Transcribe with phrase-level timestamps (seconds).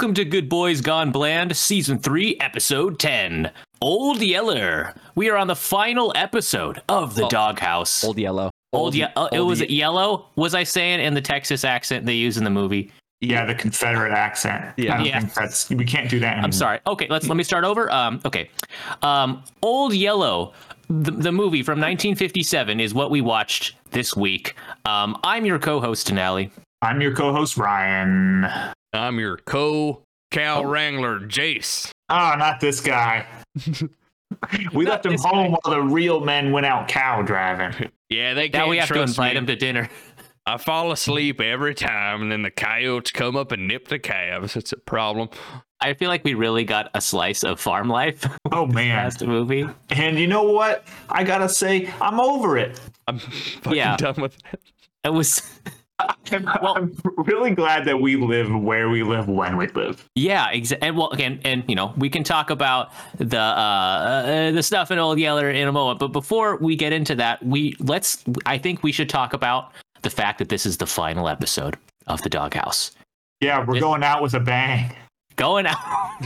[0.00, 3.50] and welcome to Good Boys Gone Bland, Season 3, Episode 10.
[3.80, 4.94] Old Yeller.
[5.16, 8.04] We are on the final episode of The Oh, Doghouse.
[8.04, 8.50] Old yellow.
[8.72, 10.26] Old, ye- uh, it was ye- it yellow?
[10.36, 12.92] Was I saying in the Texas accent they use in the movie?
[13.20, 14.72] Yeah, the Confederate accent.
[14.76, 14.94] Yeah.
[14.94, 15.18] I don't Yeah.
[15.20, 16.32] think that's we can't do that.
[16.34, 16.44] Anymore.
[16.44, 16.78] I'm sorry.
[16.86, 17.90] Okay, let's let me start over.
[17.90, 18.50] Um, okay,
[19.02, 20.52] um, Old Yellow,
[20.88, 24.54] the, the movie from 1957 is what we watched this week.
[24.84, 26.50] Um, I'm your co-host Denali.
[26.82, 28.46] I'm your co-host Ryan.
[28.92, 30.64] I'm your co cow Oh.
[30.64, 31.90] wrangler, Jace.
[32.08, 33.26] Oh, not this guy.
[34.72, 37.90] we left him this home while the real men went out cow driving.
[38.10, 39.38] Yeah, they Now can't we have to invite me.
[39.40, 39.90] him to dinner.
[40.46, 44.56] I fall asleep every time, and then the coyotes come up and nip the calves.
[44.56, 45.28] It's a problem.
[45.82, 48.96] I feel like we really got a slice of farm life Oh man!
[48.96, 49.66] last movie.
[49.90, 50.86] And you know what?
[51.10, 52.80] I gotta say, I'm over it.
[53.06, 53.98] I'm fucking Yeah.
[53.98, 54.60] done with it.
[55.04, 55.42] It was
[55.98, 60.08] I'm, Well- I'm really glad that we live where we live when we live.
[60.14, 60.88] Yeah, exactly.
[60.88, 64.90] And well, again, and you know, we can talk about the uh, uh, the stuff
[64.90, 65.98] in Old Yeller in a moment.
[65.98, 68.22] But before we get into that, we let's.
[68.46, 72.22] I think we should talk about the fact that this is the final episode of
[72.22, 72.92] the Doghouse.
[73.40, 73.80] Yeah, we're Yeah.
[73.80, 74.94] going out with a bang.
[75.36, 75.76] Going out.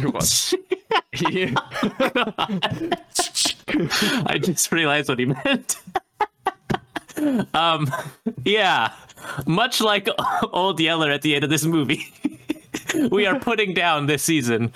[4.27, 5.77] I just realized what he meant.
[7.55, 7.91] um,
[8.45, 8.93] yeah,
[9.47, 10.09] much like
[10.53, 12.13] Old Yeller at the end of this movie,
[13.11, 14.73] we are putting down this season.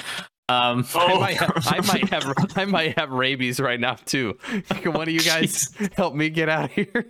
[0.48, 4.38] Um, I Oh, might, have, I might have I might have rabies right now too.
[4.68, 7.06] Can one of you guys help me get out of here?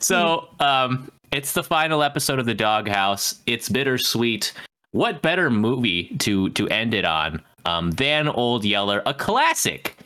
[0.00, 3.40] So, um, it's the final episode of the Doghouse.
[3.46, 4.52] It's bittersweet.
[4.90, 9.96] What better movie to to end it on um, than Old Yeller, a classic?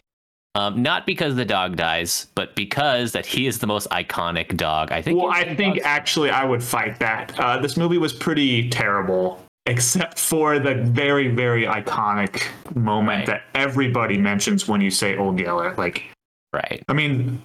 [0.57, 4.93] Um, not because the dog dies, but because that he is the most iconic dog.
[4.93, 5.21] I think.
[5.21, 7.39] Well, I think dog's- actually I would fight that.
[7.39, 12.45] Uh, this movie was pretty terrible, except for the very, very iconic
[12.77, 13.27] moment Right.
[13.27, 15.75] that everybody mentions when you say Old Yeller.
[15.77, 16.05] Like,
[16.53, 16.83] right.
[16.89, 17.43] I mean,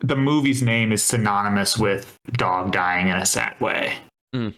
[0.00, 3.94] the movie's name is synonymous with dog dying in a sad way.
[4.32, 4.50] hmm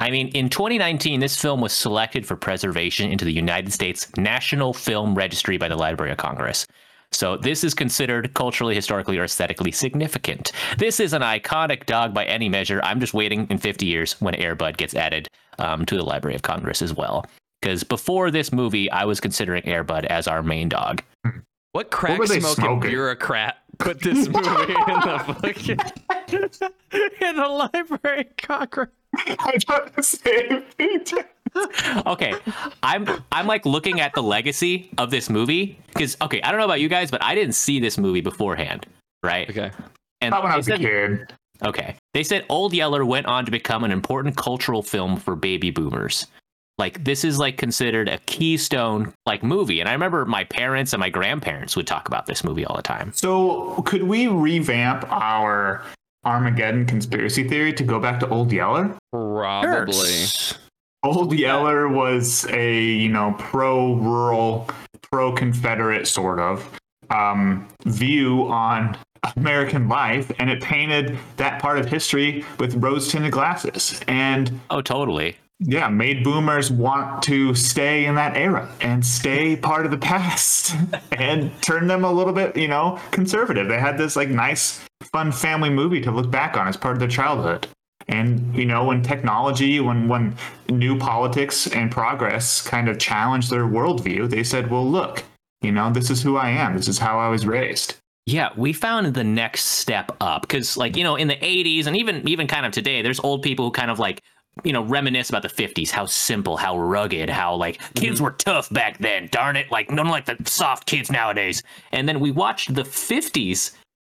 [0.00, 4.72] I mean, in 2019, this film was selected for preservation into the United States National
[4.72, 6.66] Film Registry by the Library of Congress.
[7.12, 10.50] So this is considered culturally, historically, or aesthetically significant.
[10.78, 12.80] This is an iconic dog by any measure.
[12.82, 15.28] I'm just waiting in 50 years when Air Bud gets added
[15.60, 17.24] um, to the Library of Congress as well.
[17.62, 21.02] Because before this movie, I was considering Air Bud as our main dog.
[21.70, 22.90] What crack were they smoking smoking?
[22.90, 25.78] bureaucrat put this movie in the fucking
[27.20, 28.90] in the library of Congress?
[29.38, 31.04] I thought the same thing.
[32.06, 32.34] okay
[32.82, 36.64] i'm i'm like looking at the legacy of this movie because okay i don't know
[36.64, 38.86] about you guys but i didn't see this movie beforehand
[39.22, 39.70] right Okay.
[40.20, 41.32] and Not when I they was a kid.
[41.64, 45.70] okay they said old yeller went on to become an important cultural film for baby
[45.70, 46.26] boomers
[46.76, 50.98] like this is like considered a keystone like movie and i remember my parents and
[50.98, 55.84] my grandparents would talk about this movie all the time So, could we revamp our
[56.24, 58.96] Armageddon conspiracy theory to go back to Old Yeller?
[59.12, 60.24] Probably.
[61.02, 64.68] Old Yeller was a you know pro rural,
[65.02, 66.80] pro Confederate sort of
[67.10, 68.96] um, view on
[69.36, 74.80] American life, and it painted that part of history with rose tinted glasses, and oh
[74.80, 79.98] totally yeah, made boomers want to stay in that era and stay part of the
[79.98, 80.74] past,
[81.12, 83.68] and turn them a little bit you know conservative.
[83.68, 87.00] They had this like nice, fun family movie to look back on as part of
[87.00, 87.66] their childhood.
[88.08, 90.36] And you know, when technology, when when
[90.68, 95.24] new politics and progress kind of challenged their worldview, they said, "Well, look,
[95.62, 96.76] you know, this is who I am.
[96.76, 100.96] This is how I was raised." Yeah, we found the next step up because, like,
[100.96, 103.70] you know, in the '80s and even even kind of today, there's old people who
[103.70, 104.22] kind of like,
[104.62, 108.70] you know, reminisce about the '50s, how simple, how rugged, how like kids were tough
[108.70, 109.28] back then.
[109.32, 111.62] Darn it, like none like the soft kids nowadays.
[111.92, 113.72] And then we watched the '50s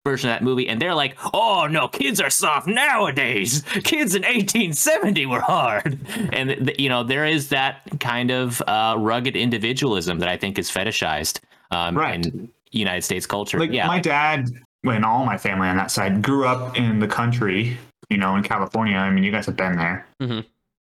[0.06, 3.64] version of that movie, and they're like, "Oh no, kids are soft nowadays.
[3.84, 6.00] Kids in 1870 were hard."
[6.32, 10.60] And th- you know, there is that kind of uh, rugged individualism that I think
[10.60, 11.40] is fetishized
[11.72, 12.26] um, Right.
[12.26, 13.60] in United States culture.
[13.60, 14.50] Like yeah, my dad
[14.84, 17.78] and all my family on that side grew up in the country,
[18.10, 18.96] you know, in California.
[18.98, 20.06] I mean, you guys have been there.
[20.22, 20.46] Mhm.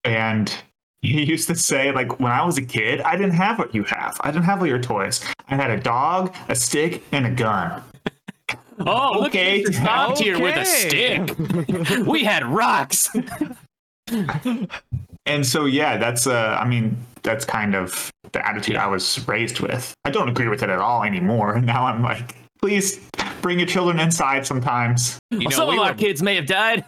[0.04, 0.54] And
[1.02, 3.84] he used to say, like, when I was a kid, I didn't have what you
[3.84, 4.18] have.
[4.22, 5.22] I didn't have all your toys.
[5.48, 7.82] I had a dog, a stick, and a gun.
[8.78, 9.62] Oh, look Okay.
[9.64, 9.86] at Mr.
[9.86, 12.06] Soft here with a stick.
[12.06, 13.10] we had rocks.
[15.26, 19.62] And so, yeah, that's, uh, I mean, that's kind of the attitude I was raised
[19.62, 19.94] with.
[20.04, 21.54] I don't agree with it at all anymore.
[21.56, 23.00] And now I'm like, please
[23.42, 25.18] bring your children inside sometimes.
[25.32, 26.84] You know, Some we of our kids may have died.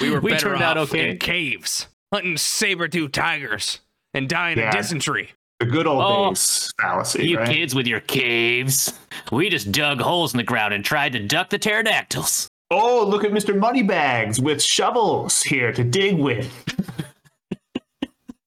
[0.00, 1.10] We were we better turned out off okay.
[1.10, 1.88] in caves.
[2.12, 3.80] hunting saber-tooth tigers
[4.14, 4.68] and dying Yeah.
[4.68, 5.30] of dysentery.
[5.60, 7.48] The good old Oh, days fallacy, You right?
[7.48, 8.98] kids with your caves.
[9.30, 12.48] We just dug holes in the ground and tried to duck the pterodactyls.
[12.70, 13.56] Oh, look at Mr.
[13.58, 16.50] Moneybags with shovels here to dig with.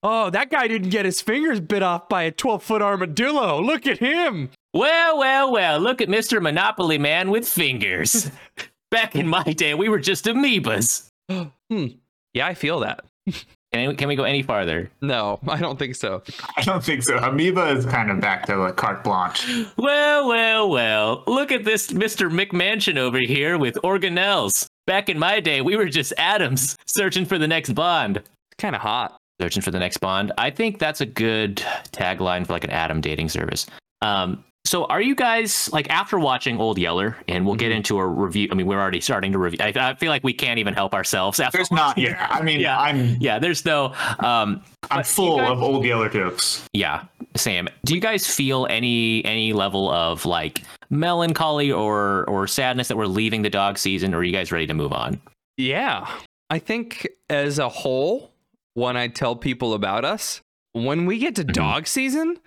[0.08, 3.60] Oh, that guy didn't get his fingers bit off by a 12-foot armadillo.
[3.60, 4.52] Look at him.
[4.72, 6.40] Well, well, well, look at Mr.
[6.40, 8.30] Monopoly Man with fingers.
[8.92, 11.10] Back in my day, we were just amoebas.
[11.70, 11.86] hmm.
[12.34, 13.06] Yeah, I feel that.
[13.76, 14.90] Can we, can we go any farther?
[15.02, 16.24] No, I don't think so.
[16.56, 17.18] I don't think so.
[17.18, 19.46] Amoeba is kind of back to like carte blanche.
[19.76, 22.32] Well, well, well, look at this Mr.
[22.32, 24.68] McMansion over here with organelles.
[24.88, 28.16] Back in my day, we were just atoms searching for the next bond.
[28.16, 28.28] It's
[28.58, 29.18] kind of hot.
[29.42, 30.32] Searching for the next bond.
[30.38, 31.58] I think that's a good
[31.92, 33.66] tagline for like an atom dating service.
[34.02, 34.46] Um,
[34.76, 37.78] so are you guys like after watching Old Yeller, and we'll get Mm-hmm.
[37.78, 38.50] into a review?
[38.52, 39.60] I mean, we're already starting to review.
[39.62, 41.60] I, I feel like we can't even help ourselves after.
[41.60, 41.98] There's not.
[41.98, 42.78] Yeah, I mean, Yeah.
[42.78, 43.94] I'm Yeah, there's no.
[44.20, 44.62] Um,
[44.92, 46.68] I'm full guys- of old Yeller jokes.
[46.74, 47.06] yeah,
[47.38, 47.70] Sam.
[47.86, 53.06] Do you guys feel any any level of like melancholy or or sadness that we're
[53.08, 55.22] leaving the dog season, or are you guys ready to move on?
[55.56, 56.06] Yeah.
[56.50, 58.30] I think as a whole,
[58.74, 60.42] when I tell people about us,
[60.74, 62.38] when we get to dog season,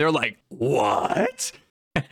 [0.00, 1.52] they're like, "What?"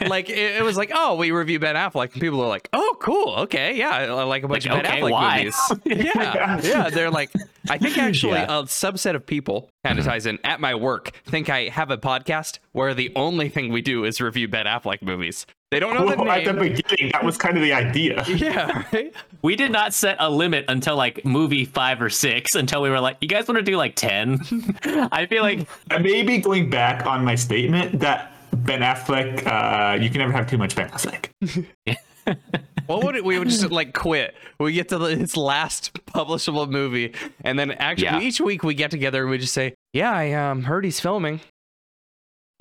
[0.08, 2.96] Like it, it was like, "Oh, we review Ben Affleck," and people are like, "Oh,
[3.00, 5.38] cool, okay, yeah, I, I like a bunch Like, of Ben okay, Affleck why?
[5.38, 5.72] movies."
[6.14, 7.31] yeah, yeah, they're like,
[7.69, 8.58] I think actually Yeah.
[8.60, 10.12] a subset of people kind of mm-hmm.
[10.12, 13.82] ties in at my work think I have a podcast where the only thing we
[13.82, 15.46] do is review Ben Affleck movies.
[15.70, 18.22] They don't know the Well, at the beginning, that was kind of the idea.
[18.28, 19.12] yeah, right?
[19.42, 23.00] We did not set a limit until like movie five or six until we were
[23.00, 24.38] like, you guys want to do like 10?
[25.10, 30.00] I feel like, I may be going back on my statement that Ben Affleck, uh,
[30.00, 31.30] you can never have too much Ben Affleck.
[32.86, 34.34] What would it, we would just like quit?
[34.58, 38.20] We get to the, his last publishable movie, and then actually Yeah.
[38.20, 41.40] each week we get together and we just say, "Yeah, I um, heard he's filming."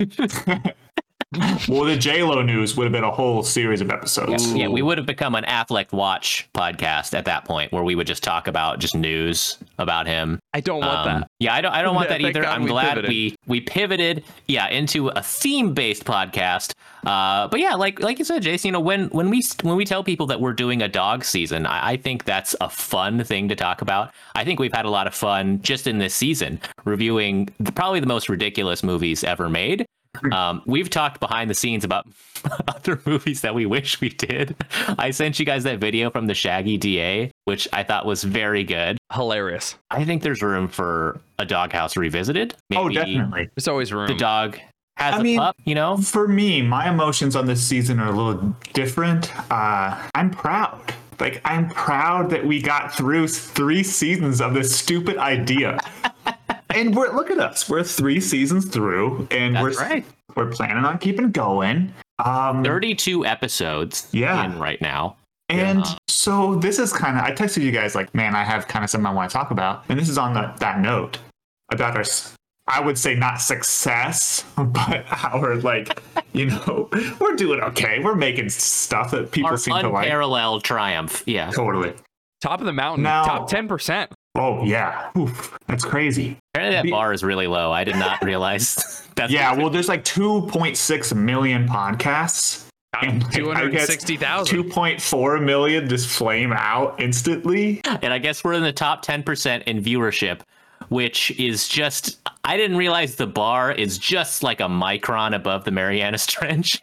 [1.68, 4.52] well, the J Lo news would have been a whole series of episodes.
[4.54, 8.06] yeah, we would have become an Affleck Watch podcast at that point where we would
[8.06, 10.38] just talk about just news about him.
[10.52, 11.28] I don't want Um, that.
[11.40, 11.72] Yeah, I don't.
[11.72, 12.42] I don't want Yeah, that either.
[12.42, 13.08] God I'm we glad pivoted.
[13.10, 14.24] we we pivoted.
[14.48, 16.72] Yeah, into a theme based podcast.
[17.06, 18.68] Uh, but yeah, like like you said, Jason.
[18.68, 21.66] You know, when when we when we tell people that we're doing a dog season,
[21.66, 24.10] I, I think that's a fun thing to talk about.
[24.34, 28.00] I think we've had a lot of fun just in this season reviewing the, probably
[28.00, 29.84] the most ridiculous movies ever made.
[30.32, 32.06] Um, we've talked behind the scenes about
[32.68, 34.56] other movies that we wish we did.
[34.98, 38.64] I sent you guys that video from the Shaggy DA, which I thought was very
[38.64, 38.96] good.
[39.12, 39.76] Hilarious.
[39.90, 42.54] I think there's room for a doghouse revisited.
[42.70, 43.48] Maybe Oh, definitely.
[43.54, 44.08] There's always room.
[44.08, 44.58] The dog
[44.96, 45.96] has I a mean- pup, you know?
[45.96, 49.32] For me, my emotions on this season are a little different.
[49.50, 50.94] Uh, I'm proud.
[51.20, 55.78] Like, I'm proud that we got through three seasons of this stupid idea.
[56.74, 57.68] and we're look at us.
[57.68, 60.04] We're three seasons through, and That's we're right.
[60.36, 61.92] we're planning on keeping going.
[62.24, 64.44] Um, 32 episodes Yeah.
[64.44, 65.16] in right now.
[65.48, 65.94] And Yeah.
[66.08, 68.90] so this is kind of I texted you guys like, man, I have kind of
[68.90, 71.18] something I want to talk about, and this is on the, that note
[71.72, 72.34] about our, s-
[72.66, 76.00] I would say not success, but our like,
[76.32, 76.88] you know,
[77.20, 77.98] we're doing okay.
[77.98, 80.06] We're making stuff that people Our seem to like.
[80.06, 81.22] unparalleled triumph.
[81.26, 81.50] Yeah.
[81.50, 81.92] Totally.
[82.40, 83.02] Top of the mountain.
[83.04, 84.12] Now- Top ten percent.
[84.36, 86.36] Oh yeah, Oof, that's crazy.
[86.68, 87.72] Apparently that The- bar is really low.
[87.72, 92.62] I did not realize that's Yeah, well, there's like 2.6 million podcasts.
[93.02, 94.56] And like, Two I hundred guess sixty thousand.
[94.70, 97.80] 2.4 million just flame out instantly.
[97.84, 100.42] and I guess we're in the top 10% in viewership,
[100.90, 105.72] which is just I didn't realize the bar is just like a micron above the
[105.72, 106.80] Marianas Trench.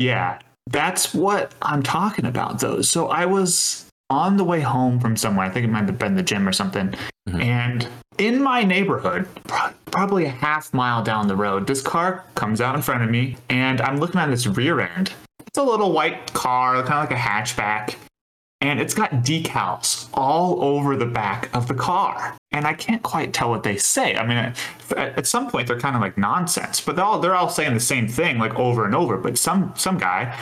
[0.00, 2.82] Yeah, that's what I'm talking about, though.
[2.82, 5.46] So I was on the way home from somewhere.
[5.46, 6.92] I think it might have been the gym or something.
[7.28, 7.42] Mhm.
[7.44, 7.88] And
[8.18, 9.28] in my neighborhood,
[9.86, 13.36] probably a half mile down the road, this car comes out in front of me,
[13.48, 15.12] and I'm looking at its rear end.
[15.46, 17.94] It's a little white car, kind of like a hatchback.
[18.60, 22.36] And it's got decals all over the back of the car.
[22.50, 24.16] And I can't quite tell what they say.
[24.16, 24.52] I mean,
[24.96, 27.80] at, some point they're kind of like nonsense, but they're all they're all saying the
[27.80, 29.16] same thing like over and over.
[29.16, 30.36] But some some guy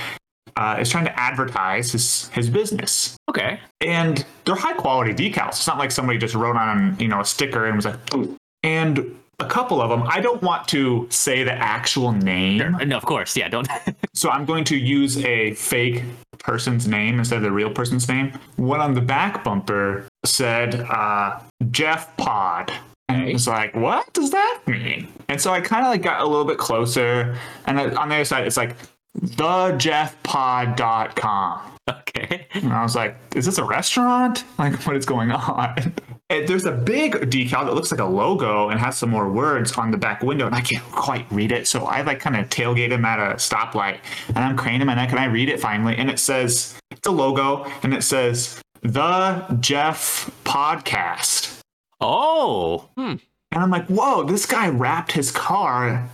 [0.56, 3.60] uh, is trying to advertise his his business, Okay.
[3.80, 5.48] and they're high quality decals.
[5.50, 8.36] It's not like somebody just wrote on you know a sticker and was like, "Ooh."
[8.62, 10.02] and a couple of them.
[10.08, 13.36] I don't want to say the actual name, No, of course.
[13.36, 13.68] Yeah, don't
[14.14, 16.02] so I'm going to use a fake
[16.38, 18.32] person's name instead of the real person's name.
[18.56, 21.38] One on the back bumper said uh,
[21.70, 22.72] Jeff Pod.
[23.10, 25.06] And it's like, what does that mean?
[25.28, 27.36] And so I kind of like got a little bit closer.
[27.66, 28.74] And on the other side, it's like
[29.20, 31.60] thejeffpod.com.
[31.88, 32.48] Okay.
[32.54, 34.42] And I was like, is this a restaurant?
[34.58, 35.94] Like, what is going on?
[36.28, 39.70] And there's a big decal that looks like a logo and has some more words
[39.78, 41.68] on the back window, and I can't quite read it.
[41.68, 45.10] So I like kind of tailgate him at a stoplight, and I'm craning my neck,
[45.10, 49.44] and I read it finally, and it says it's a logo, and it says the
[49.60, 51.60] Jeff Podcast,
[52.00, 53.14] Oh, hmm.
[53.52, 56.08] and I'm like, whoa, this guy wrapped his car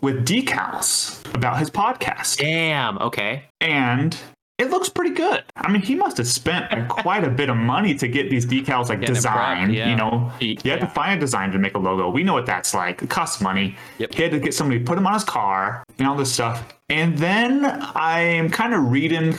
[0.00, 2.98] with decals about his podcast damn.
[2.98, 3.44] Okay.
[3.60, 4.16] and
[4.58, 5.44] it looks pretty good.
[5.54, 8.44] I mean, he must have spent like, quite a bit of money to get these
[8.44, 9.72] decals like designed.
[9.72, 9.90] yeah.
[9.90, 12.10] You know, you had to find a designer to make a logo.
[12.10, 13.00] We know what that's like.
[13.00, 13.76] It costs money.
[13.98, 14.14] Yep.
[14.14, 16.74] He had to get somebody to put them on his car and all this stuff.
[16.88, 19.32] And then I'm kind of reading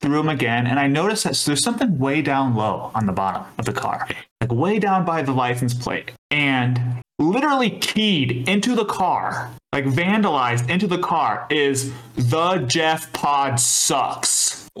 [0.00, 3.44] through them again, and I notice that there's something way down low on the bottom
[3.58, 4.06] of the car,
[4.40, 10.68] like way down by the license plate, and literally keyed into the car, like vandalized
[10.70, 14.68] into the car, is the Jeff Pod sucks.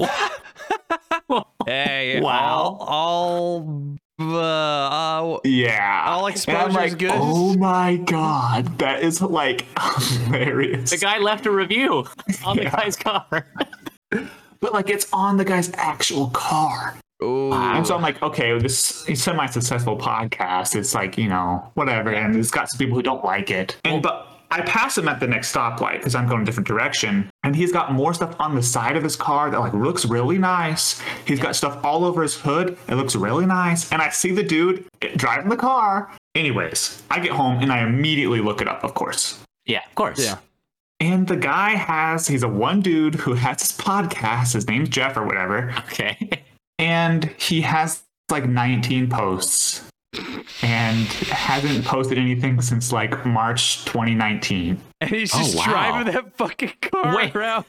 [1.66, 2.78] Hey, Wow.
[2.80, 6.04] all, all, uh, uh, Yeah.
[6.06, 7.10] All And exposure's I'm good.
[7.14, 10.90] Oh my god, that is like hilarious.
[10.90, 12.06] The guy left a review
[12.44, 13.46] on the guy's car.
[14.60, 16.96] but like it's on the guy's actual car.
[17.22, 17.52] ooh.
[17.52, 20.74] And so I'm like, okay, this semi-successful podcast.
[20.74, 22.10] It's like, you know, whatever.
[22.14, 23.76] And it's got some people who don't like it.
[23.84, 27.30] And but I pass him at the next stoplight because I'm going a different direction.
[27.42, 30.38] And he's got more stuff on the side of his car that like looks really
[30.38, 31.00] nice.
[31.26, 32.78] He's got stuff all over his hood.
[32.88, 33.90] It looks really nice.
[33.92, 34.86] And I see the dude
[35.16, 36.10] driving the car.
[36.34, 39.38] Anyways, I get home and I immediately look it up, of course.
[39.66, 40.24] Yeah, of course.
[40.24, 40.38] Yeah.
[41.00, 44.54] And the guy has, he's a one dude who has his podcast.
[44.54, 45.72] His name's Jeff or whatever.
[45.86, 46.42] Okay.
[46.78, 49.84] and he has like 19 posts
[50.62, 54.80] and hasn't posted anything since like March 2019.
[55.00, 55.64] And he's Oh, just wow.
[55.64, 57.34] driving that fucking car Wait.
[57.36, 57.64] around.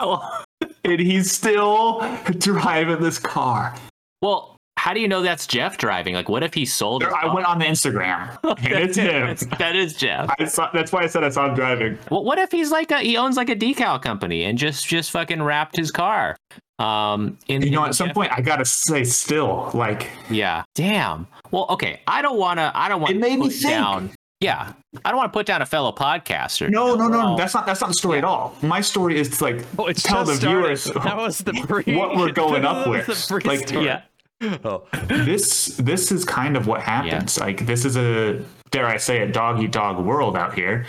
[0.00, 0.42] Oh.
[0.84, 2.00] And he's still
[2.38, 3.74] driving this car.
[4.22, 4.56] Well,
[4.88, 6.14] how do you know that's Jeff driving?
[6.14, 7.02] Like, what if he sold?
[7.02, 7.34] his I car?
[7.34, 9.36] went on the Instagram and it's him.
[9.58, 10.30] That's- Jeff.
[10.38, 11.98] I saw, that's why I said I saw him driving.
[12.10, 15.10] Well, what if he's like a he owns like a decal company and just just
[15.10, 16.36] fucking wrapped his car?
[16.78, 20.62] Um, in You know, in at some point, I gotta say, still, like, yeah.
[20.74, 21.26] Damn.
[21.50, 22.00] Well, okay.
[22.06, 22.72] I don't want to.
[22.74, 23.62] I don't want It made to me put think.
[23.74, 24.10] down.
[24.40, 24.72] Yeah,
[25.04, 26.70] I don't want to put down a fellow podcaster.
[26.70, 28.54] no, no, no, no, that's not that's not the story at all.
[28.62, 30.60] My story is to like Oh, it's tell the started.
[30.62, 31.82] viewers That was the pre.
[31.96, 33.06] what we're going up with.
[33.06, 33.84] the Like, story.
[33.86, 34.02] Yeah.
[34.40, 34.86] Oh.
[35.08, 37.38] this this is kind of what happens.
[37.40, 40.86] Like this is a dare I say a dog eat dog world out here.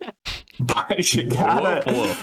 [0.60, 2.14] but you gotta,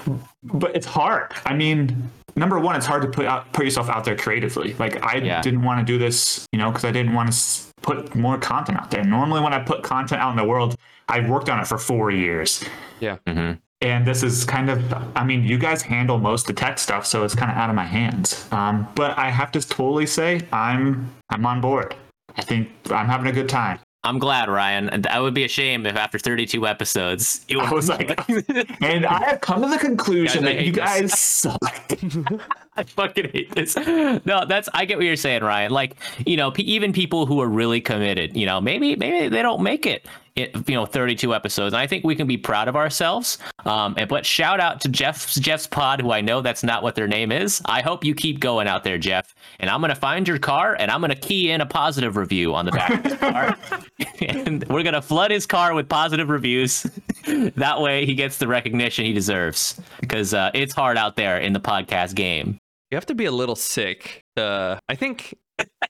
[0.43, 1.31] but it's hard.
[1.45, 4.73] I mean, number one, it's hard to put out put yourself out there creatively.
[4.75, 5.41] Like I Yeah.
[5.41, 8.77] didn't want to do this, you know, because I didn't want to put more content
[8.79, 9.03] out there.
[9.03, 10.75] Normally, when I put content out in the world,
[11.09, 12.63] I've worked on it for four years.
[12.99, 13.17] Yeah.
[13.27, 13.59] Mhm.
[13.81, 14.81] And this is kind of,
[15.15, 17.69] I mean, you guys handle most of the tech stuff, so it's kind of out
[17.69, 18.47] of my hands.
[18.51, 21.95] Um, but I have to totally say, I'm I'm on board.
[22.35, 23.79] I think I'm having a good time.
[24.03, 24.89] I'm glad, Ryan.
[24.89, 28.17] And That would be a shame if after 32 episodes, it I was like,
[28.81, 30.83] and I have come to the conclusion Guys, that you hate this.
[31.11, 31.91] guys suck.
[32.77, 33.75] I fucking hate this.
[33.75, 35.71] No, that's I get what you're saying, Ryan.
[35.71, 39.41] Like, you know, pe even people who are really committed, you know, maybe maybe they
[39.41, 40.05] don't make it
[40.37, 41.73] you know, 32 episodes.
[41.73, 43.37] And I think we can be proud of ourselves.
[43.65, 46.95] Um, and but shout out to Jeff Jeff's Pod, who I know that's not what
[46.95, 47.61] their name is.
[47.65, 49.33] I hope you keep going out there, Jeff.
[49.59, 52.65] And I'm gonna find your car and I'm gonna key in a positive review on
[52.65, 53.57] the back of his car,
[54.21, 56.83] and we're gonna flood his car with positive reviews.
[57.55, 61.53] that way, he gets the recognition he deserves because uh, it's hard out there in
[61.53, 62.57] the podcast game.
[62.91, 64.21] You have to be a little sick.
[64.37, 65.33] Uh, I think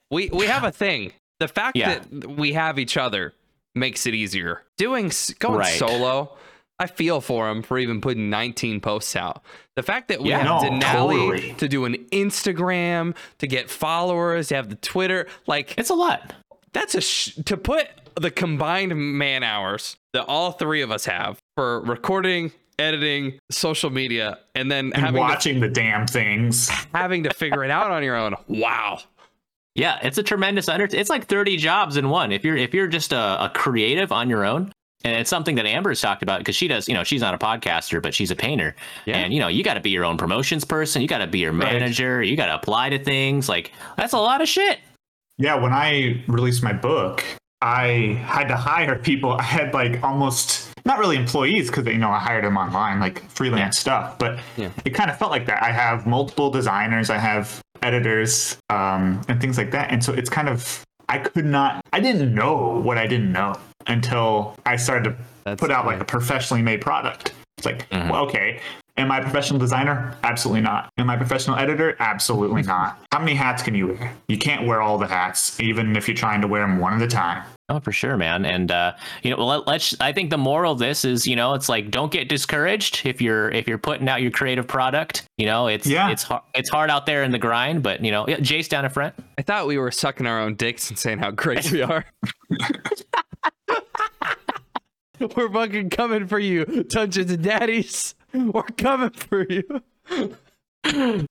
[0.10, 1.12] we we have a thing.
[1.40, 2.00] The fact Yeah.
[2.00, 3.34] that we have each other
[3.80, 4.64] makes it easier.
[4.78, 5.78] Doing going Right.
[5.80, 6.38] solo,
[6.80, 9.44] I feel for him for even putting 19 posts out.
[9.76, 10.40] The fact that we Yeah.
[10.40, 11.54] have No, Denali totally.
[11.54, 16.34] to do an Instagram, to get followers, to have the Twitter, like It's a lot.
[16.74, 17.88] that's a sh- to put
[18.20, 24.38] the combined man hours that all three of us have for recording, editing, social media,
[24.54, 26.70] and then and having to, watching the damn things.
[26.94, 28.36] having to figure it out on your own.
[28.48, 29.00] Wow.
[29.78, 30.86] Yeah, it's a tremendous under.
[30.92, 32.32] It's like thirty jobs in one.
[32.34, 34.72] If you're if you're just a, a creative on your own,
[35.06, 36.90] and it's something that Amber's talked about because she does.
[36.90, 38.76] You know, she's not a podcaster, but she's a painter.
[39.06, 39.18] Yeah.
[39.18, 41.02] And you know, you got to be your own promotions person.
[41.04, 41.72] You got to be your Right.
[41.74, 42.22] manager.
[42.24, 43.48] You got to apply to things.
[43.48, 44.80] Like that's a lot of shit.
[45.38, 47.24] Yeah, when I released my book,
[47.62, 49.34] I had to hire people.
[49.34, 53.30] I had like almost not really employees because you know I hired them online, like
[53.30, 54.18] freelance stuff.
[54.18, 54.70] But Yeah.
[54.86, 55.62] it kind of felt like that.
[55.62, 57.12] I have multiple designers.
[57.12, 59.92] I have editors um, and things like that.
[59.92, 61.82] And so it's kind of I could not.
[61.94, 63.56] I didn't know what I didn't know
[63.88, 67.34] until I started to That's put out like a professionally made product.
[67.58, 68.10] It's like, Mhm.
[68.12, 68.60] well, okay.
[68.98, 70.16] Am I a professional designer?
[70.24, 70.90] Absolutely not.
[70.98, 71.96] Am I a professional editor?
[72.00, 73.00] Absolutely not.
[73.14, 74.12] How many hats can you wear?
[74.28, 77.02] You can't wear all the hats, even if you're trying to wear them one at
[77.02, 77.44] a time.
[77.70, 78.46] Oh, for sure, man.
[78.46, 78.94] And uh,
[79.24, 79.94] you know, let, let's.
[80.00, 83.22] I think the moral of this is, you know, it's like don't get discouraged if
[83.22, 85.26] you're if you're putting out your creative product.
[85.38, 86.10] You know, it's Yeah.
[86.10, 88.86] it's hard it's hard out there in the grind, but you know, yeah, Jace down
[88.86, 89.16] in front.
[89.38, 92.06] I thought we were sucking our own dicks and saying how great we are.
[95.36, 98.16] we're fucking coming for you, Dungeons and Daddies.
[98.34, 99.82] We're coming for you.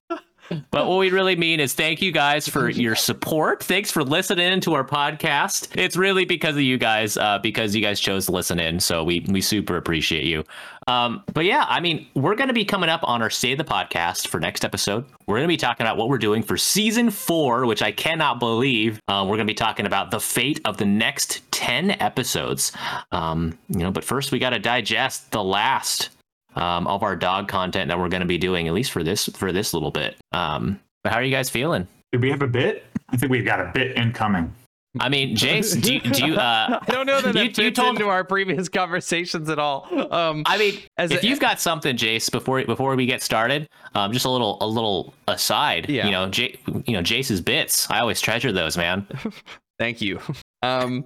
[0.70, 3.62] But what we really mean is thank you guys for your support.
[3.62, 5.76] Thanks for listening to our podcast.
[5.76, 8.80] It's really because of you guys, uh, because you guys chose to listen in.
[8.80, 10.44] So we we super appreciate you.
[10.88, 13.64] Um, but yeah, I mean, we're going to be coming up on our State the
[13.64, 15.04] Podcast for next episode.
[15.26, 18.38] We're going to be talking about what we're doing for season four, which I cannot
[18.38, 19.00] believe.
[19.08, 22.70] Uh, we're going to be talking about the fate of the next 10 episodes.
[23.10, 26.10] Um, you know, but first we got to digest the last
[26.56, 29.26] um, of our dog content that we're going to be doing, at least for this
[29.34, 30.16] for this little bit.
[30.32, 31.86] Um, but how are you guys feeling?
[32.12, 32.84] Do we have a bit?
[33.10, 34.52] I think we've got a bit incoming.
[34.98, 36.34] I mean, Jace, do, you- do you?
[36.36, 39.58] Uh, I don't know that that You- fits you told- into our previous conversations at
[39.58, 39.86] all.
[40.10, 43.68] Um, I mean, As if a- you've got something, Jace, before before we get started,
[43.94, 45.90] um, just a little a little aside.
[45.90, 46.06] Yeah.
[46.06, 47.90] You know, J, you know, Jace's bits.
[47.90, 49.06] I always treasure those, man.
[49.78, 50.18] thank you.
[50.62, 51.04] Um,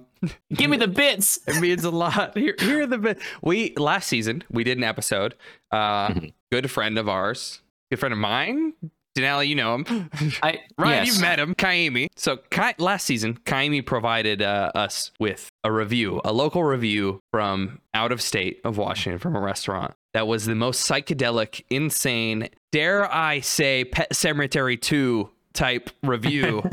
[0.53, 1.39] Give me the bits.
[1.47, 2.37] it means a lot.
[2.37, 3.19] Here, here are the bit.
[3.41, 5.35] We last season we did an episode.
[5.71, 6.33] Uh, Mhm.
[6.51, 8.73] good friend of ours, good friend of mine,
[9.17, 9.47] Denali.
[9.47, 10.09] You know him.
[10.43, 11.07] I Ryan, yes.
[11.07, 12.07] you've met him, Kaimi.
[12.15, 17.79] So Kai, last season, Kaimi provided uh, us with a review, a local review from
[17.93, 23.11] out of state of Washington from a restaurant that was the most psychedelic, insane, dare
[23.13, 26.63] I say, Pet Sematary 2 type review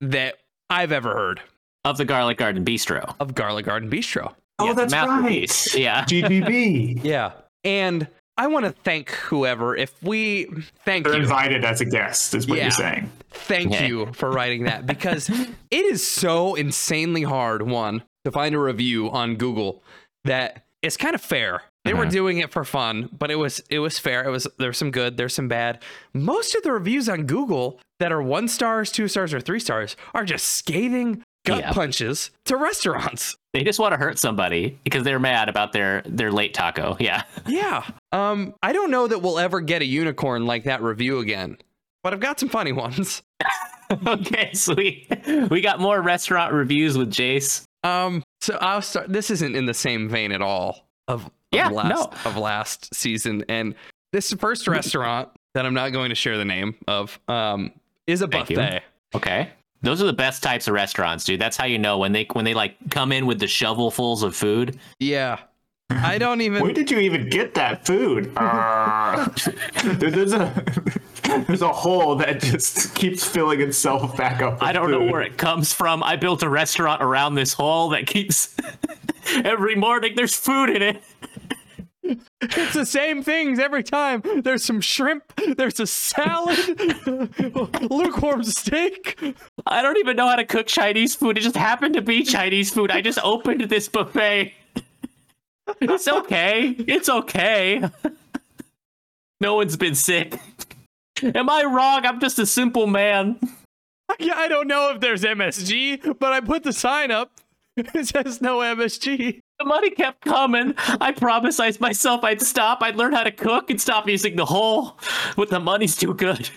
[0.00, 0.36] that
[0.70, 1.40] I've ever heard
[1.84, 3.14] of the Garlic Garden Bistro.
[3.20, 4.34] of Garlic Garden Bistro.
[4.58, 5.74] Oh, Yeah, that's masterpiece.
[5.74, 5.82] right.
[5.82, 6.04] Yeah.
[6.08, 7.00] GGB.
[7.04, 7.32] Yeah.
[7.64, 9.74] And I want to thank whoever.
[9.76, 10.46] If we
[10.84, 11.22] thank They're you.
[11.22, 12.64] invited as a guest, is what Yeah.
[12.64, 13.10] you're saying.
[13.30, 13.88] Thank Okay.
[13.88, 15.28] you for writing that because
[15.70, 19.82] it is so insanely hard, one, to find a review on Google
[20.24, 21.62] that is kind of fair.
[21.84, 22.10] They were Mhm.
[22.10, 24.24] doing it for fun, but it was it was fair.
[24.24, 25.82] It was there's some good, there's some bad.
[26.12, 29.96] Most of the reviews on Google that are one stars, two stars, or three stars
[30.14, 31.72] are just scathing gut Yeah.
[31.72, 33.36] punches to restaurants.
[33.54, 36.96] They just want to hurt somebody because they're mad about their their late taco.
[37.00, 37.22] Yeah.
[37.46, 37.84] Yeah.
[38.12, 41.56] Um, I don't know that we'll ever get a unicorn like that review again,
[42.02, 43.22] but I've got some funny ones.
[44.06, 45.06] okay, sweet.
[45.50, 47.64] We got more restaurant reviews with Jace.
[47.84, 49.08] Um, so I'll start.
[49.12, 52.10] This isn't in the same vein at all of, of Yeah, last no.
[52.30, 53.74] of last season, and
[54.12, 57.72] this first restaurant that I'm not going to share the name of um
[58.06, 58.56] is a Thank you.
[58.56, 58.82] buffet.
[59.14, 59.50] Okay.
[59.82, 61.40] Those are the best types of restaurants, dude.
[61.40, 64.34] That's how you know when they when they like come in with the shovelfuls of
[64.34, 64.78] food.
[64.98, 65.38] Yeah,
[65.90, 66.62] I don't even.
[66.62, 68.32] Where did you even get that food?
[69.08, 69.28] Uh,
[69.84, 70.64] there's a
[71.46, 74.54] there's a hole that just keeps filling itself back up.
[74.54, 76.02] with I don't know where it comes from.
[76.02, 78.54] I built a restaurant around this hole that keeps
[79.44, 81.02] every morning there's food in it.
[82.40, 84.22] It's the same things every time.
[84.42, 85.24] There's some shrimp.
[85.56, 86.58] There's a salad.
[87.90, 89.18] lukewarm steak.
[89.66, 91.36] I don't even know how to cook Chinese food.
[91.38, 92.90] It just happened to be Chinese food.
[92.90, 94.52] I just opened this buffet.
[95.82, 96.70] It's okay.
[96.78, 97.82] It's okay.
[99.40, 100.40] No one's been sick.
[101.22, 102.04] Am I wrong?
[102.04, 103.38] I'm just a simple man.
[104.18, 107.30] Yeah, I don't know if there's MSG, but I put the sign up.
[107.76, 109.40] It says no MSG.
[109.58, 110.74] The money kept coming.
[111.00, 112.80] I promised I- myself I'd stop.
[112.82, 114.98] I'd learn how to cook and stop using the hole.
[115.36, 116.48] But the money's too good.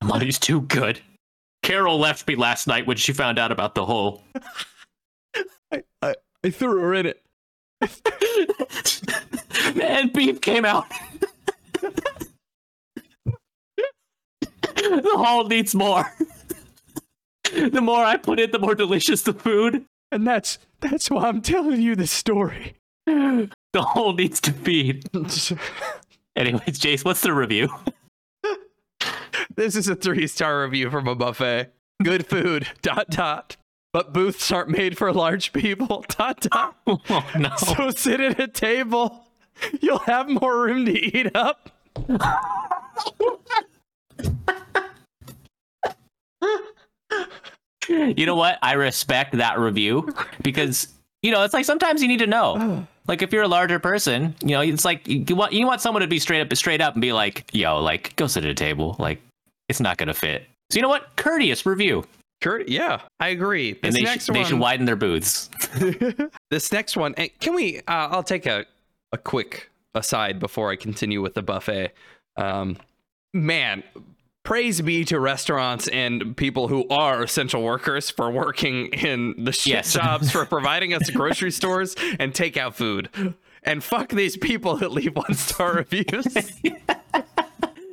[0.00, 1.00] The money's too good.
[1.62, 4.22] Carol left me last night when she found out about the hole.
[5.72, 6.14] I, I,
[6.44, 7.20] I threw her in it.
[9.82, 10.86] and beef came out.
[14.76, 16.04] the hole needs more.
[17.52, 19.84] The more I put in, the more delicious the food.
[20.12, 22.76] And that's that's why I'm telling you this story.
[23.72, 25.08] The hole needs to feed.
[26.36, 27.68] Anyways, Jace, what's the review?
[29.54, 31.72] this is a three star review from a buffet.
[32.02, 32.66] Good food.
[32.82, 33.56] Dot dot.
[33.92, 36.04] But booths aren't made for large people.
[36.08, 36.74] Dot dot.
[36.84, 37.54] Oh no.
[37.56, 39.24] So sit at a table.
[39.80, 41.70] You'll have more room to eat up.
[47.90, 48.58] You know what?
[48.62, 50.08] I respect that review
[50.42, 50.88] because
[51.22, 52.86] you know it's like sometimes you need to know.
[53.06, 56.02] Like if you're a larger person, you know, it's like you want you want someone
[56.02, 58.54] to be straight up, straight up, and be like, "Yo, like go sit at a
[58.54, 58.94] table.
[59.00, 59.20] Like
[59.68, 61.16] it's not gonna fit." So you know what?
[61.16, 62.04] Courteous review,
[62.66, 63.72] yeah, I agree.
[63.72, 65.50] This and they, next sh- they should widen their booths.
[66.50, 67.78] this next one, can we?
[67.80, 68.64] Uh, I'll take a
[69.12, 71.92] a quick aside before I continue with the buffet.
[72.36, 72.76] Um,
[73.34, 73.82] man,
[74.50, 79.74] praise be to restaurants and people who are essential workers for working in the shit
[79.74, 79.92] Yes.
[79.92, 83.08] jobs for providing us grocery stores and takeout food.
[83.62, 86.52] And fuck these people that leave one star reviews.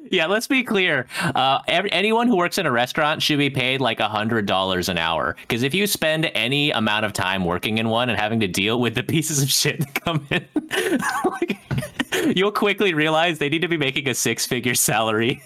[0.10, 1.06] Yeah, let's be clear.
[1.22, 4.90] Uh, every, anyone who works in a restaurant should be paid like a hundred dollars
[4.90, 5.36] an hour.
[5.42, 8.80] Because if you spend any amount of time working in one and having to deal
[8.82, 10.48] with the pieces of shit that come in,
[11.40, 15.44] like, you'll quickly realize they need to be making a six-figure salary.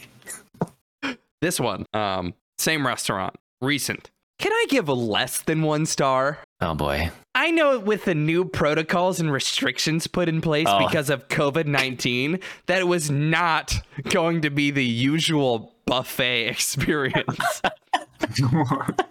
[1.42, 4.10] This one, um, same restaurant, recent.
[4.40, 6.40] Can I give a less than one star?
[6.62, 7.12] Oh boy.
[7.36, 10.80] I know with the new protocols and restrictions put in place Oh.
[10.88, 13.74] because of COVID 19, that it was not
[14.10, 17.62] going to be the usual buffet experience.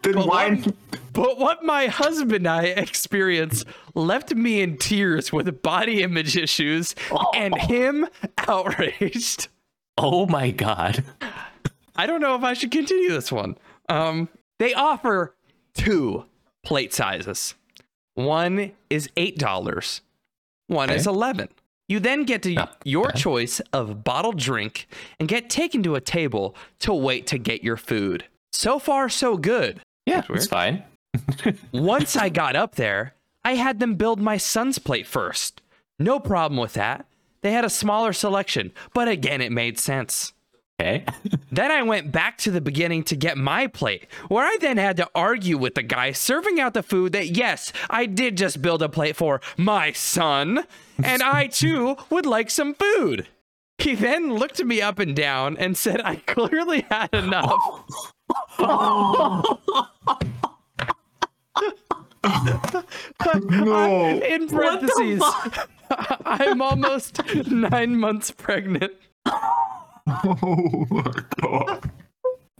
[0.02, 0.62] then why?
[1.12, 6.94] but what my husband and I experienced left me in tears with body image issues
[7.34, 8.06] and him
[8.48, 9.48] outraged.
[9.96, 11.04] Oh my god.
[12.00, 13.58] I don't know if I should continue this one.
[13.90, 15.34] Um, they offer
[15.74, 16.24] two
[16.64, 17.54] plate sizes.
[18.14, 20.00] One is eight dollars.
[20.66, 21.50] One is eleven.
[21.88, 23.16] You then get to Not your bad.
[23.16, 27.76] choice of bottled drink and get taken to a table to wait to get your
[27.76, 28.24] food.
[28.50, 29.80] So far, so good.
[30.06, 30.84] Yeah, it's fine.
[31.72, 33.12] Once I got up there,
[33.44, 35.60] I had them build my son's plate first.
[35.98, 37.04] No problem with that.
[37.42, 40.32] They had a smaller selection, but again, it made sense.
[40.80, 41.04] Okay.
[41.52, 44.96] Then I went back to the beginning to get my plate, where I then had
[44.96, 48.82] to argue with the guy serving out the food that, yes, I did just build
[48.82, 50.64] a plate for my son,
[51.02, 53.26] and I too would like some food.
[53.78, 57.52] He then looked me up and down and said I clearly had enough.
[58.58, 59.58] No.
[64.22, 65.22] In parentheses,
[66.24, 68.92] I'm almost nine months pregnant.
[70.06, 71.90] Oh my god.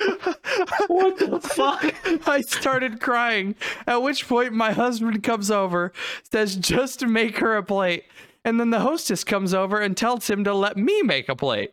[0.89, 1.95] what the fuck?
[2.29, 3.55] I started crying,
[3.87, 5.93] at which point my husband comes over,
[6.31, 8.05] says just make her a plate,
[8.45, 11.73] and then the hostess comes over and tells him to let me make a plate.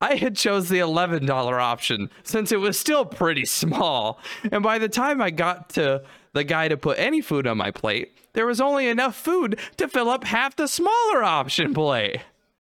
[0.00, 4.88] I had chose the $11 option since it was still pretty small, and by the
[4.88, 6.02] time I got to
[6.34, 9.88] the guy to put any food on my plate, there was only enough food to
[9.88, 12.20] fill up half the smaller option plate.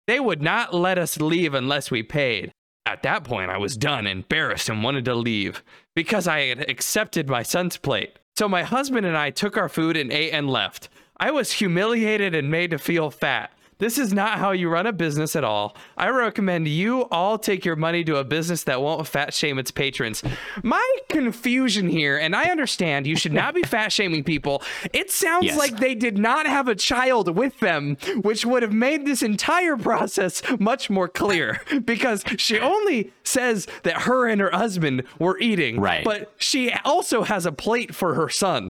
[0.08, 2.52] They would not let us leave unless we paid.
[2.86, 5.62] At that point, I was done, embarrassed, and wanted to leave
[5.94, 8.18] because I had accepted my son's plate.
[8.38, 10.88] So my husband and I took our food and ate and left.
[11.20, 13.52] I was humiliated and made to feel fat.
[13.80, 15.76] This is not how you run a business at all.
[15.98, 19.70] I recommend you all take your money to a business that won't fat shame its
[19.70, 20.24] patrons.
[20.64, 24.64] My confusion here, and I understand you should not be fat shaming people.
[24.94, 25.58] It sounds Yes.
[25.58, 29.78] like they did not have a child with them, which would have made this entire
[29.78, 35.80] process much more clear because she only says that her and her husband were eating,
[35.80, 36.04] Right.
[36.04, 38.70] but she also has a plate for her son.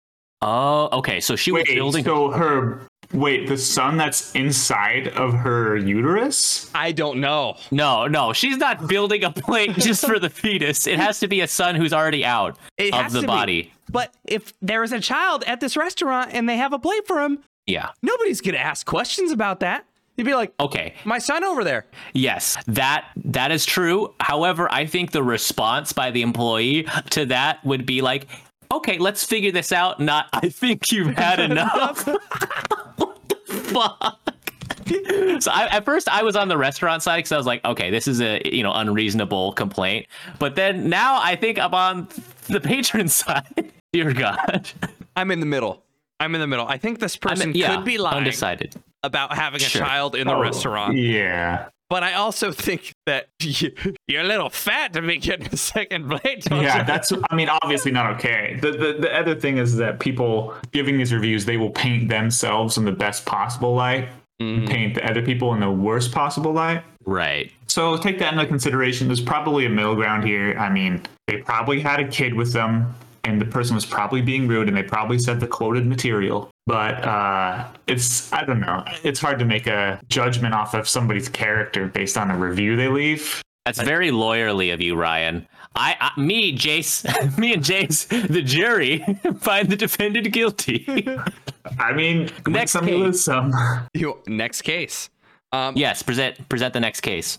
[0.44, 1.20] Oh, okay.
[1.20, 2.04] So she was Wait, building.
[2.04, 2.82] so her
[3.14, 6.70] wait, the son that's inside of her uterus?
[6.74, 7.58] I don't know.
[7.72, 10.88] no, no, she's not building a plate just for the fetus.
[10.88, 13.28] It has to be a son who's already out It of has the to be.
[13.28, 13.74] body.
[13.90, 17.22] But if there is a child at this restaurant and they have a plate for
[17.22, 17.90] him, Yeah.
[18.02, 19.86] nobody's going to ask questions about that.
[20.18, 20.94] You'd be like, Okay.
[21.06, 21.86] my son over there.
[22.14, 24.14] Yes, that that is true.
[24.20, 28.28] However, I think the response by the employee to that would be like,
[28.72, 32.06] "Okay, let's figure this out." Not, "I think you've had enough."
[32.98, 34.18] what the fuck?
[35.40, 37.90] So I, at first I was on the restaurant side because I was like, okay,
[37.90, 40.08] this is a you know unreasonable complaint.
[40.40, 42.08] But then now I think I'm on
[42.48, 43.72] the patron side.
[43.94, 44.70] Dear God,
[45.16, 45.84] I'm in the middle.
[46.20, 46.68] I'm in the middle.
[46.68, 48.76] I think this I'm person yeah, could be lying undecided.
[49.04, 49.82] about having a Sure.
[49.82, 50.96] child in the oh, restaurant.
[50.98, 51.68] Yeah.
[51.92, 53.72] But I also think that you,
[54.08, 56.46] you're a little fat to be getting a second plate.
[56.46, 56.86] don't Yeah, you?
[56.86, 58.58] that's I mean, obviously not okay.
[58.62, 62.78] The, the the other thing is that people giving these reviews, they will paint themselves
[62.78, 64.08] in the best possible light,
[64.42, 64.66] Mm-hmm.
[64.66, 66.82] paint the other people in the worst possible light.
[67.06, 67.52] Right.
[67.68, 69.08] So take that into consideration.
[69.08, 70.58] There's probably a middle ground here.
[70.58, 74.48] I mean, they probably had a kid with them, and the person was probably being
[74.48, 76.50] rude, and they probably said the quoted material.
[76.68, 78.84] But uh, it's I don't know.
[79.04, 82.88] It's hard to make a judgment off of somebody's character based on a review they
[82.88, 83.42] leave.
[83.66, 85.48] That's very lawyerly of you, Ryan.
[85.76, 87.04] I, I me, Jace,
[87.38, 89.00] me and Jace, the jury,
[89.40, 90.86] find the defendant guilty.
[91.80, 92.96] I mean, Next some, case.
[92.96, 93.54] lose some.
[93.94, 95.10] You- next case.
[95.54, 97.38] Um, yes, present present the next case.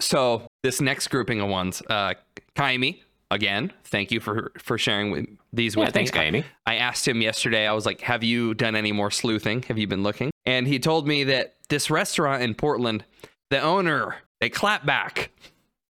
[0.00, 2.14] So this next grouping of ones, uh,
[2.56, 6.18] Kaimi, again, thank you for for sharing with, these Yeah, with thanks, me.
[6.18, 6.44] Kaimi.
[6.66, 7.66] I asked him yesterday.
[7.66, 9.62] I was like, "Have you done any more sleuthing?
[9.64, 13.04] Have you been looking?" And he told me that this restaurant in Portland,
[13.50, 15.30] the owner, they clap back.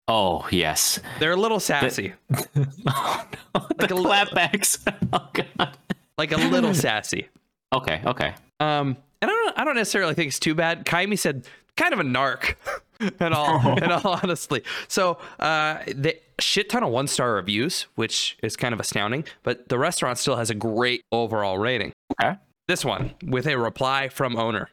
[0.06, 1.00] Oh yes.
[1.18, 2.46] They're a little sassy, Oh
[2.84, 3.60] no.
[3.78, 4.78] Like the a clapbacks.
[5.12, 5.78] Oh god.
[6.18, 7.28] like a little sassy.
[7.74, 8.02] Okay.
[8.04, 8.34] Okay.
[8.60, 10.84] Um, and I don't, I don't necessarily think it's too bad.
[10.84, 12.54] Kaimi said kind of a narc,
[13.20, 14.62] in all, in all honesty.
[14.88, 19.25] So, uh, the shit ton of one star reviews, which is kind of astounding.
[19.42, 21.92] But the restaurant still has a great overall rating.
[22.20, 22.37] Okay.
[22.68, 24.70] This one with a reply from owner.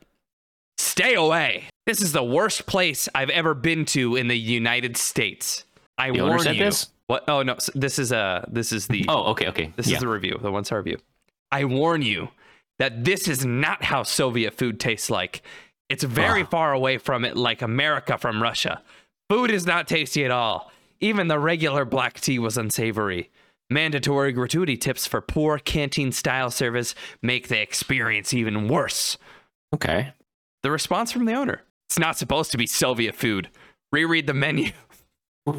[0.77, 1.65] Stay away.
[1.85, 5.65] This is the worst place I've ever been to in the United States.
[5.97, 6.53] I The warn you.
[6.63, 6.89] this?
[7.07, 7.25] What?
[7.27, 9.31] Oh no, this is uh this is the Oh.
[9.31, 9.47] Okay.
[9.49, 9.73] Okay.
[9.75, 9.95] this yeah.
[9.95, 10.97] is the review, the one star review.
[11.51, 12.29] I warn you
[12.79, 15.41] that this is not how Soviet food tastes like.
[15.89, 18.81] It's very far away from it, like America from Russia.
[19.29, 20.71] Food is not tasty at all.
[21.01, 23.29] Even the regular black tea was unsavory.
[23.69, 29.17] Mandatory gratuity tips for poor canteen style service make the experience even worse.
[29.73, 30.13] okay.
[30.63, 33.49] The response from the owner It's not supposed to be Soviet food.
[33.91, 34.71] Reread the menu.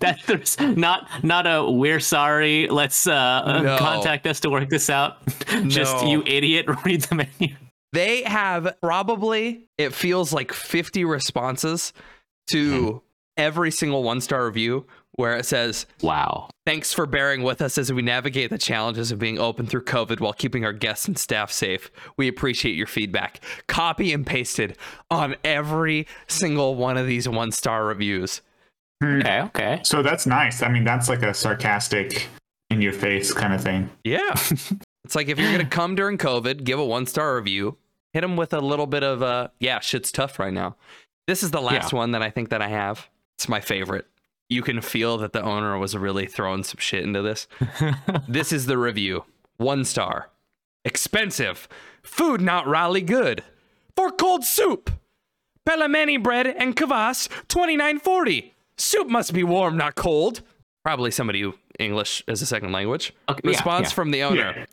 [0.00, 2.68] that there's not not a we're sorry.
[2.68, 3.78] Let's uh, No.
[3.78, 5.18] contact us to work this out.
[5.66, 6.66] Just you idiot.
[6.84, 7.54] Read the menu.
[7.92, 11.92] They have probably, it feels like 50 responses
[12.50, 13.02] to
[13.36, 16.50] every single one star review where it says, Wow.
[16.66, 20.20] Thanks for bearing with us as we navigate the challenges of being open through COVID
[20.20, 21.90] while keeping our guests and staff safe.
[22.16, 23.40] We appreciate your feedback.
[23.68, 24.76] Copy and pasted
[25.10, 28.42] on every single one of these one star reviews.
[29.02, 29.20] Hmm.
[29.20, 29.40] Okay.
[29.42, 29.80] Okay.
[29.82, 30.62] so that's nice.
[30.62, 32.28] I mean, that's like a sarcastic,
[32.70, 33.90] in your face kind of thing.
[34.04, 34.34] Yeah.
[35.04, 37.76] it's like if you're going to come during COVID, give a one star review,
[38.12, 40.76] hit them with a little bit of, uh, yeah, shit's tough right now.
[41.26, 43.08] This is the last one that I think that I have.
[43.36, 44.06] It's my favorite.
[44.48, 47.46] You can feel that the owner was really throwing some shit into this.
[48.28, 49.24] this is the review.
[49.58, 50.30] One star.
[50.86, 51.68] Expensive.
[52.02, 53.44] Food not really good.
[53.94, 54.90] For cold soup.
[55.68, 58.54] Pellemeni bread and kvass, twenty nine forty.
[58.78, 60.40] Soup must be warm, not cold.
[60.82, 63.12] Probably somebody who English as a second language.
[63.28, 63.94] Okay, yeah, Response yeah.
[63.94, 64.66] from the owner.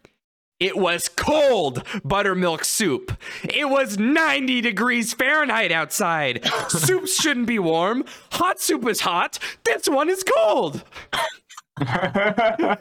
[0.65, 0.69] Yeah.
[0.69, 3.17] It was cold buttermilk soup.
[3.43, 6.45] It was 90 degrees Fahrenheit outside.
[6.69, 8.03] Soups shouldn't be warm.
[8.31, 9.39] Hot soup is hot.
[9.63, 10.83] This one is cold.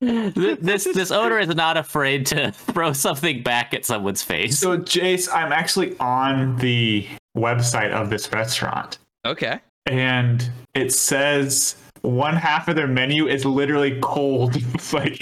[0.00, 4.56] This this owner is not afraid to throw something back at someone's face.
[4.58, 7.04] So, Jace, I'm actually on the
[7.36, 9.58] website of this restaurant, Okay.
[9.86, 15.20] and it says one half of their menu is literally cold, It's like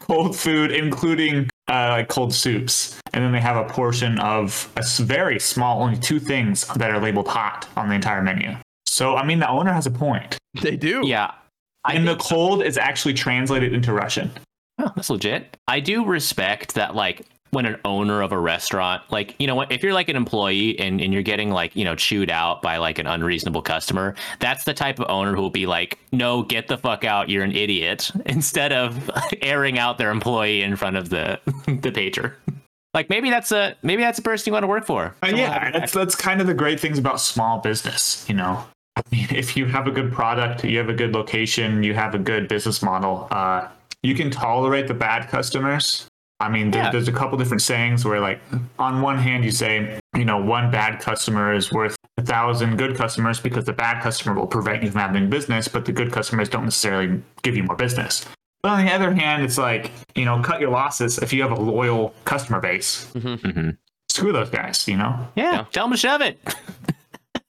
[0.00, 4.84] cold food, including uh, like cold soups, and then they have a portion of a
[5.02, 8.56] very small, only two things that are labeled hot on the entire menu.
[8.86, 10.38] So, I mean, the owner has a point.
[10.62, 11.02] They do.
[11.04, 11.32] yeah.
[11.84, 14.30] I And the think- cold is actually translated into Russian.
[14.78, 15.56] Oh, that's legit.
[15.68, 17.22] I do respect that, like,
[17.56, 20.78] when an owner of a restaurant, like, you know what, if you're like an employee
[20.78, 24.64] and, and you're getting, like, you know, chewed out by like an unreasonable customer, that's
[24.64, 27.56] the type of owner who will be like, no, get the fuck out, you're an
[27.56, 32.34] idiot, instead of airing out their employee in front of the the pager.
[32.92, 35.14] Like maybe that's a maybe that's a person you want to work for.
[35.22, 38.62] Uh, yeah, that's that's kind of the great things about small business, you know.
[38.96, 42.14] I mean, if you have a good product, you have a good location, you have
[42.14, 43.68] a good business model, uh,
[44.02, 46.06] you can tolerate the bad customers.
[46.38, 46.90] I mean, there, Yeah.
[46.90, 48.40] there's a couple different sayings where, like,
[48.78, 52.96] on one hand, you say, you know, one bad customer is worth a thousand good
[52.96, 56.48] customers because the bad customer will prevent you from having business, but the good customers
[56.48, 58.26] don't necessarily give you more business.
[58.62, 61.52] But on the other hand, it's like, you know, cut your losses if you have
[61.52, 63.06] a loyal customer base.
[63.14, 63.76] Mhm.
[64.10, 65.28] Screw those guys, you know?
[65.36, 66.38] Yeah, tell them to shove it.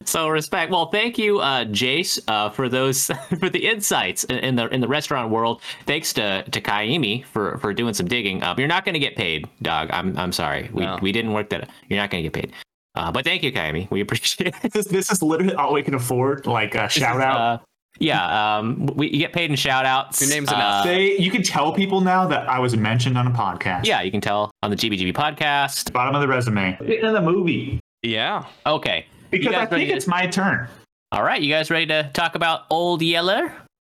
[0.07, 0.71] so respect.
[0.71, 3.07] Well, thank you, uh, Jace, uh, for those
[3.39, 5.61] for the insights in, in the in the restaurant world.
[5.85, 8.41] Thanks to to Kaimi for for doing some digging.
[8.43, 9.89] Uh, you're not going to get paid, dog.
[9.91, 10.69] I'm I'm sorry.
[10.73, 10.97] We No.
[11.01, 11.69] we didn't work that.
[11.89, 12.53] You're not going to get paid.
[12.95, 13.89] Uh, but thank you, Kaimi.
[13.91, 14.73] We appreciate it.
[14.73, 16.47] this, this is literally all we can afford.
[16.47, 17.39] Like a shout out.
[17.39, 17.57] Uh,
[17.99, 20.21] yeah, um, we you get paid in shout outs.
[20.21, 20.83] Your name's enough.
[20.85, 23.85] Say you can tell people now that I was mentioned on a podcast.
[23.85, 25.91] yeah, you can tell on the GBGB podcast.
[25.93, 26.77] Bottom of the resume.
[26.79, 27.79] In the movie.
[28.03, 28.45] Yeah.
[28.65, 29.05] Okay.
[29.31, 30.67] Because I think to- it's my turn.
[31.11, 33.53] All right, you guys ready to talk about Old Yeller?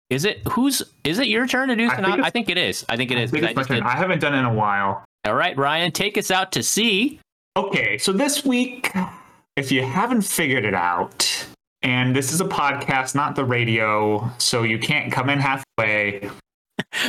[0.10, 0.82] Is it who's?
[1.04, 2.86] Is it your turn to do I think I, think it is.
[2.90, 5.04] I think it I think it's my did- I haven't done it in a while.
[5.26, 7.20] All right, Ryan, take us out to sea.
[7.58, 8.92] Okay, so this week,
[9.58, 11.48] if you haven't figured it out,
[11.82, 16.30] and this is a podcast, not the radio, so you can't come in halfway.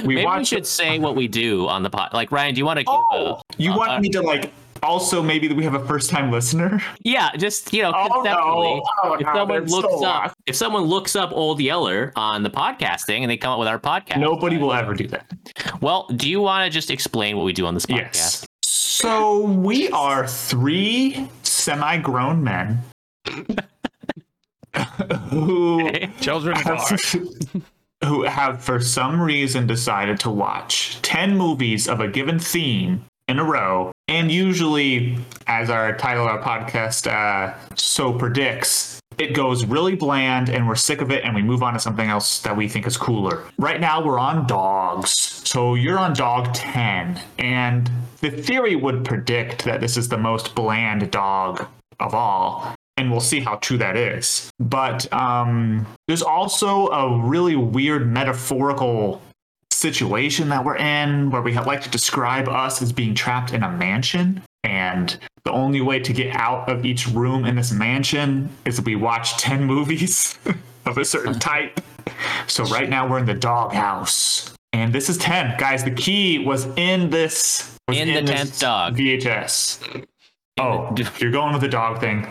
[0.05, 2.15] We Maybe we should say what we do on the pod.
[2.15, 3.63] Like Ryan, do you want to Oh, a?
[3.63, 6.81] you uh, want uh, me to like Also, maybe we have a first time listener.
[7.03, 8.83] Yeah, just you know, Oh, no.
[9.05, 10.35] Oh, if no, someone they're so looks up, lost.
[10.47, 13.79] if someone looks up Old Yeller on the podcasting and they come up with our
[13.79, 15.27] podcast, Nobody will ever do that.
[15.81, 18.15] Well, do you want to just explain what we do on this podcast?
[18.15, 18.47] Yes.
[18.63, 22.79] So we are three semi grown men
[25.31, 27.01] who Children of God.
[28.05, 33.39] who have for some reason decided to watch 10 movies of a given theme in
[33.41, 39.65] a row and usually as our title of our podcast uh, so predicts it goes
[39.65, 42.57] really bland and we're sick of it and we move on to something else that
[42.57, 43.45] we think is cooler.
[43.59, 45.11] Right now we're on dogs.
[45.45, 47.91] So you're on dog 10 and
[48.21, 51.67] the theory would predict that this is the most bland dog
[51.99, 54.51] of all and we'll see how true that is.
[54.59, 59.23] But um, there's also a really weird metaphorical
[59.79, 63.63] situation that we're in where we have, like to describe us as being trapped in
[63.63, 64.43] a mansion.
[64.65, 68.97] And the only way to get out of each room in this mansion is we
[68.97, 70.37] watch 10 movies
[70.87, 71.81] of a certain type.
[72.49, 74.53] So right now we're in the doghouse.
[74.73, 75.57] And this is 10.
[75.59, 77.77] Guys, the key was in this.
[77.87, 78.97] was In the 10th dog.
[78.97, 80.05] VHS.
[80.59, 82.27] Oh, the- you're going with the dog thing.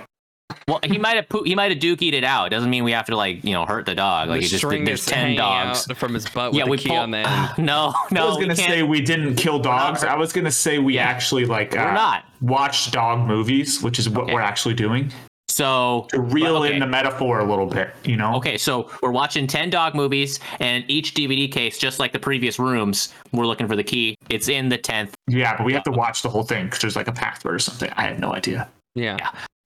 [0.68, 2.48] Well, he might have poo- he might have dookied it out.
[2.48, 4.28] It doesn't mean we have to like you know hurt the dog.
[4.28, 5.90] Like the just string there's ten dogs.
[5.90, 7.58] out from his butt with Yeah, the we key pull- on the end.
[7.58, 10.04] No, no, I was gonna say we didn't kill dogs.
[10.04, 12.26] I was gonna say we actually like uh, We're not.
[12.42, 14.34] watched dog movies, which is what Okay.
[14.34, 15.12] we're actually doing
[15.50, 16.74] so to reel okay.
[16.74, 17.92] in the metaphor a little bit.
[18.04, 18.36] You know?
[18.36, 22.60] Okay, so we're watching 10 dog movies, and each DVD case, just like the previous
[22.60, 24.18] rooms, we're looking for the key.
[24.30, 25.14] It's in the 10th.
[25.28, 27.60] Yeah, but we have to watch the whole thing because there's like a password or
[27.60, 27.90] something.
[27.96, 28.70] I have no idea.
[28.94, 29.18] Yeah.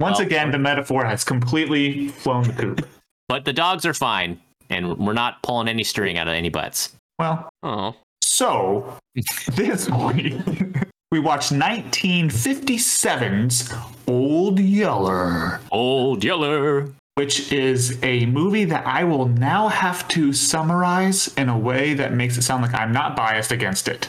[0.02, 2.88] Once Well- again, the metaphor has completely flown the coop.
[3.30, 6.94] But the dogs are fine, and we're not pulling any string out of any butts.
[7.20, 7.96] Well, Oh.
[8.22, 8.98] so
[9.56, 10.36] this week
[11.12, 13.74] we watched 1957's
[14.08, 15.60] Old Yeller.
[15.72, 16.88] Old Yeller.
[17.16, 22.14] which is a movie that I will now have to summarize in a way that
[22.14, 24.08] makes it sound like I'm not biased against it.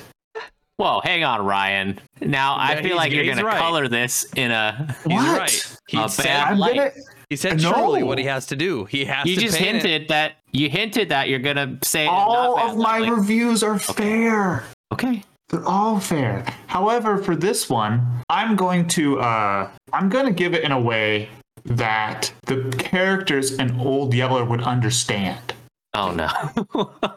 [0.78, 2.00] Whoa, hang on, Ryan.
[2.20, 3.54] Now, I feel like you're he's going right.
[3.54, 4.96] to color this in a.
[5.06, 5.38] He's What?
[5.38, 5.76] right.
[5.88, 6.74] He A said bad light.
[6.76, 6.90] gonna.
[7.28, 7.72] he said No.
[7.72, 8.84] truly what he has to do.
[8.86, 9.82] He has You to just paint it.
[9.82, 13.62] hinted that you hinted that you're gonna say All not of my bad, like- reviews
[13.62, 14.64] are fair.
[14.92, 15.22] okay.
[15.50, 16.46] They're all fair.
[16.66, 20.80] However, for this one, I'm going to uh I'm going to give it in a
[20.80, 21.28] way
[21.66, 25.52] that the characters in Old Yeller would understand.
[25.94, 26.94] Oh no.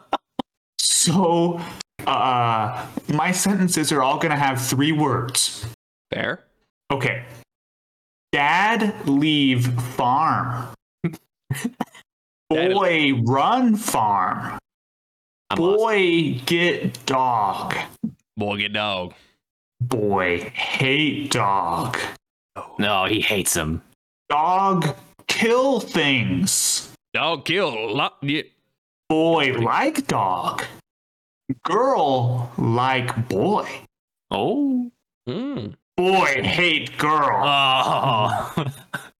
[0.78, 1.60] So,
[2.06, 5.66] uh my sentences are all going to have three words.
[6.12, 6.44] Fair.
[6.90, 7.24] Okay.
[8.32, 10.68] Dad leave farm.
[12.50, 14.58] Boy run farm.
[15.50, 15.78] I'm lost.
[15.78, 17.74] Boy get dog.
[18.36, 19.14] Boy, get dog.
[19.80, 21.98] Boy hate dog.
[22.78, 23.82] No, he hates him.
[24.28, 24.94] Dog
[25.26, 26.92] kill things.
[27.14, 27.94] Dog kill.
[27.94, 28.42] Lot, yeah.
[29.08, 30.64] Boy like dog.
[31.62, 33.68] Girl like boy.
[34.30, 34.90] Oh.
[35.28, 35.74] Mm.
[35.96, 37.42] Boy hate girl.
[37.44, 38.72] Oh.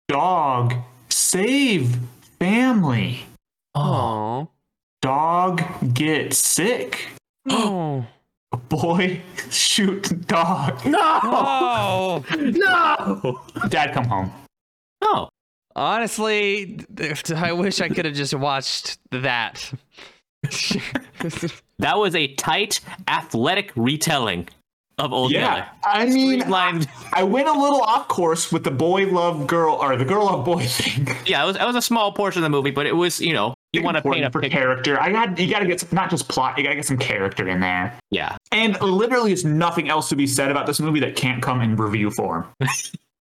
[0.09, 0.75] Dog
[1.09, 1.97] save
[2.39, 3.27] family.
[3.75, 4.49] Oh.
[5.03, 5.63] Dog
[5.95, 7.07] get sick.
[7.49, 8.05] Oh.
[8.69, 10.81] Boy shoot dog.
[10.85, 12.25] Oh.
[12.33, 13.41] no.
[13.69, 14.33] Dad come home.
[15.03, 15.29] Oh.
[15.77, 16.81] Honestly,
[17.35, 19.71] I wish I could have just watched that.
[21.79, 24.49] That was a tight, athletic retelling
[24.99, 25.67] of Old Yeller.
[25.85, 29.95] I mean, I, I went a little off course with the boy love girl or
[29.97, 31.15] the girl love boy thing.
[31.27, 33.35] Yeah, it was, it was a small portion of the movie, but it was, you
[33.35, 34.57] know, you want to paint a for picture.
[34.57, 34.99] character.
[34.99, 36.57] I got you got to get some, not just plot.
[36.57, 37.93] You got to get some character in there.
[38.11, 38.37] Yeah.
[38.53, 41.77] And literally, there's nothing else to be said about this movie that can't come in
[41.77, 42.47] review form.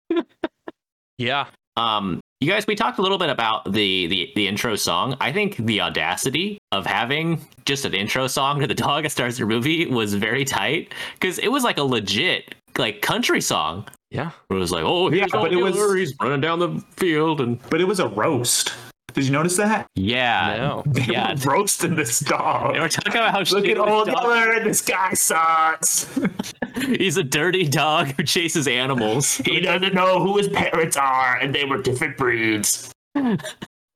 [1.18, 1.48] yeah.
[1.76, 5.16] Um, you guys, we talked a little bit about the, the the intro song.
[5.22, 9.40] I think the audacity of having just an intro song to the dog that starts
[9.40, 13.88] your movie was very tight because it was like a legit like country song.
[14.12, 14.32] Yeah.
[14.50, 17.82] It was like, oh, Yeah, but it was- he's running down the field, and But
[17.82, 18.74] it was a roast.
[19.16, 19.88] Did you notice that?
[19.96, 20.84] yeah, No.
[20.94, 21.34] They yeah.
[21.46, 22.74] were roasting this dog.
[22.74, 26.08] They were talking about how Look at old dog- Yeller, this guy sucks.
[26.86, 29.38] He's a dirty dog who chases animals.
[29.46, 32.92] he doesn't know who his parents are, and they were different breeds.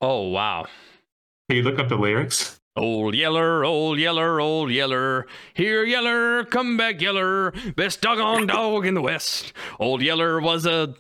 [0.02, 0.66] Oh, wow.
[1.50, 2.58] Can you look up the lyrics?
[2.78, 5.28] Old Yeller, old Yeller, old Yeller.
[5.54, 7.52] Here, Yeller, come back, Yeller.
[7.76, 9.52] Best dog doggone dog in the West.
[9.82, 10.96] Old Yeller was a.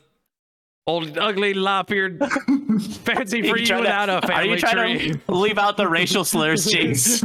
[0.89, 2.19] Old ugly lop-eared
[3.05, 5.13] fancy for you, trying to- without a Are family you trying tree.
[5.27, 7.21] to leave out the racial slurs, James?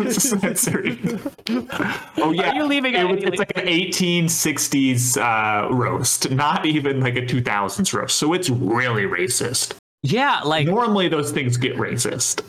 [2.19, 7.01] Oh yeah, Are you leaving It out it's like an 1860s uh, roast, not even
[7.01, 8.17] like a 2000s roast.
[8.17, 9.75] So it's really racist.
[10.03, 12.43] yeah, like Normally those things get racist.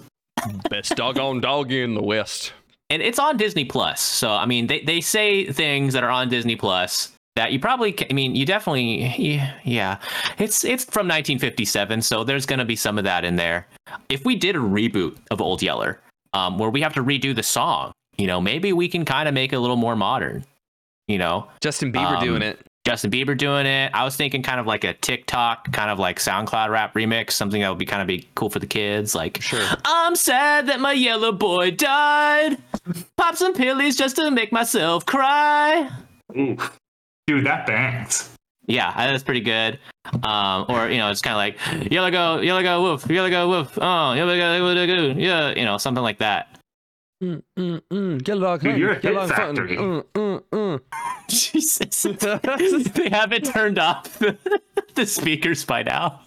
[0.70, 2.54] Best doggone doggy in the West.
[2.90, 4.02] and it's on Disney Plus.
[4.02, 7.92] So I mean, they they say things that are on Disney Plus that you probably
[7.92, 9.98] ca- I mean, you definitely yeah, yeah.
[10.38, 13.68] It's it's from 1957, so there's going to be some of that in there.
[14.10, 16.00] If we did a reboot of Old Yeller,
[16.34, 19.34] um where we have to redo the song, you know, maybe we can kind of
[19.34, 20.46] make it a little more modern.
[21.08, 22.60] You know, Justin Bieber Um, doing it.
[22.86, 23.92] Justin Bieber doing it.
[23.96, 27.62] I was thinking kind of like a TikTok, kind of like SoundCloud rap remix, something
[27.62, 29.16] that would be kind of be cool for the kids.
[29.16, 29.68] Like, Sure.
[29.86, 32.58] I'm sad that my yellow boy died.
[33.18, 35.90] Pop some pillies just to make myself cry.
[36.38, 36.78] Oof.
[37.28, 38.30] Dude, that bangs.
[38.68, 39.80] Yeah, I- that's pretty good.
[40.24, 43.50] Um, or you know, it's kind of like yellow go, yellow go, woof, yellow go,
[43.50, 43.78] woof.
[43.82, 46.60] Oh, yellow go, yellow go, yeah, you know, something like that.
[47.24, 48.28] Mm, mm, mm.
[48.28, 49.58] Yellow dog Dude, you're a yellow hit dog hunt.
[49.58, 49.78] factory.
[49.78, 50.82] Mm, mm, mm.
[51.30, 52.04] Jesus,
[52.94, 54.38] they haven't turned off the,
[54.96, 56.22] the speakers by now.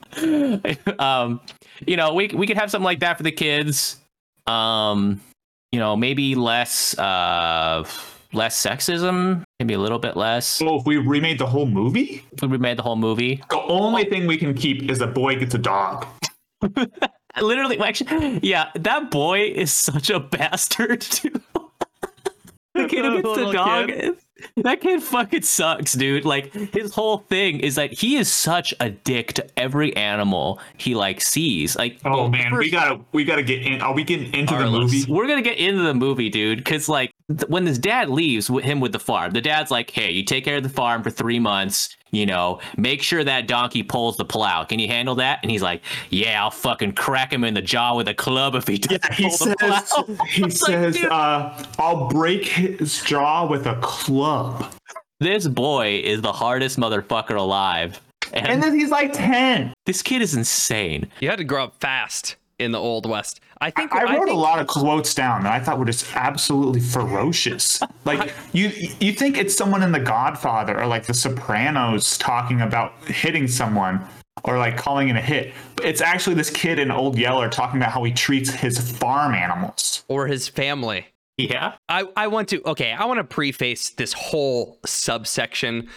[0.98, 1.40] Um,
[1.86, 3.96] you know, we we could have something like that for the kids.
[4.46, 5.20] Um,
[5.72, 7.84] you know, maybe less uh
[8.32, 10.46] less sexism, maybe a little bit less.
[10.46, 14.04] So if we remade the whole movie, If we made the whole movie, the only
[14.04, 16.06] thing we can keep is a boy gets a dog.
[17.40, 21.32] literally, actually, yeah, that boy is such a bastard too.
[22.74, 23.88] the kid who gets the dog.
[23.88, 24.16] kid.
[24.58, 26.24] That kid fucking sucks, dude.
[26.24, 30.94] Like his whole thing is that he is such a dick to every animal he
[30.94, 31.74] like sees.
[31.74, 33.80] Like, Oh well, man, we gotta we gotta get in.
[33.82, 35.04] Are we getting into the movie?
[35.08, 38.64] we're gonna get into the movie, dude, because like th- when his dad leaves with
[38.64, 41.10] him with the farm, the dad's like, "Hey, you take care of the farm for
[41.10, 41.94] three months.
[42.10, 44.64] You know, make sure that donkey pulls the plow.
[44.64, 47.94] Can you handle that?" And he's like, "Yeah, I'll fucking crack him in the jaw
[47.96, 51.04] with a club if he doesn't He pull the plow." says he It's like, says
[51.04, 54.72] uh, I'll break his jaw with a club.
[55.20, 58.00] this boy is the hardest motherfucker alive,
[58.32, 59.74] and, And then he's like 10.
[59.84, 61.08] this kid is insane.
[61.20, 63.40] You had to grow up fast in the Old West.
[63.60, 66.14] I think I wrote think, a lot of quotes down that I thought were just
[66.16, 67.80] absolutely ferocious.
[68.04, 72.92] Like you you think it's someone in The Godfather or like The Sopranos talking about
[73.04, 74.04] hitting someone
[74.44, 75.52] or like calling it a hit.
[75.76, 79.34] But it's actually this kid in Old Yeller talking about how he treats his farm
[79.34, 80.04] animals.
[80.08, 81.06] or his family.
[81.36, 85.88] Yeah, I, I want to okay, I want to preface this whole subsection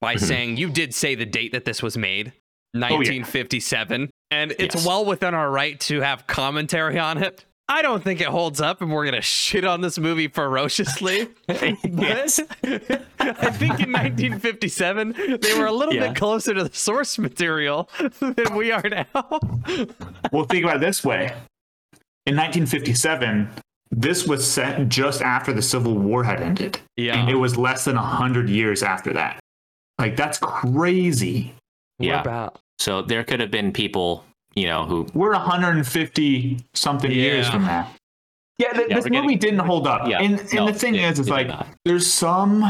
[0.00, 0.24] by Mm-hmm.
[0.24, 2.32] saying you did say the date that this was made,
[2.72, 4.86] 1957, and it's Yes.
[4.86, 7.44] well within our right to have commentary on it.
[7.68, 11.28] I don't think it holds up, and we're gonna shit on this movie ferociously.
[11.48, 12.40] yes.
[12.64, 16.08] I think in 1957 they were a little Yeah.
[16.08, 19.06] bit closer to the source material than we are now.
[20.32, 21.32] Well, think about it this way.
[22.26, 23.48] In 1957,
[23.90, 26.78] this was set just after the Civil War had ended.
[26.96, 27.18] Yeah.
[27.20, 29.40] And it was less than 100 years after that.
[29.98, 31.54] Like, that's crazy.
[31.98, 32.16] Yeah.
[32.18, 32.59] What about?
[32.80, 34.24] So there could have been people,
[34.54, 37.90] you know, who We're 150 something years from now.
[38.58, 40.08] Yeah, th- Yeah, this we're getting- movie didn't hold up.
[40.08, 41.50] Yeah, And, and no, the thing it- is, is it like,
[41.84, 42.62] there's some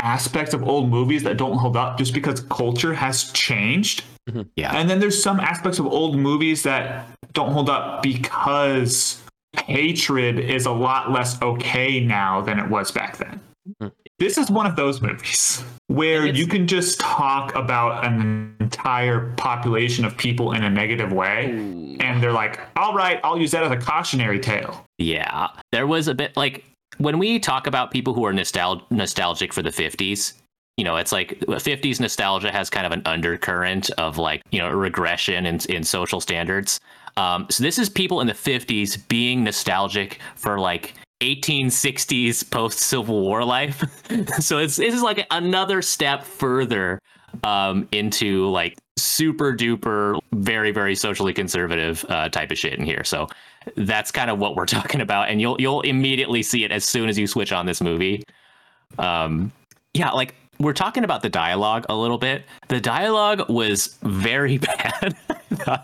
[0.00, 4.04] aspects of old movies that don't hold up just because culture has changed.
[4.28, 4.42] Mm-hmm.
[4.56, 4.74] Yeah.
[4.76, 9.22] And then there's some aspects of old movies that don't hold up because
[9.66, 13.40] hatred is a lot less okay now than it was back then.
[13.82, 13.92] Mm.
[14.20, 20.04] This is one of those movies where you can just talk about an entire population
[20.04, 21.46] of people in a negative way,
[22.00, 24.84] and they're like, all right, I'll use that as a cautionary tale.
[24.98, 26.64] Yeah, there was a bit like
[26.98, 30.34] when we talk about people who are nostal- nostalgic for the 50s,
[30.76, 34.68] you know, it's like 50s nostalgia has kind of an undercurrent of like, you know,
[34.68, 36.78] regression in, in social standards.
[37.16, 43.20] Um, so this is people in the 50s being nostalgic for like 1860s post Civil
[43.20, 43.82] War life.
[44.38, 47.00] so it's is like another step further
[47.44, 53.04] um, into like super duper, very very socially conservative uh, type of shit in here.
[53.04, 53.28] So
[53.76, 57.08] that's kind of what we're talking about, and you'll you'll immediately see it as soon
[57.08, 58.22] as you switch on this movie.
[58.98, 59.52] Um,
[59.94, 62.44] yeah, like we're talking about the dialogue a little bit.
[62.68, 65.16] The dialogue was very bad.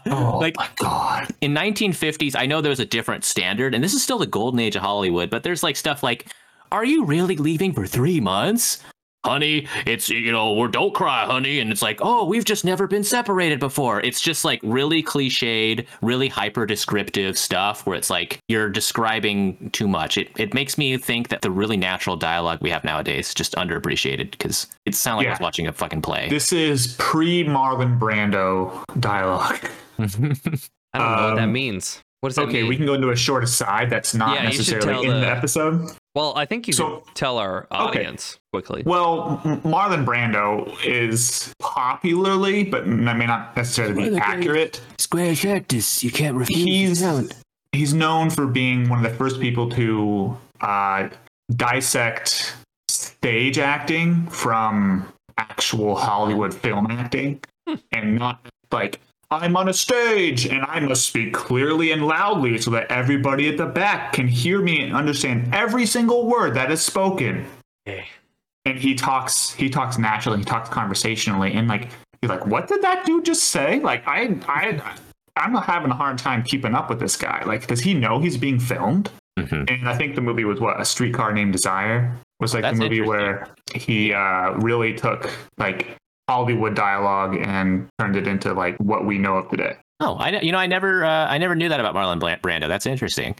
[0.07, 1.29] Oh like my god.
[1.41, 4.61] in 1950s i know there was a different standard and this is still the golden
[4.61, 6.33] age of hollywood but there's like stuff like
[6.73, 8.83] are you really leaving for three months
[9.25, 12.87] honey, it's you know, or don't cry, honey, and it's like, oh, we've just never
[12.87, 14.01] been separated before.
[14.01, 19.89] It's just like really cliched, really hyper descriptive stuff where it's like you're describing too
[19.89, 20.17] much.
[20.19, 23.55] It it makes me think that the really natural dialogue we have nowadays is just
[23.55, 26.29] underappreciated because it sounds like I was watching a fucking play.
[26.29, 29.59] This is pre Marlon Brando dialogue.
[29.99, 32.01] I don't know what that um, means.
[32.21, 32.69] What does that Okay, mean?
[32.69, 35.91] we can go into a short aside that's not Yeah, necessarily in the the- episode.
[36.17, 38.83] Well, I think you So- can tell our audience quickly.
[38.87, 44.81] Well, Marlon Brando is popularly, but that may not necessarily be accurate.
[44.97, 47.33] Square cactus, you can't refuse He's
[47.73, 51.11] he's known for being one of the first people to uh,
[51.55, 52.57] dissect
[52.89, 55.07] stage acting from
[55.37, 57.41] actual Hollywood film acting,
[57.93, 58.41] and not
[58.73, 59.01] like
[59.31, 63.57] I'm on a stage and I must speak clearly and loudly so that everybody at
[63.57, 67.45] the back can hear me and understand every single word that is spoken.
[67.87, 71.89] And he talks he talks naturally he talks conversationally and like
[72.21, 73.81] you're like what did that dude just say?
[73.81, 74.95] Like i i
[75.37, 78.37] i'm having a hard time keeping up with this guy like does he know he's
[78.37, 79.11] being filmed.
[79.39, 79.69] Mhm.
[79.71, 82.17] and i think the movie was what a streetcar named desire?
[82.41, 85.97] Was like That's the movie where he uh really took like
[86.29, 90.41] hollywood dialogue and turned it into like what we know of today Oh, I know-
[90.41, 92.69] you know I never uh, I never knew that about Marlon Brando.
[92.69, 93.35] That's interesting.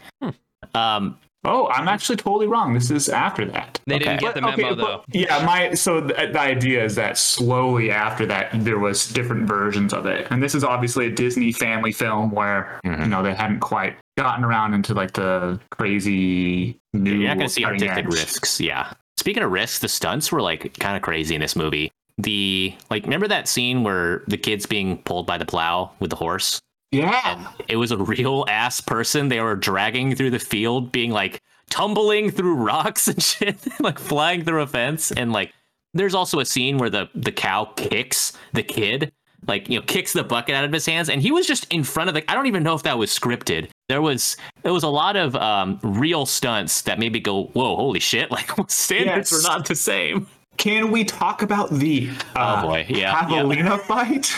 [0.73, 4.57] Um, oh i'm actually totally wrong this is after that They didn't get the But-
[4.57, 5.03] memo okay, though.
[5.05, 9.47] but- yeah, my so the, the idea is that slowly after that there was different
[9.47, 13.01] versions of it, and this is obviously a Disney family film where Mhm.
[13.03, 17.11] you know they hadn't quite gotten around into like the crazy new.
[17.13, 18.05] You're not going to see artistic edge.
[18.07, 18.59] risks.
[18.59, 18.91] Yeah.
[19.17, 21.91] Speaking of risks, the stunts were like kind of crazy in this movie.
[22.17, 26.15] The like, remember that scene where the kid's being pulled by the plow with the
[26.15, 26.59] horse?
[26.91, 31.41] Yeah, It was a real ass person they were dragging through the field, being like
[31.69, 35.11] tumbling through rocks and shit, like flying through a fence.
[35.11, 35.51] And like,
[35.93, 39.11] there's also a scene where the the cow kicks the kid,
[39.47, 41.83] like you know, kicks the bucket out of his hands, and he was just in
[41.83, 42.29] front of the.
[42.31, 43.69] I don't even know if that was scripted.
[43.89, 47.75] There was there was a lot of um, real stunts that made me go, "Whoa,
[47.75, 49.43] holy shit!" Like standards Yes.
[49.43, 50.27] were not the same.
[50.57, 53.13] Can we talk about the uh, Oh, boy, yeah, yeah.
[53.23, 54.35] javelina fight?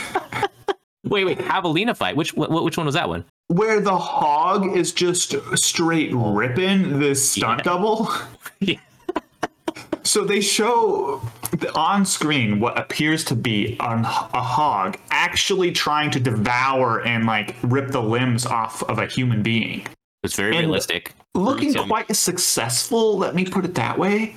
[1.06, 2.16] Wait, wait, Javelina fight.
[2.16, 3.26] Which wh- which one was that one?
[3.48, 7.64] Where the hog is just straight ripping this stunt Yeah.
[7.64, 8.12] double.
[8.60, 8.76] Yeah.
[10.04, 16.10] So they show the- on screen what appears to be an, a hog actually trying
[16.12, 19.86] to devour and like rip the limbs off of a human being.
[20.24, 21.14] It's very And- realistic.
[21.36, 24.36] Looking quite successful, let me put it that way.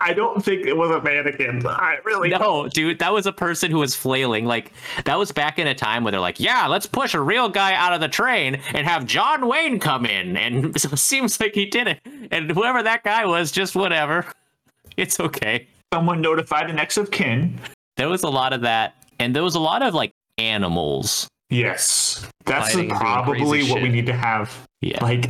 [0.00, 1.64] I don't think it was a mannequin.
[1.66, 4.44] I really No, dude, that was a person who was flailing.
[4.44, 4.72] Like
[5.04, 7.74] that was back in a time where they're like, "Yeah, let's push a real guy
[7.74, 11.54] out of the train and have John Wayne come in." And so it seems like
[11.54, 12.00] he did it.
[12.30, 14.26] And whoever that guy was, just whatever.
[14.96, 15.66] It's okay.
[15.92, 17.58] someone notified the next of kin.
[17.96, 21.26] There was a lot of that, and there was a lot of like animals.
[21.50, 25.02] Yes, that's Fighting and doing probably crazy what we need to have Yeah.
[25.02, 25.28] like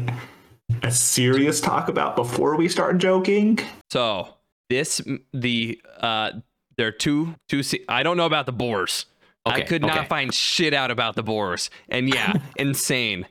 [0.83, 3.59] a serious talk about before we start joking.
[3.91, 4.34] So
[4.75, 5.01] this
[5.33, 6.33] the uh
[6.77, 9.07] there are two two se- I don't know about the boars.
[9.47, 10.07] I Okay, could not okay.
[10.07, 11.71] find shit out about the boars.
[11.89, 13.27] And yeah, insane.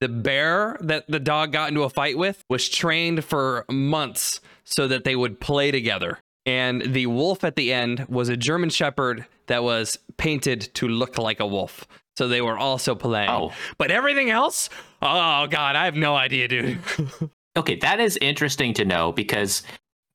[0.00, 4.86] The bear that the dog got into a fight with was trained for months so
[4.88, 6.18] that they would play together.
[6.44, 11.16] And the wolf at the end was a German shepherd that was painted to look
[11.16, 11.86] like a wolf.
[12.18, 13.30] So they were also playing.
[13.30, 13.52] Oh.
[13.78, 14.68] But everything else?
[15.00, 16.78] Oh god, I have no idea, dude.
[17.56, 19.62] Okay, that is interesting to know because,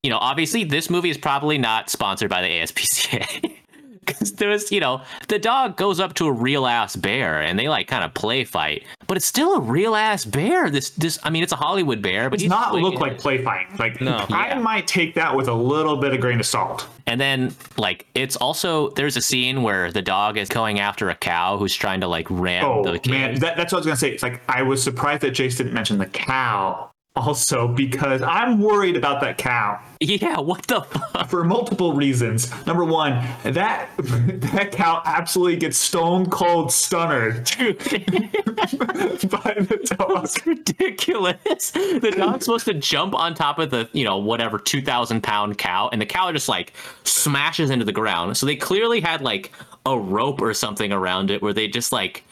[0.02, 3.56] you know, obviously this movie is probably not sponsored by the ASPCA.
[4.04, 7.68] Because there's, you know, the dog goes up to a real ass bear and they
[7.68, 10.70] like kind of play fight, but it's still a real ass bear.
[10.70, 13.38] This, this, I mean, it's a Hollywood bear, but Does not swinging look like play
[13.44, 13.66] fight.
[13.78, 14.26] Like No.
[14.30, 14.58] I Yeah.
[14.58, 16.88] might take that with a little bit of grain of salt.
[17.06, 21.14] And then, like, it's also there's a scene where the dog is going after a
[21.14, 23.10] cow who's trying to like ram Oh the kid.
[23.10, 24.10] man, that, that's what I was gonna say.
[24.10, 28.96] It's like I was surprised that Jace didn't mention the cow also because I'm worried
[28.96, 31.28] about that cow Yeah, what the fuck?
[31.28, 32.50] for multiple reasons.
[32.66, 33.12] Number one,
[33.44, 37.44] that that cow absolutely gets stone cold stunnered
[39.30, 40.24] by the dog.
[40.24, 41.70] It's ridiculous.
[41.72, 45.88] The dog's supposed to jump on top of the, you know, whatever, 2,000 pound cow,
[45.92, 46.72] and the cow just like
[47.04, 48.36] smashes into the ground.
[48.36, 49.52] So they clearly had like
[49.86, 52.24] a rope or something around it where they just like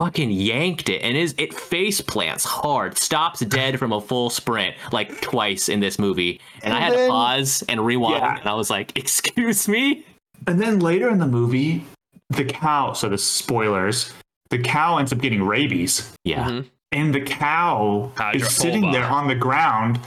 [0.00, 4.76] fucking yanked it and is it face plants hard stops dead from a full sprint
[4.92, 8.38] like twice in this movie and, i had then- to pause and rewind Yeah.
[8.38, 10.04] and i was like excuse me
[10.46, 11.84] And then later in the movie,
[12.30, 12.92] the cow.
[12.92, 14.12] So the spoilers.
[14.50, 16.12] The cow ends up getting rabies.
[16.24, 16.66] yeah Mhm.
[16.92, 18.46] and the cow Hydrophobia.
[18.46, 19.98] is sitting there on the ground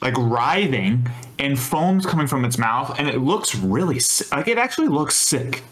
[0.00, 1.08] like writhing
[1.40, 5.16] and foam's coming from its mouth and it looks really si- like it actually looks
[5.16, 5.64] sick.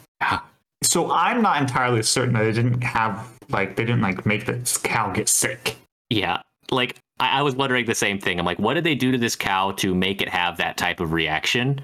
[0.82, 4.76] So I'm not entirely certain that they didn't have like they didn't like make this
[4.76, 5.76] cow get sick.
[6.10, 6.42] Yeah.
[6.70, 8.38] Like I, I was wondering the same thing.
[8.38, 11.00] I'm like, what did they do to this cow to make it have that type
[11.00, 11.80] of reaction?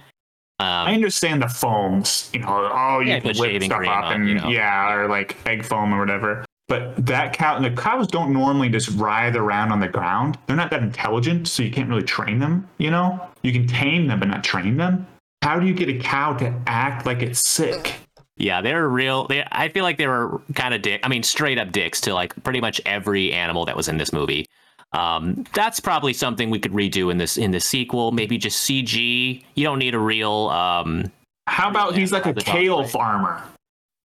[0.60, 4.28] I Um, understand the foams, you know, oh you Yeah, can whip stuff up and
[4.28, 4.48] you know.
[4.48, 6.44] yeah, or like egg foam or whatever.
[6.68, 10.38] But that cow, the cows don't normally just writhe around on the ground.
[10.46, 12.68] They're not that intelligent, so you can't really train them.
[12.78, 15.06] You know, you can tame them but not train them.
[15.42, 17.94] How do you get a cow to act like it's sick?
[18.36, 19.26] Yeah, they were real.
[19.26, 21.00] They, I feel like they were kind of dick.
[21.04, 24.12] I mean, straight up dicks to like pretty much every animal that was in this
[24.12, 24.46] movie.
[24.92, 28.12] Um, that's probably something we could redo in this in the sequel.
[28.12, 29.42] Maybe just CG.
[29.54, 30.48] You don't need a real.
[30.50, 31.10] Um,
[31.48, 32.90] How about he's like a kale fight.
[32.92, 33.42] farmer?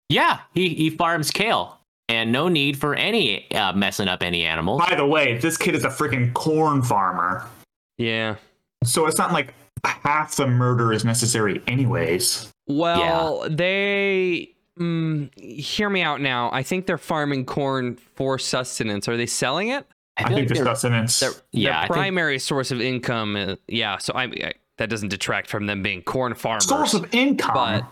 [0.10, 4.82] yeah, he he farms kale, and no need for any uh, messing up any animals.
[4.88, 7.46] By the way, this kid is a freaking corn farmer,
[7.98, 8.36] Yeah.
[8.86, 9.54] so it's not like
[9.84, 12.50] half the murder is necessary, anyways.
[12.68, 16.50] Well, they mm, hear me out now.
[16.52, 19.08] I think they're farming corn for sustenance.
[19.08, 19.86] Are they selling it?
[20.18, 21.20] I, feel think like the they're- sustenance.
[21.20, 23.36] Their, Yeah, I their think- primary source of income.
[23.36, 26.66] uh, yeah, so I, I that doesn't detract from them being corn farmers.
[26.68, 27.54] source of income.
[27.54, 27.86] but-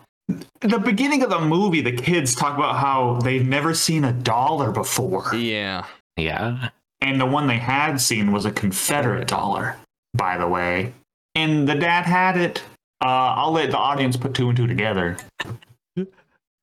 [0.61, 4.71] the beginning of the movie, the kids talk about how they've never seen a dollar
[4.71, 5.85] before, yeah.
[6.17, 6.69] Yeah,
[7.01, 9.75] and the one they had seen was a Confederate dollar,
[10.15, 10.93] by the way.
[11.35, 12.63] And the dad had it.
[13.05, 15.15] Uh, I'll let the audience put two and two together.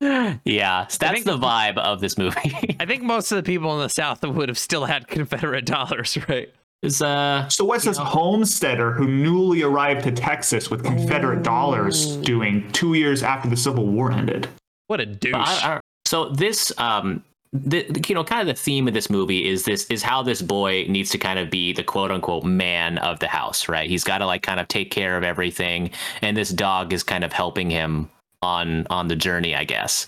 [0.01, 0.87] yeah.
[0.87, 2.75] so that's think- the vibe of this movie.
[2.79, 6.17] I think most of the people in the South would have still had Confederate dollars,
[6.29, 6.53] right?
[6.81, 12.69] It's uh, So what's this homesteader who newly arrived to Texas with Confederate dollars doing
[12.73, 14.49] two years after the Civil War ended?
[14.87, 15.33] What a douche.
[15.35, 17.23] I- I- so this um
[17.53, 20.23] the, the- you know kind of the theme of this movie is this is how
[20.23, 23.89] this boy needs to kind of be the quote unquote man of the house right?
[23.89, 25.91] He's got to like kind of take care of everything
[26.21, 28.09] and this dog is kind of helping him
[28.41, 30.07] on on the journey i guess.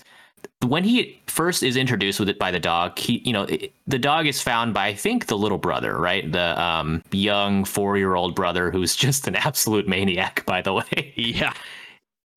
[0.66, 3.98] When he first is introduced with it by the dog he you know it, the
[3.98, 6.30] dog is found by i think the little brother right?
[6.30, 11.12] The um young four year old brother who's just an absolute maniac by the way.
[11.16, 11.52] Yeah.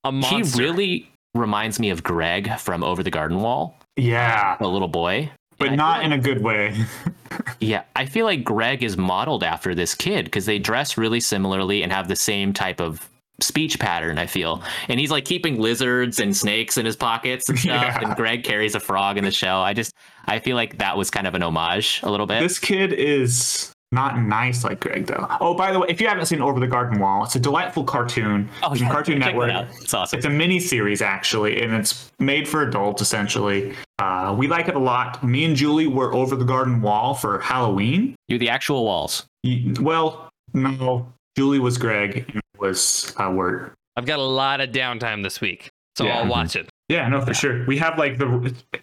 [0.05, 0.61] A monster.
[0.61, 5.31] he really reminds me of Greg from Over the Garden Wall, Yeah, a little boy.
[5.57, 6.75] but not feel in a good way.
[7.59, 11.83] yeah, I feel like Greg is modeled after this kid because they dress really similarly
[11.83, 13.09] and have the same type of
[13.41, 14.17] speech pattern.
[14.17, 17.83] I feel, and he's like keeping lizards and snakes in his pockets and stuff.
[17.83, 17.99] Yeah.
[18.07, 19.57] And Greg carries a frog in the show.
[19.57, 19.93] I just,
[20.25, 22.39] I feel like that was kind of an homage a little bit.
[22.41, 25.25] This kid is not nice like Greg, though.
[25.41, 27.83] Oh, by the way, if you haven't seen Over the Garden Wall, it's a delightful
[27.83, 29.51] cartoon oh from Cartoon check that Network.
[29.51, 29.67] out.
[29.81, 30.17] It's awesome.
[30.17, 33.73] It's a mini series actually, and it's made for adults essentially.
[33.97, 35.23] Uh, we like it a lot.
[35.23, 38.15] Me and Julie were over the garden wall for Halloween.
[38.27, 39.25] You're the actual walls.
[39.43, 43.71] Y- Well, no, Julie was Greg and I was uh, Word.
[43.97, 46.19] I've got a lot of downtime this week, so Yeah.
[46.19, 46.69] I'll watch it.
[46.89, 47.65] Yeah, no, for sure.
[47.65, 48.25] We have like the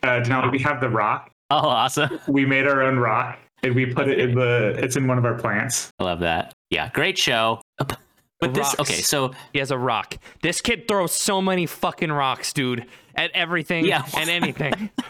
[0.02, 1.30] uh, Denali, we have the rock.
[1.50, 2.18] Oh, awesome.
[2.28, 4.74] We made our own rock, and we put it in the.
[4.82, 5.90] It's in one of our plants.
[5.98, 6.52] I love that.
[6.70, 7.60] Yeah, great show.
[8.38, 8.80] But this, Rocks.
[8.80, 10.18] okay, so He has a rock.
[10.42, 14.04] This kid throws so many fucking rocks, dude, at everything Yeah.
[14.16, 14.90] and anything.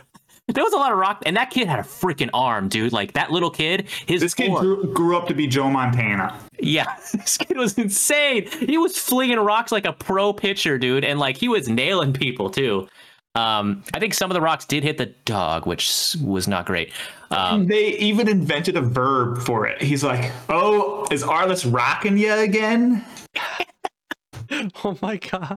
[0.48, 2.92] There was a lot of rock, and that kid had a freaking arm, dude.
[2.92, 6.38] Like that little kid, his This kid grew, grew up to be Joe Montana.
[6.60, 8.46] yeah, this kid was insane.
[8.60, 12.48] He was flinging rocks like a pro pitcher, dude, and like he was nailing people
[12.48, 12.86] too.
[13.36, 16.92] Um, I think some of the rocks did hit the dog, which was not great.
[17.30, 19.82] Um, They even invented a verb for it.
[19.82, 23.04] He's like, "Oh, is Arliss rocking you again?"
[24.84, 25.56] oh my god.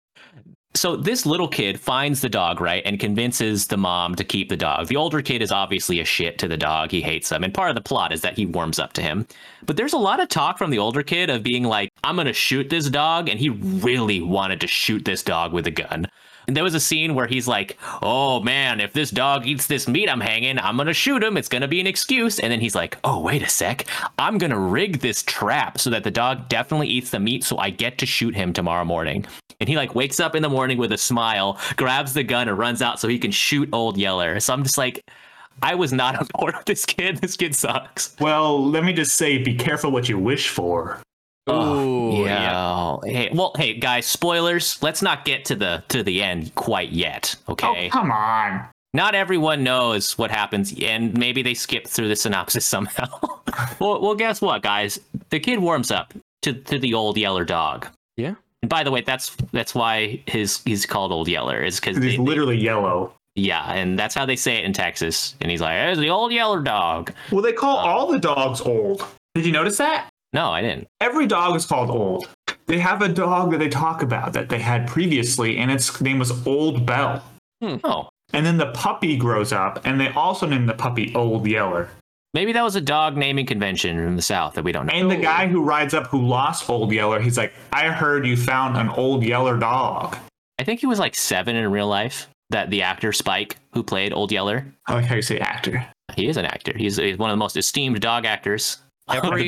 [0.74, 4.56] so this little kid finds the dog right and convinces the mom to keep the
[4.58, 7.54] dog the older kid is obviously a shit to the dog he hates him and
[7.54, 9.28] part of the plot is that he warms up to him
[9.66, 12.32] but there's a lot of talk from the older kid of being like i'm gonna
[12.34, 16.08] shoot this dog and he really wanted to shoot this dog with a gun and
[16.56, 20.10] there was a scene where he's like, "Oh man, if this dog eats this meat
[20.10, 21.38] I'm hanging, I'm gonna shoot him.
[21.38, 23.86] It's gonna be an excuse." And then he's like, "Oh wait a sec,
[24.18, 27.70] I'm gonna rig this trap so that the dog definitely eats the meat, so I
[27.70, 29.26] get to shoot him tomorrow morning."
[29.60, 32.58] And he like wakes up in the morning with a smile, grabs the gun, and
[32.58, 34.40] runs out so he can shoot Old Yeller.
[34.40, 35.04] So I'm just like,
[35.62, 37.18] I was not on board with this kid.
[37.18, 38.16] This kid sucks.
[38.20, 41.02] Well, let me just say, be careful what you wish for.
[41.50, 42.98] Ooh, yeah.
[43.04, 44.82] Hey, well, hey guys, spoilers.
[44.82, 47.36] Let's not get to the to the end quite yet.
[47.48, 47.88] Oh, okay.
[47.88, 48.66] Oh, come on.
[48.94, 53.08] not everyone knows what happens, and maybe they skip through the synopsis somehow.
[53.80, 55.00] well, well, guess what, guys?
[55.30, 57.88] The kid warms up to, to the old Yeller dog.
[58.16, 58.36] Yeah.
[58.62, 62.18] And by the way, that's that's why his he's called Old Yeller is because He's
[62.18, 63.14] literally yellow.
[63.36, 65.36] yeah, and that's how they say it in Texas.
[65.42, 68.60] And he's like, "There's the old Yeller dog." Well, they call uh, all the dogs
[68.62, 69.06] old.
[69.36, 70.10] Did you notice that?
[70.34, 70.88] No, I didn't.
[71.00, 72.28] Every dog is called Old.
[72.66, 76.20] They have a dog that they talk about that they had previously, and its name
[76.20, 77.24] was Old Bell.
[77.62, 77.78] Hmm.
[77.84, 81.90] Oh, And then the puppy grows up, and they also name the puppy Old Yeller.
[82.34, 84.94] maybe that was a dog naming convention in the South that we don't know.
[84.94, 88.36] And the guy who rides up who lost Old Yeller, he's like, I heard you
[88.36, 90.18] found an Old Yeller dog.
[90.60, 92.28] I think he was like seven in real life.
[92.50, 95.86] That the actor Spike, who played Old Yeller, I like how you say actor.
[96.16, 96.72] he is an actor.
[96.78, 98.78] He's, he's one of the most esteemed dog actors.
[99.34, 99.48] Every-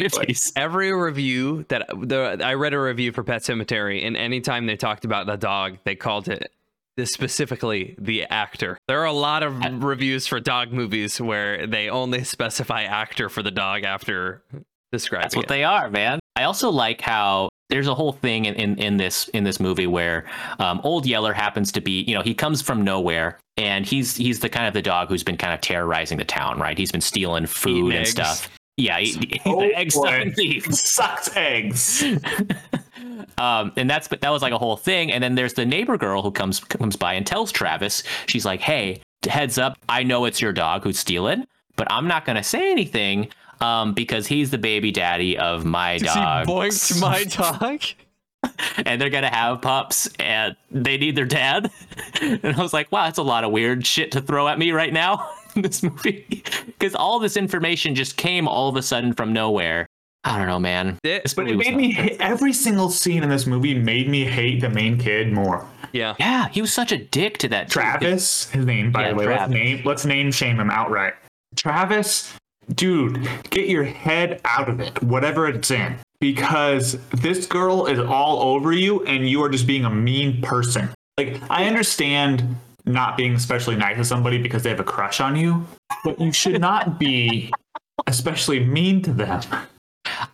[0.55, 5.05] Every review that the I read a review for Pet Sematary, and anytime they talked
[5.05, 6.51] about the dog, they called it
[6.97, 8.77] this specifically the actor.
[8.87, 13.41] There are a lot of reviews for dog movies where they only specify actor for
[13.41, 14.43] the dog after
[14.91, 15.49] describing That's what it.
[15.49, 16.19] they are, man.
[16.35, 19.87] I also like how there's a whole thing in, in, in this in this movie
[19.87, 20.25] where
[20.59, 24.39] um, Old Yeller happens to be, you know, he comes from nowhere and he's he's
[24.39, 26.77] the kind of the dog who's been kind of terrorizing the town, right?
[26.77, 28.49] He's been stealing food and stuff.
[28.79, 30.07] Yeah, he, he's Oh, an egg boy.
[30.07, 30.73] stuffing thief.
[30.73, 32.03] Sucks eggs.
[33.37, 35.11] um, and that's but that was like a whole thing.
[35.11, 38.61] And then there's the neighbor girl who comes comes by and tells Travis, she's like,
[38.61, 42.71] "Hey, heads up, I know it's your dog who's stealing, but I'm not gonna say
[42.71, 43.29] anything."
[43.61, 46.47] Um, because he's the baby daddy of my She dog.
[46.47, 47.81] boinked my dog.
[48.85, 51.69] and they're gonna have pups and they need their dad.
[52.21, 54.71] And I was like, wow, that's a lot of weird shit to throw at me
[54.71, 56.43] right now in this movie.
[56.79, 59.85] Because all this information just came all of a sudden from nowhere.
[60.23, 60.97] I don't know, man.
[61.03, 64.61] It- But it made me hate, every single scene in this movie made me hate
[64.61, 65.65] the main kid more.
[65.91, 66.15] Yeah.
[66.19, 69.25] Yeah, he was such a dick to that Travis, his name by Yeah, the way.
[69.27, 71.15] Let's name let's name shame him outright.
[71.57, 72.33] Travis,
[72.75, 75.95] dude, get your head out of it, whatever it's in.
[76.21, 80.89] Because this girl is all over you and you are just being a mean person.
[81.17, 82.55] Like, I understand
[82.85, 85.65] not being especially nice to somebody because they have a crush on you,
[86.03, 87.51] but you should not be
[88.07, 89.41] especially mean to them.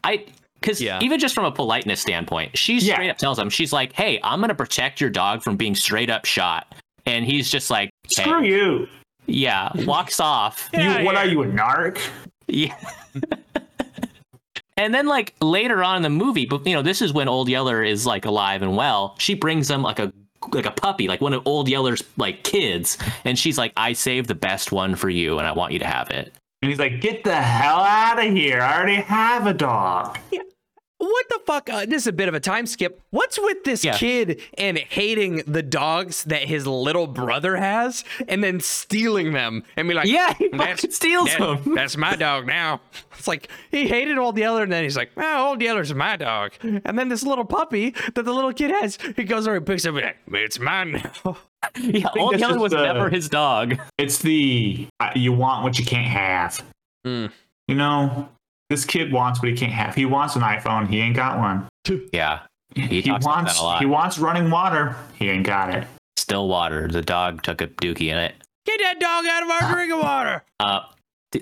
[0.03, 0.25] I
[0.61, 0.99] because Yeah.
[1.01, 2.95] even just from a politeness standpoint, she Yeah.
[2.95, 6.09] straight up tells him, she's like, "Hey, I'm gonna protect your dog from being straight
[6.09, 6.73] up shot,"
[7.05, 8.87] and he's just like, hey, Screw you.
[9.27, 10.69] Yeah, walks off.
[10.73, 11.99] you what are you, a narc?
[12.47, 12.75] Yeah.
[14.77, 17.49] and then like later on in the movie, but you know, this is when Old
[17.49, 19.15] Yeller is like alive and well.
[19.19, 20.11] She brings him like a
[20.53, 24.27] like a puppy, like one of Old Yeller's like kids, and she's like, "I saved
[24.27, 26.33] the best one for you, and I want you to have it."
[26.65, 28.59] And he's like, get the hell out of here.
[28.59, 30.17] I already have a dog.
[30.97, 31.69] What the fuck?
[31.69, 33.01] Uh, this is a bit of a time skip.
[33.09, 33.97] What's with this Yeah.
[33.97, 39.87] kid and hating the dogs that his little brother has and then stealing them and
[39.89, 42.79] be like, Yeah, he "That's- fucking steals that- them." That's my dog now.
[43.17, 46.51] It's like he hated Old Yeller and then he's like, oh, Old Yeller's my dog.
[46.61, 49.85] And then this little puppy that the little kid has, he goes over and picks
[49.85, 50.91] up and like, it's mine
[51.23, 51.37] now.
[51.79, 53.77] Yeah, Old that's Yeller was the- never his dog.
[53.97, 56.63] It's the uh, you want what you can't have.
[57.07, 57.31] Mm.
[57.67, 58.29] You know,
[58.69, 59.95] this kid wants what he can't have.
[59.95, 60.87] He wants an iPhone.
[60.87, 61.67] He ain't got one.
[62.11, 62.39] Yeah,
[62.75, 63.79] He, talks about wants a lot.
[63.79, 64.95] he wants running water.
[65.19, 65.87] He ain't got it.
[66.17, 66.87] still water.
[66.87, 68.33] The dog took a dookie in it.
[68.65, 70.43] Get that dog out of our drinking water.
[70.59, 70.79] Uh,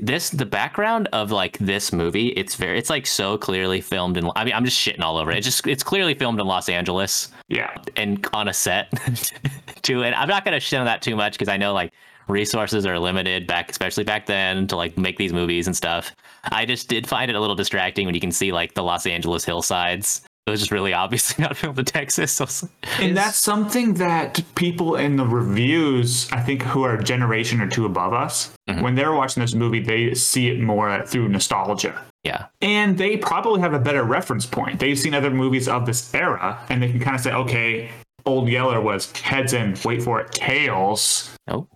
[0.02, 2.30] this the background of like this movie.
[2.30, 2.78] It's very.
[2.78, 4.30] It's like so clearly filmed in.
[4.36, 5.38] I mean, I'm just shitting all over it.
[5.38, 5.66] It's just.
[5.66, 7.32] It's clearly filmed in Los Angeles.
[7.48, 7.74] Yeah.
[7.96, 8.92] and on a set
[9.82, 10.04] too.
[10.04, 11.94] And I'm not gonna shit on that too much because I know like
[12.28, 16.12] resources are limited back, especially back then, to like make these movies and stuff.
[16.52, 19.06] I just did find it a little distracting when you can see like the Los
[19.06, 20.22] Angeles hillsides.
[20.46, 22.32] It was just really obviously not filmed in Texas.
[22.46, 22.68] So
[23.00, 27.70] And that's something that people in the reviews, I think, who are a generation or
[27.70, 28.82] two above us, Mm-hmm.
[28.82, 32.02] when they're watching this movie, they see it more through nostalgia.
[32.24, 34.80] yeah, And they probably have a better reference point.
[34.80, 37.90] They've seen other movies of this era, and they can kind of say, okay,
[38.26, 41.68] Old Yeller was heads and wait for it, tails oh,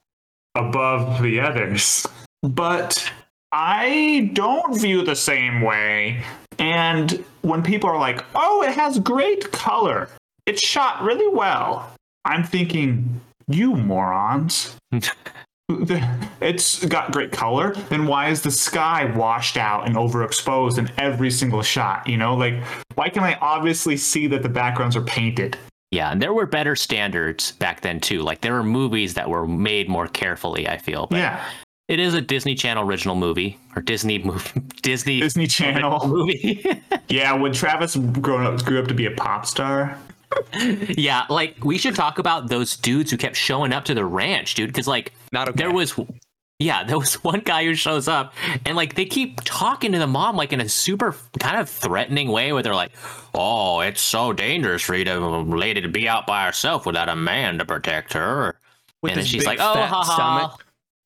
[0.57, 2.05] above the others.
[2.43, 3.11] But
[3.51, 6.23] I don't view the same way.
[6.59, 10.09] And when people are like, oh, it has great color,
[10.45, 11.91] it's shot really well,
[12.25, 14.75] I'm thinking, you morons.
[16.39, 17.73] It's got great color.
[17.89, 22.07] Then why is the sky washed out and overexposed in every single shot?
[22.07, 22.63] You know, like,
[22.95, 25.57] why can I obviously see that the backgrounds are painted?
[25.91, 26.11] Yeah.
[26.11, 28.21] And there were better standards back then too.
[28.21, 30.67] Like there were movies that were made more carefully.
[30.67, 31.07] I feel.
[31.07, 31.43] But Yeah.
[31.87, 34.59] It is a Disney Channel original movie or Disney movie.
[34.81, 36.07] Disney Disney Channel.
[36.07, 36.65] movie.
[37.09, 39.97] Yeah, when Travis grown up, grew up to be a pop star,
[40.89, 44.55] Yeah, like we should talk about those dudes who kept showing up to the ranch,
[44.55, 44.67] dude.
[44.67, 45.57] Because like Not okay.
[45.57, 45.97] there was,
[46.59, 48.33] yeah, there was one guy who shows up
[48.65, 52.29] and like they keep talking to the mom like in a super kind of threatening
[52.29, 52.91] way, where they're like,
[53.33, 57.15] "Oh, it's so dangerous for you to lady to be out by herself without a
[57.15, 58.59] man to protect her."
[59.01, 60.57] With and then she's like, "Oh, ha ha."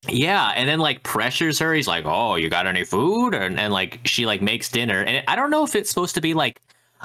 [0.08, 1.74] Yeah, and then like pressures her.
[1.74, 5.24] He's like, "Oh, you got any food?" And, and like she like makes dinner, and
[5.28, 6.62] I don't know if it's supposed to be like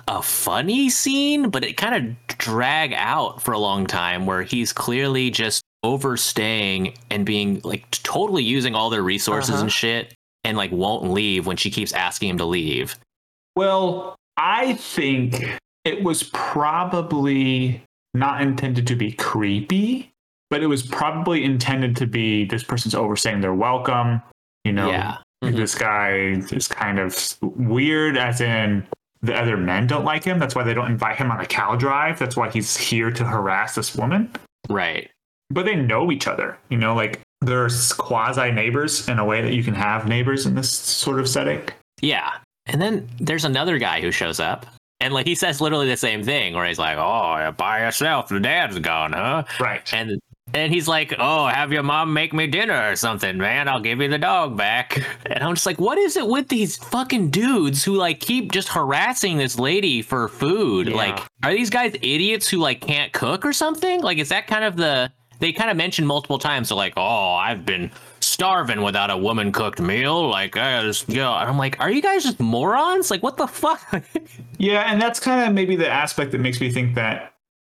[0.08, 4.72] a funny scene, but it kind of drag out for a long time where he's
[4.72, 9.62] clearly just overstaying and being like totally using all their resources Uh-huh.
[9.64, 10.14] and shit,
[10.44, 12.96] and like won't leave when she keeps asking him to leave.
[13.56, 15.44] Well, I think
[15.84, 17.82] it was probably
[18.14, 20.10] not intended to be creepy,
[20.50, 24.20] but it was probably intended to be this person's overstaying their welcome.
[24.64, 25.18] You know, Yeah.
[25.42, 26.12] this guy
[26.50, 28.86] is kind of weird, as in
[29.22, 30.38] the other men don't like him.
[30.38, 32.18] That's why they don't invite him on a cow drive.
[32.18, 34.30] That's why he's here to harass this woman.
[34.68, 35.10] Right.
[35.50, 36.58] But they know each other.
[36.68, 40.54] You know, like they're quasi neighbors in a way that you can have neighbors in
[40.54, 41.62] this sort of setting.
[42.00, 42.32] Yeah.
[42.66, 44.66] And then there's another guy who shows up.
[45.00, 48.40] And like he says literally the same thing where he's like, Oh, by yourself, the
[48.40, 49.44] dad's gone, huh?
[49.60, 49.92] Right.
[49.92, 50.18] And
[50.54, 53.68] and he's like, Oh, have your mom make me dinner or something, man.
[53.68, 55.02] I'll give you the dog back.
[55.26, 58.68] And I'm just like, what is it with these fucking dudes who like keep just
[58.68, 60.88] harassing this lady for food?
[60.88, 60.96] Yeah.
[60.96, 64.00] Like, are these guys idiots who like can't cook or something?
[64.00, 67.34] Like, is that kind of the they kind of mentioned multiple times, they're like, Oh,
[67.34, 70.28] I've been starving without a woman cooked meal.
[70.28, 71.40] Like, I just, yeah.
[71.40, 73.10] And I'm like, are you guys just morons?
[73.10, 73.80] Like, what the fuck?
[74.58, 77.34] Yeah, and that's kind of maybe the aspect that makes me think that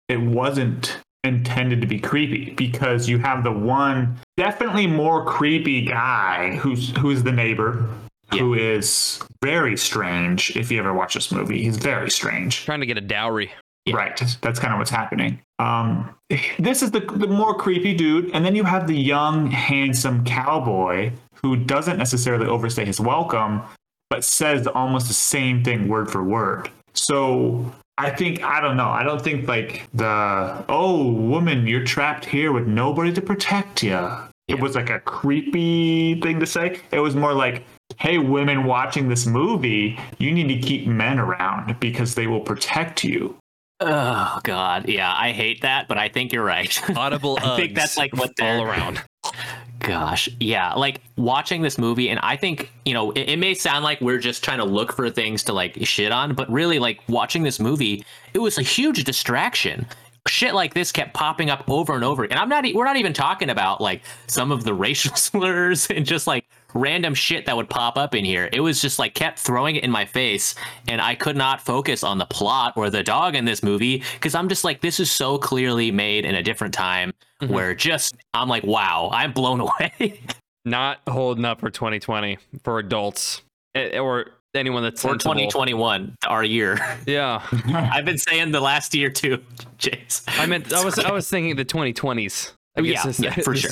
[0.10, 6.56] it wasn't intended to be creepy because you have the one definitely more creepy guy
[6.56, 7.88] who's who's the neighbor
[8.32, 11.62] who is very strange if you ever watch this movie.
[11.62, 12.66] He's very strange.
[12.66, 13.52] Trying to get a dowry.
[13.86, 13.96] Yeah.
[13.96, 14.16] Right.
[14.42, 15.42] That's kind of what's happening.
[15.58, 16.14] Um,
[16.60, 18.30] this is the, the more creepy dude.
[18.34, 21.12] And then you have the young, handsome cowboy
[21.42, 23.64] who doesn't necessarily overstay his welcome,
[24.10, 26.70] but says almost the same thing word for word.
[26.94, 28.90] So I think, I don't know.
[28.90, 34.10] I don't think like the, oh, woman, you're trapped here with nobody to protect you.
[34.48, 36.82] It was like a creepy thing to say.
[36.92, 37.64] It was more like,
[37.98, 43.04] hey, women watching this movie, you need to keep men around because they will protect
[43.04, 43.38] you.
[43.82, 46.80] Oh God, yeah, I hate that, but I think you're right.
[46.96, 49.02] Audible I think that's like what all around.
[49.80, 53.84] Gosh, yeah, like watching this movie, and I think you know it, it may sound
[53.84, 57.02] like we're just trying to look for things to like shit on, but really, like
[57.10, 59.88] watching this movie, it was a huge distraction.
[60.28, 62.66] Shit like this kept popping up over and over, and I'm not.
[62.74, 67.14] We're not even talking about like some of the racial slurs and just like random
[67.14, 68.50] shit that would pop up in here.
[68.54, 70.56] It was just like kept throwing it in my face,
[70.88, 74.36] and I could not focus on the plot or the dog in this movie because
[74.36, 77.14] I'm just like, this is so clearly made in a different time
[77.48, 79.60] where just I'm like, wow, I'm blown
[80.00, 80.22] away.
[80.66, 83.42] Not holding up for 2020 for adults
[83.76, 85.34] Eh, or anyone that's or sensible.
[85.36, 86.80] 2021, our year.
[87.06, 87.42] Yeah,
[87.74, 89.42] I've been saying the last year too,
[89.78, 90.24] James.
[90.28, 92.52] I meant I was I was thinking the 2020s.
[92.78, 93.72] I Oh, guess yeah, yeah, for sure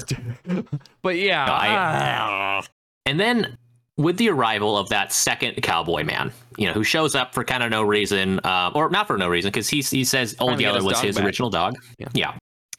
[1.02, 2.64] But yeah, No, I- ah,
[3.06, 3.58] And then
[3.96, 7.64] with the arrival of that second cowboy man, you know, who shows up for kind
[7.64, 10.84] of no reason, uh, or not for no reason, because he he says Old Yeller
[10.84, 11.26] was his back.
[11.26, 11.76] original dog.
[11.98, 12.08] Yeah.
[12.14, 12.34] yeah.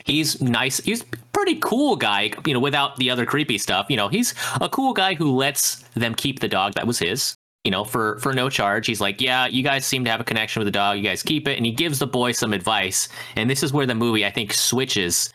[0.05, 0.79] He's nice.
[0.81, 3.87] He's pretty cool guy, you know, without the other creepy stuff.
[3.91, 7.35] You know, he's a cool guy who lets them keep the dog that was his.
[7.65, 8.87] You know, for for no charge.
[8.87, 10.97] He's like, yeah, you guys seem to have a connection with the dog.
[10.97, 13.09] You guys keep it, and he gives the boy some advice.
[13.37, 15.31] And this is where the movie, I think, switches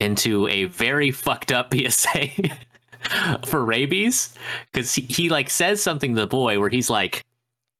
[0.00, 2.28] into a very fucked up PSA
[3.46, 4.34] for rabies
[4.72, 7.24] because he, he like says something to the boy where he's like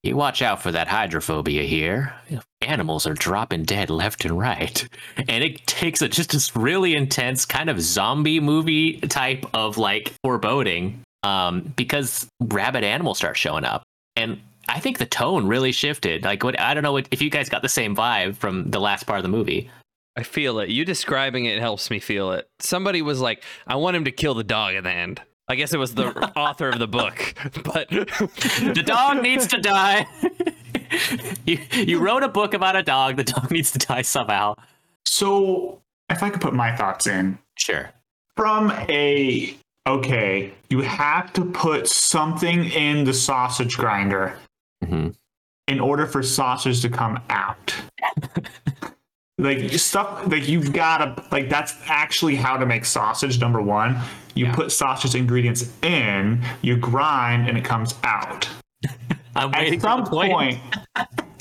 [0.03, 2.14] you watch out for that hydrophobia here
[2.62, 7.44] animals are dropping dead left and right and it takes a just this really intense
[7.44, 13.83] kind of zombie movie type of like foreboding um because rabid animals start showing up
[14.17, 17.31] and i think the tone really shifted like what i don't know what, if you
[17.31, 19.71] guys got the same vibe from the last part of the movie
[20.19, 20.71] I feel it.
[20.71, 22.49] You describing it helps me feel it.
[22.59, 25.75] Somebody was like, "I want him to kill the dog at the end." I guess
[25.75, 26.09] it was the
[26.39, 30.07] author of the book, but the dog needs to die.
[31.45, 33.17] you, you wrote a book about a dog.
[33.17, 34.55] The dog needs to die somehow.
[35.05, 37.91] So, if I could put my thoughts in, Sure.
[38.39, 39.55] from a
[39.87, 44.39] okay, you have to put something in the sausage grinder
[44.84, 45.14] Mhm.
[45.68, 47.74] in order for sausage to come out.
[49.39, 53.95] like stuff like you've gotta like that's actually how to make sausage number one
[54.34, 54.55] you Yeah.
[54.55, 58.49] put sausage ingredients in you grind and it comes out
[59.37, 60.32] at some point.
[60.32, 60.59] point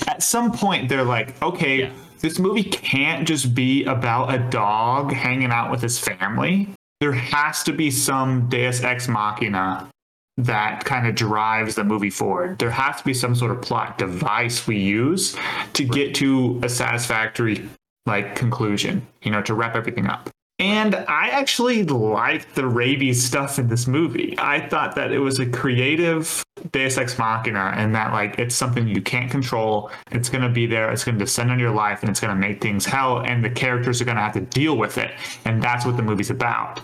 [0.08, 1.90] at some point they're like okay Yeah.
[2.20, 6.68] this movie can't just be about a dog hanging out with his family
[7.00, 9.90] there has to be some deus ex machina
[10.38, 12.60] that kind of drives the movie forward.
[12.60, 15.36] There has to be some sort of plot device we use
[15.74, 17.70] to get to a satisfactory
[18.06, 23.60] like conclusion you know to wrap everything up And I actually liked the rabies stuff
[23.60, 24.36] in this movie.
[24.38, 28.88] I thought that it was a creative Deus Ex Machina and that like it's something
[28.88, 29.92] you can't control.
[30.12, 32.86] It's gonna be there, it's gonna descend on your life and it's gonna make things
[32.86, 35.12] hell and the characters are gonna have to deal with it.
[35.44, 36.80] And that's what the movie's about.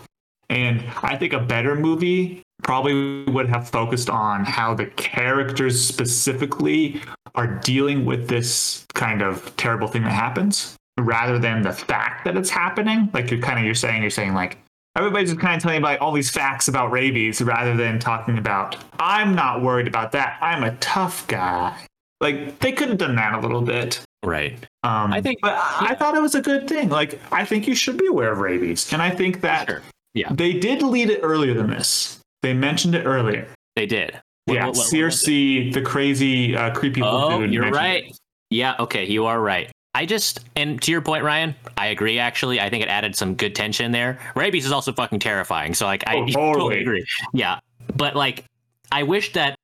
[0.50, 7.00] And I think a better movie probably would have focused on how the characters specifically
[7.34, 12.36] are dealing with this kind of terrible thing that happens rather than the fact that
[12.36, 13.08] it's happening.
[13.12, 14.58] Like you're kind of you're saying you're saying like
[14.96, 18.38] everybody's just kind of telling you about all these facts about rabies rather than talking
[18.38, 20.38] about I'm not worried about that.
[20.40, 21.76] I'm a tough guy.
[22.20, 24.00] Like they could have done that a little bit.
[24.24, 24.54] Right.
[24.84, 26.88] Um, I think- but I I thought it was a good thing.
[26.88, 29.82] Like I think you should be aware of rabies, and I think that Sure.
[30.14, 30.28] Yeah.
[30.32, 32.18] they did lead it earlier than this.
[32.42, 33.48] They mentioned it earlier.
[33.76, 34.20] They did.
[34.44, 38.04] What- yeah, what- what- what Searcy, the crazy, uh, creepy Oh, you're right.
[38.08, 38.16] it.
[38.50, 39.70] Yeah, okay, you are right.
[39.94, 42.18] I just and to your point, Ryan, I agree.
[42.18, 44.18] Actually, I think it added some good tension there.
[44.34, 45.74] Rabies is also fucking terrifying.
[45.74, 46.80] So like, I Oh, totally totally.
[46.80, 47.04] agree.
[47.34, 47.58] Yeah,
[47.96, 48.44] but like,
[48.90, 49.54] I wish that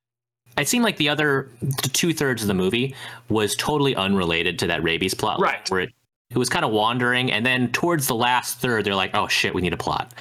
[0.57, 1.49] it seemed like the other
[1.93, 2.93] two thirds of the movie
[3.29, 5.39] was totally unrelated to that rabies plot.
[5.39, 5.67] Right.
[5.71, 5.89] Where it
[6.29, 9.55] it was kind of wandering, and then towards the last third, they're like, oh shit,
[9.55, 10.13] we need a plot.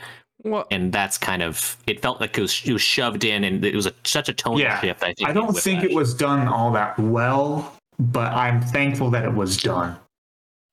[0.42, 3.62] Well, And that's kind of it felt like it was, it was shoved in, and
[3.62, 5.02] it was a, such a tone Yeah, shift.
[5.02, 5.28] I think.
[5.28, 5.90] I don't think that.
[5.90, 9.96] it was done all that well, but I'm thankful that it was done.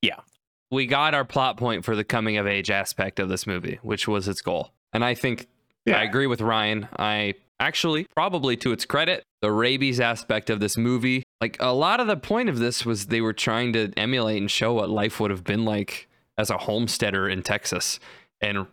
[0.02, 0.20] Yeah.
[0.72, 4.08] We got our plot point for the coming of age aspect of this movie, which
[4.08, 4.72] was its goal.
[4.94, 5.48] And I think
[5.86, 5.98] Yeah.
[6.00, 6.88] I agree with Ryan.
[6.98, 12.00] I actually, probably to its credit, the rabies aspect of this movie, like a lot
[12.00, 15.20] of the point of this was they were trying to emulate and show what life
[15.20, 16.08] would have been like
[16.38, 18.00] as a homesteader in Texas.
[18.42, 18.66] And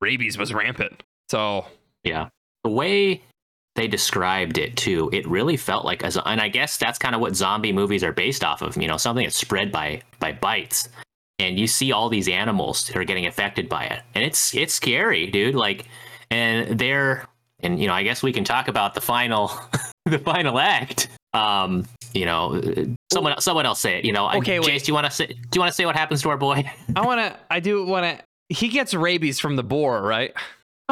[0.00, 1.02] rabies was rampant.
[1.30, 1.66] So,
[2.04, 2.28] Yeah.
[2.64, 3.22] The way
[3.74, 7.20] they described it too, it really felt like as and I guess that's kind of
[7.20, 10.88] what zombie movies are based off of, you know, something that's spread by by bites.
[11.38, 14.02] And you see all these animals that are getting affected by it.
[14.14, 15.54] And it's it's scary, dude.
[15.54, 15.86] Like
[16.30, 17.26] and they're
[17.60, 19.50] and you know, I guess we can talk about the final
[20.06, 21.08] the final act.
[21.34, 22.60] Um, you know,
[23.10, 24.26] someone someone else say it, you know.
[24.26, 24.68] I- Okay, wait.
[24.68, 26.36] Jace, do you want to say do you want to say what happens to our
[26.36, 26.70] boy?
[26.94, 30.34] I want to, I do want to, he gets rabies from the boar, right?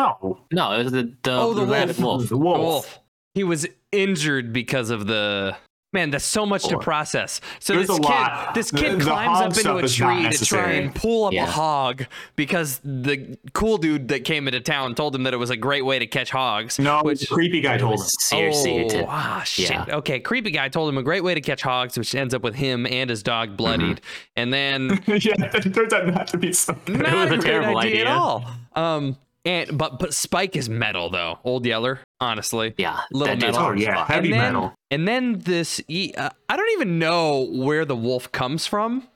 [0.00, 2.28] No, No, it was the the, Oh, the rabid wolf.
[2.28, 2.58] the wolf.
[2.58, 2.98] Wolf.
[3.34, 5.56] He was injured because of the
[5.92, 6.10] man.
[6.10, 7.40] That's so much to process.
[7.58, 8.54] So There's this a kid, lot.
[8.54, 11.44] this kid the climbs hog up into a tree to try and pull up Yeah.
[11.44, 15.50] a hog because the cool dude that came into town told him that it was
[15.50, 16.78] a great way to catch hogs.
[16.78, 17.98] No, which the creepy guy told him.
[18.00, 19.70] was Searcy oh, to- ah, shit.
[19.70, 19.84] yeah.
[19.90, 22.54] Okay, creepy guy told him a great way to catch hogs, which ends up with
[22.54, 24.00] him and his dog bloodied,
[24.36, 26.98] and then yeah, it turns out not to be something.
[26.98, 28.44] was not a a great terrible idea, at all.
[28.74, 31.38] Um, and but but Spike is metal though.
[31.44, 32.74] Old Yeller, honestly.
[32.78, 33.60] Yeah, Little metal.
[33.60, 34.08] Oh yeah, fuck.
[34.08, 34.74] heavy and then, metal.
[34.90, 39.06] And then this, e- uh, I don't even know where the wolf comes from.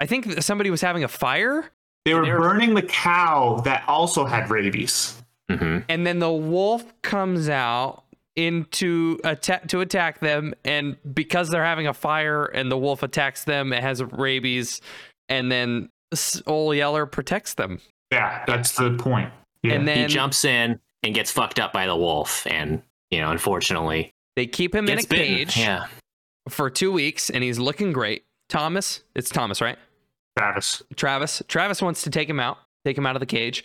[0.00, 1.70] I think that somebody was having a fire,
[2.04, 5.14] They were they were- burning the cow that also had rabies.
[5.50, 5.84] Mhm.
[5.88, 8.04] and then the wolf comes out
[8.36, 13.44] into attack to attack them, and because they're having a fire and the wolf attacks
[13.44, 14.80] them, it has rabies,
[15.28, 15.88] and then
[16.46, 17.80] old Yeller protects them,
[18.12, 19.30] Yeah, that's the point.
[19.68, 19.74] Yeah.
[19.76, 24.12] and He jumps in and gets fucked up by the wolf, and you know, unfortunately,
[24.36, 25.16] they keep him in a bitten.
[25.16, 25.86] cage Yeah,
[26.48, 28.24] for two weeks, and he's looking great.
[28.48, 29.78] Thomas, it's Thomas, right?
[30.36, 30.82] Travis.
[30.96, 31.42] Travis.
[31.48, 33.64] Travis wants to take him out, take him out of the cage,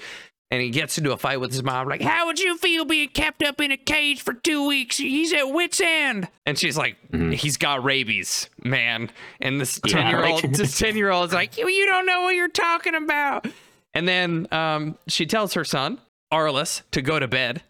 [0.52, 1.88] and he gets into a fight with his mom.
[1.88, 4.98] Like, how would you feel being kept up in a cage for two weeks?
[4.98, 6.28] He's at wit's end.
[6.46, 7.34] And she's like, Mhm.
[7.34, 9.10] he's got rabies, man.
[9.40, 12.22] And this ten year old, this ten year old is like, you, you don't know
[12.24, 13.48] what you're talking about.
[13.94, 16.00] And then um, she tells her son
[16.32, 17.62] Arliss to go to bed,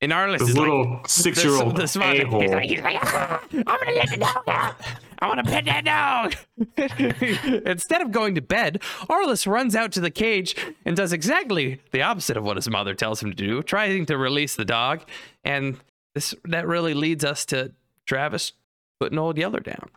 [0.00, 2.40] and Arliss The is like, little six-year-old this mother- a-hole.
[2.42, 4.76] He's like, he's like, "Ah, I'm gonna let the dog out.
[5.20, 6.34] I want to pet that dog.
[7.64, 12.02] Instead of going to bed, Arliss runs out to the cage and does exactly the
[12.02, 15.02] opposite of what his mother tells him to do, trying to release the dog.
[15.44, 15.76] And
[16.14, 17.72] this that really leads us to
[18.04, 18.52] Travis
[18.98, 19.90] putting old Yeller down.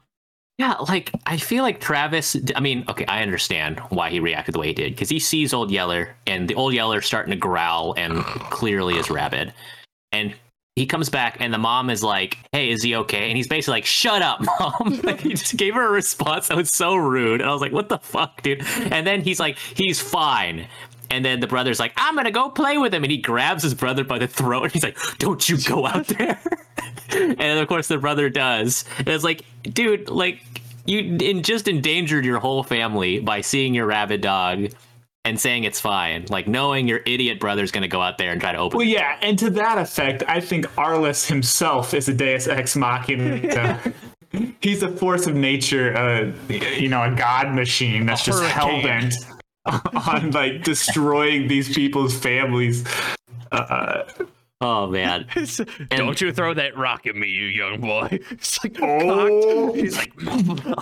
[0.58, 0.76] Yeah.
[0.88, 2.38] Like I feel like Travis.
[2.56, 5.54] I mean, okay, I understand why he reacted the way he did because he sees
[5.54, 9.54] Old Yeller, and the Old Yeller starting to growl and clearly is rabid,
[10.12, 10.34] and.
[10.78, 13.76] He comes back and the mom is like, "Hey, is he okay?" And he's basically
[13.76, 17.40] like, "Shut up, mom!" like he just gave her a response that was so rude,
[17.40, 20.68] and I was like, "What the fuck, dude?" And then he's like, "He's fine."
[21.10, 23.04] And then the brother's like, I'm gonna go play with him.
[23.04, 26.08] And he grabs his brother by the throat and he's like, Don't you go out
[26.18, 26.40] there.
[27.10, 28.86] and of course the brother does.
[29.00, 30.42] And it's like, dude, like
[30.86, 34.72] you in just endangered your whole family by seeing your rabid dog
[35.24, 36.26] and saying it's fine.
[36.30, 39.18] Like knowing your idiot brother's gonna go out there and try to open Well, yeah,
[39.22, 43.80] and to that effect, I think Arliss himself is a Deus Ex Machina.
[44.62, 48.82] He's a force of nature, uh, you know, a god machine that's A just hell
[48.82, 49.14] bent
[50.08, 52.84] on like destroying these people's families.
[53.52, 54.04] Uh,
[54.62, 55.28] Oh man.
[55.90, 58.08] Don't you throw that rock at me, you young boy.
[58.32, 59.68] It's like Oh.
[59.68, 59.78] cocked.
[59.78, 60.14] He's like,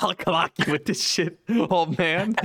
[0.04, 2.36] I'll clock you with this shit, old man.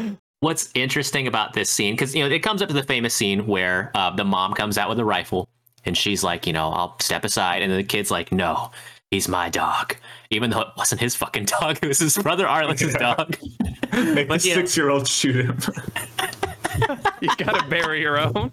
[0.40, 3.46] What's interesting about this scene, because you know, it comes up to the famous scene
[3.46, 5.48] where uh, the mom comes out with a rifle
[5.84, 8.70] and she's like, you know, I'll step aside, and then the kid's like, no,
[9.10, 9.96] he's my dog,
[10.30, 13.36] even though it wasn't his fucking dog, it was his brother Arlex's dog.
[13.92, 15.58] make But, the you six year old shoot him.
[17.20, 18.52] You gotta bury your own.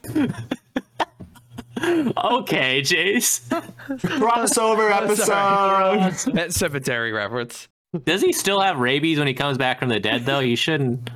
[1.80, 3.48] okay, Jace.
[3.90, 6.34] Crossover episode.
[6.34, 7.68] That cemetery reference.
[8.04, 10.26] Does he still have rabies when he comes back from the dead?
[10.26, 11.10] Though he shouldn't.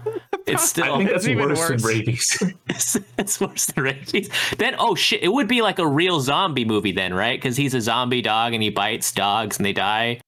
[0.45, 0.93] It's still.
[0.93, 1.81] I think that's It's even worse, worse.
[1.81, 2.43] than rabies.
[2.69, 4.29] it's, it's worse than rabies.
[4.57, 7.39] Then, oh shit, it would be like a real zombie movie then, right?
[7.39, 10.21] Because he's a zombie dog and he bites dogs and they die,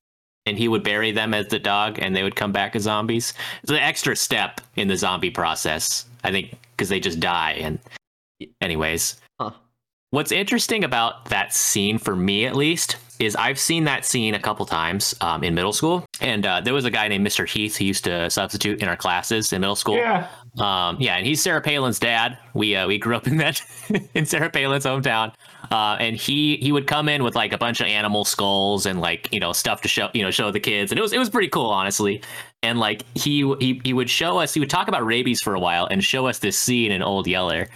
[0.45, 3.33] and he would bury them as the dog and they would come back as zombies.
[3.63, 7.53] It's an extra step in the zombie process, I think, because they just die.
[7.61, 7.79] And,
[8.61, 9.51] anyways, Huh.
[10.11, 14.39] what's interesting about that scene for me, at least, is I've seen that scene a
[14.39, 17.47] couple times um, in middle school, and uh, there was a guy named Mr.
[17.47, 19.95] Heath who used to substitute in our classes in middle school.
[19.97, 20.27] yeah.
[20.59, 22.37] Um, yeah, and he's Sarah Palin's dad.
[22.53, 23.61] We uh, we grew up in that
[24.15, 25.33] in Sarah Palin's hometown.
[25.69, 28.99] Uh, and he he would come in with like a bunch of animal skulls and
[28.99, 31.19] like you know stuff to show you know show the kids, and it was it
[31.19, 32.21] was pretty cool honestly.
[32.63, 35.59] And like he he he would show us, he would talk about rabies for a
[35.59, 37.67] while and show us this scene in Old Yeller.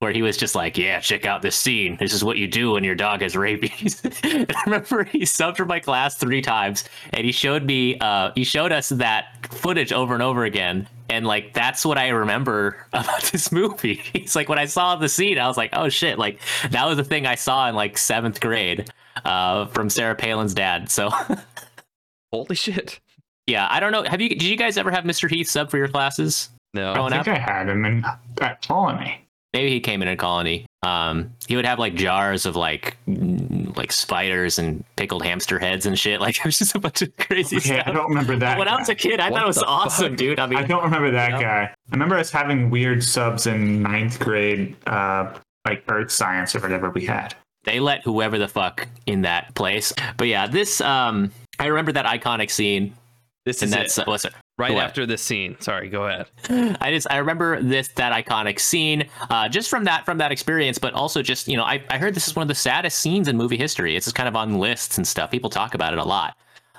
[0.00, 1.96] Where he was just like, yeah, check out this scene.
[1.98, 4.00] This is what you do when your dog has rabies.
[4.22, 8.30] and I remember he subbed for my class three times, and he showed me, uh,
[8.36, 12.76] he showed us that footage over and over again, and like that's what I remember
[12.92, 14.02] about this movie.
[14.14, 16.40] It's like when I saw the scene, I was like, oh shit, like
[16.70, 18.90] that was the thing I saw in like seventh grade
[19.24, 20.90] uh, from Sarah Palin's dad.
[20.90, 21.10] So
[22.32, 23.00] Holy shit.
[23.46, 24.02] yeah, I don't know.
[24.04, 24.28] Have you?
[24.28, 25.30] Did you guys ever have Mr.
[25.30, 26.50] Heath sub for your classes?
[26.74, 26.92] No.
[26.92, 27.24] Growing I up?
[27.24, 28.04] think I had him in
[28.42, 29.24] at colony.
[29.54, 30.66] Maybe he came in a colony.
[30.82, 32.96] Um, he would have like jars of like
[33.76, 36.20] like spiders and pickled hamster heads and shit.
[36.28, 38.58] Like it was just a bunch of crazy Okay, I don't remember that.
[38.58, 40.16] When I was a kid, I What thought it was awesome, fuck?
[40.18, 40.38] dude.
[40.40, 41.40] I mean, I don't remember that Yeah.
[41.40, 41.62] guy.
[41.64, 45.34] I remember us having weird subs in ninth grade, uh,
[45.66, 47.34] like earth science or whatever we had.
[47.64, 49.92] they let whoever the fuck in that place.
[50.16, 52.94] But yeah, this um, I remember that iconic scene,
[53.44, 54.06] This and is that's it.
[54.06, 54.32] what's it?
[54.58, 54.84] Right what?
[54.84, 55.56] after this scene.
[55.60, 56.26] Sorry, go ahead.
[56.80, 60.78] I just I remember this that iconic scene uh, just from that from that experience,
[60.78, 63.28] but also just you know I, I heard this is one of the saddest scenes
[63.28, 63.96] in movie history.
[63.96, 65.30] It's just kind of on lists and stuff.
[65.30, 66.36] People talk about it a lot.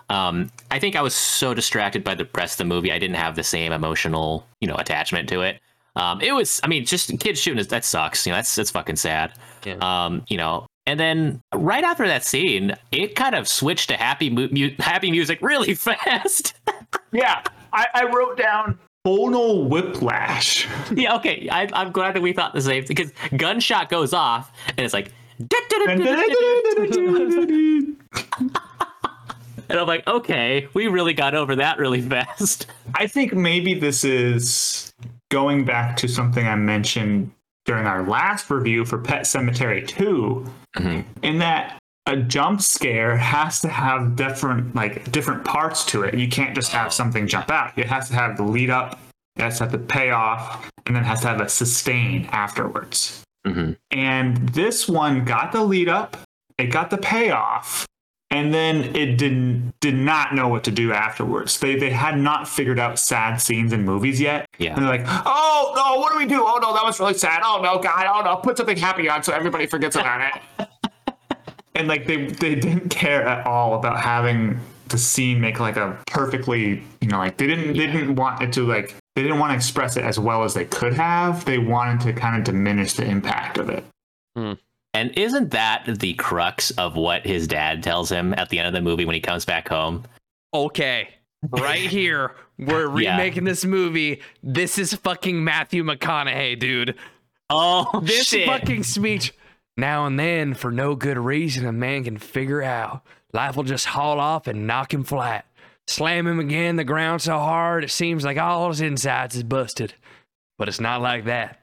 [0.10, 3.18] Um, I think I was so distracted by the rest of the movie, I didn't
[3.18, 5.60] have the same emotional you know attachment to it.
[5.96, 8.26] Um, it was I mean just kids shooting that sucks.
[8.26, 9.34] You know that's that's fucking sad.
[9.66, 9.78] Yeah.
[9.82, 10.68] Um, you know.
[10.88, 15.12] And then right after that scene, it kind of switched to happy mu- mu- happy
[15.12, 16.56] music really fast.
[17.12, 17.44] Yeah,
[17.74, 20.68] I, I wrote down tonal whiplash.
[20.92, 21.48] yeah, okay.
[21.52, 24.94] I, I'm glad that we thought the same thing because gunshot goes off and it's
[24.94, 25.12] like,
[29.70, 32.68] and I'm like, okay, we really got over that really fast.
[32.96, 34.94] I think maybe this is
[35.32, 37.32] going back to something I mentioned
[37.66, 41.02] during our last review for Pet Sematary 2, mm-hmm.
[41.24, 41.79] in that
[42.10, 46.16] a jump scare has to have different like different parts to it.
[46.16, 47.78] You can't just have something jump out.
[47.78, 49.00] It has to have the lead up,
[49.36, 53.24] it has to have the payoff, and then it has to have a sustain afterwards.
[53.46, 53.78] Mhm.
[53.92, 56.18] And this one got the lead up,
[56.58, 57.86] it got the payoff,
[58.32, 61.60] and then it didn't did not know what to do afterwards.
[61.60, 64.48] They they had not figured out sad scenes in movies yet.
[64.58, 64.74] Yeah.
[64.74, 66.44] And they're like, oh no, what do we do?
[66.44, 67.42] Oh no, that was really sad.
[67.46, 70.68] Oh no, God, oh no, put something happy on so everybody forgets about it.
[71.80, 74.60] and like they they didn't care at all about having
[74.90, 78.52] the scene make like a perfectly you know like they didn't they didn't want it
[78.54, 81.44] to like they didn't want to express it as well as they could have.
[81.46, 83.84] They wanted to kind of diminish the impact of it.
[84.36, 84.54] Hmm.
[84.94, 88.74] And isn't that the crux of what his dad tells him at the end of
[88.74, 90.04] the movie when he comes back home?
[90.54, 91.10] Okay.
[91.50, 93.12] Right here, we're Yeah.
[93.12, 94.22] remaking this movie.
[94.42, 96.96] This is fucking Matthew McConaughey, dude.
[97.52, 98.48] Oh, This shit.
[98.48, 99.34] fucking speech.
[99.80, 103.02] Now and then, for no good reason, a man can figure out
[103.34, 105.46] life will just haul off and knock him flat.
[105.88, 109.94] Slam him again the ground so hard it seems like all his insides is busted.
[110.58, 111.60] But it's not like that.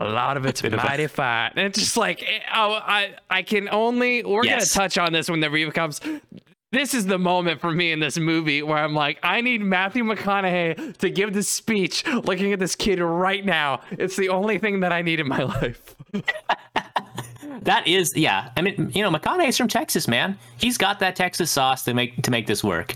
[0.00, 1.52] A lot of it's Bit of a- mighty fine.
[1.56, 4.74] And it's just like eh, oh, I I can only we're Yes.
[4.74, 6.00] gonna touch on this when the review comes.
[6.72, 10.04] This is the moment for me in this movie where I'm like, I need Matthew
[10.04, 13.80] McConaughey to give this speech looking at this kid right now.
[13.92, 15.94] It's the only thing that I need in my life.
[17.62, 18.50] That is, yeah.
[18.56, 20.38] I mean, you know, McConaughey's from Texas, man.
[20.58, 22.94] He's got that Texas sauce to make to make this work.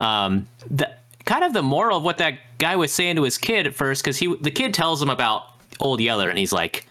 [0.00, 0.90] Um, the
[1.24, 4.02] kind of the moral of what that guy was saying to his kid at first,
[4.02, 5.44] because he the kid tells him about
[5.80, 6.87] Old Yeller, and he's like,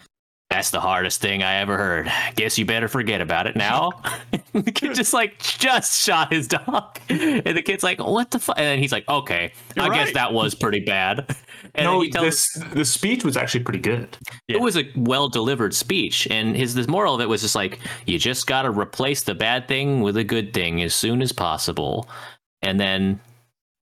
[0.50, 2.10] "That's the hardest thing I ever heard.
[2.36, 3.90] Guess you better forget about it now."
[4.52, 8.58] the kid just like just shot his dog, and the kid's like, "What the fuck?"
[8.58, 10.14] And then he's like, "Okay, I You're guess right.
[10.14, 11.36] that was pretty bad."
[11.74, 14.16] And no, he tells- this the speech was actually pretty good.
[14.48, 17.78] it was a well delivered speech and his the moral of it was just like
[18.06, 21.30] you just got to replace the bad thing with a good thing as soon as
[21.32, 22.08] possible
[22.62, 23.20] and then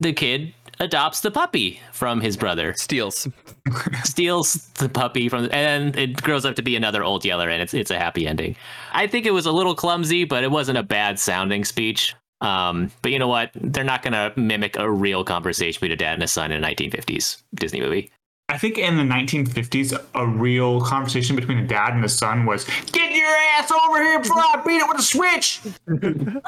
[0.01, 3.28] the kid adopts the puppy from his brother Steals.
[4.05, 7.74] steals the puppy from and it grows up to be another old yeller and it's
[7.74, 8.55] it's a happy ending
[8.93, 12.90] i think it was a little clumsy but it wasn't a bad sounding speech um,
[13.03, 13.51] but you know what?
[13.55, 16.62] They're not going to mimic a real conversation between a dad and a son in
[16.62, 18.11] a 1950s Disney movie.
[18.48, 22.65] I think in the 1950s, a real conversation between a dad and a son was,
[22.93, 25.61] "Get your ass over here before I beat it with a switch."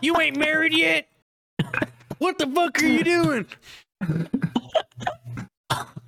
[0.00, 1.08] You ain't married yet.
[2.24, 3.46] What the fuck are you doing?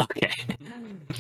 [0.01, 0.33] Okay.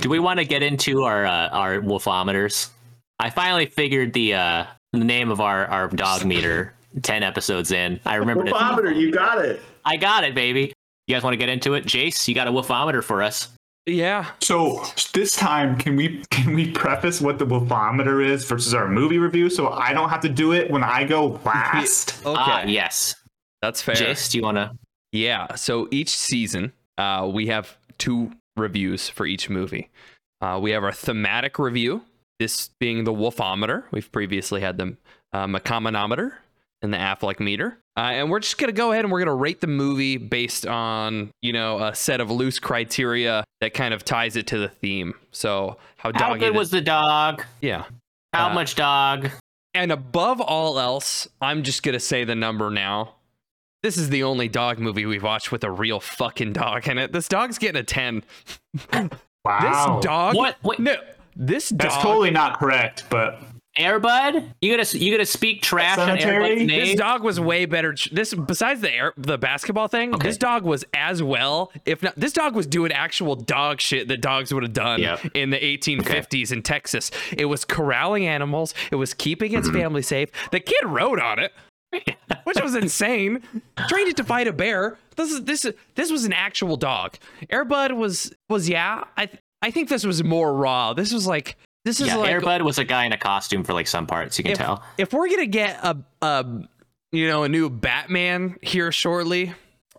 [0.00, 2.70] Do we want to get into our uh, our wolfometers?
[3.18, 4.64] I finally figured the uh,
[4.94, 6.72] the name of our, our dog meter.
[7.02, 8.54] Ten episodes in, I remembered it.
[8.54, 9.60] Wolfometer, you got it.
[9.84, 10.72] I got it, baby.
[11.06, 12.26] You guys want to get into it, Jace?
[12.26, 13.50] You got a wolfometer for us?
[13.84, 14.30] Yeah.
[14.40, 14.82] So
[15.12, 19.50] this time, can we can we preface what the wolfometer is versus our movie review,
[19.50, 22.24] so I don't have to do it when I go last?
[22.24, 22.34] Okay.
[22.34, 23.14] Ah, yes.
[23.60, 23.94] That's fair.
[23.94, 24.70] Jace, do you want to?
[25.16, 25.54] Yeah.
[25.54, 29.90] So each season, uh, we have two reviews for each movie.
[30.40, 32.02] Uh, we have our thematic review,
[32.38, 33.84] this being the Wolfometer.
[33.90, 34.96] We've previously had the
[35.32, 35.46] uh,
[36.82, 37.78] and the Affleck meter.
[37.96, 40.18] Uh, and we're just going to go ahead and we're going to rate the movie
[40.18, 44.58] based on, you know, a set of loose criteria that kind of ties it to
[44.58, 45.14] the theme.
[45.32, 47.42] So, how How dog good was the dog?
[47.62, 47.84] Yeah.
[48.34, 49.30] How Uh, much dog?
[49.72, 53.14] And above all else, I'm just going to say the number now.
[53.86, 57.12] This is the only dog movie we've watched with a real fucking dog in it.
[57.12, 58.24] This dog's getting a 10.
[59.44, 59.60] Wow,
[60.00, 60.34] This dog.
[60.34, 60.56] What?
[60.64, 60.80] Wait.
[60.80, 60.96] No,
[61.36, 61.78] this dog.
[61.78, 63.40] that's totally not correct, but
[63.76, 64.54] Air Bud?
[64.60, 66.48] You gotta you gotta speak trash on Cemetery?
[66.50, 67.94] Air Bud's This dog was way better.
[68.10, 70.12] This besides the air, the basketball thing.
[70.16, 70.26] Okay.
[70.26, 72.16] This dog was as well, if not.
[72.16, 75.20] This dog was doing actual dog shit that dogs would have done Yep.
[75.34, 77.12] in the 1850s in Texas.
[77.38, 78.74] It was corralling animals.
[78.90, 80.30] It was keeping its family safe.
[80.50, 81.52] The kid rode on it,
[82.44, 83.42] which was insane.
[83.88, 84.98] Trained it to fight a bear.
[85.16, 87.16] This is this this was an actual dog.
[87.50, 89.04] Air Bud was was yeah.
[89.16, 89.28] I
[89.62, 90.92] I think this was more raw.
[90.92, 93.64] This was like this is yeah, like Air Bud was a guy in a costume
[93.64, 94.38] for like some parts.
[94.38, 94.82] You can if, tell.
[94.98, 96.44] if we're gonna get a a
[97.12, 99.54] you know a new Batman here shortly,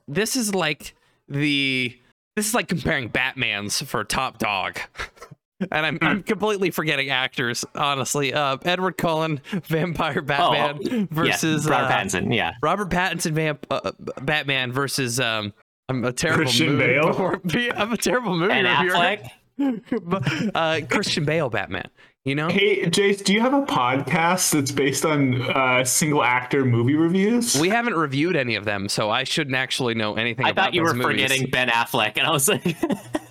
[0.08, 0.96] this is like
[1.28, 1.98] the
[2.36, 4.80] this is like comparing Batman's for top dog.
[5.60, 8.34] And I'm, I'm completely forgetting actors, honestly.
[8.34, 12.36] Uh, Edward Cullen, Vampire Batman, oh, versus yeah, Robert uh, Pattinson.
[12.36, 15.54] Yeah, Robert Pattinson, Vamp, uh, Batman versus um,
[15.90, 17.08] I'm a terrible Christian movie Bale?
[17.08, 17.42] before-
[17.76, 18.68] I'm a terrible movie and.
[18.68, 19.30] Affleck.
[20.56, 21.90] uh, Christian Bale Batman.
[22.26, 26.66] You know, hey, Jace, do you have a podcast that's based on uh, single actor
[26.66, 27.58] movie reviews?
[27.58, 30.74] We haven't reviewed any of them, so I shouldn't actually know anything I about thought
[30.74, 31.22] you were movies.
[31.24, 32.64] forgetting Ben Affleck, and I was like,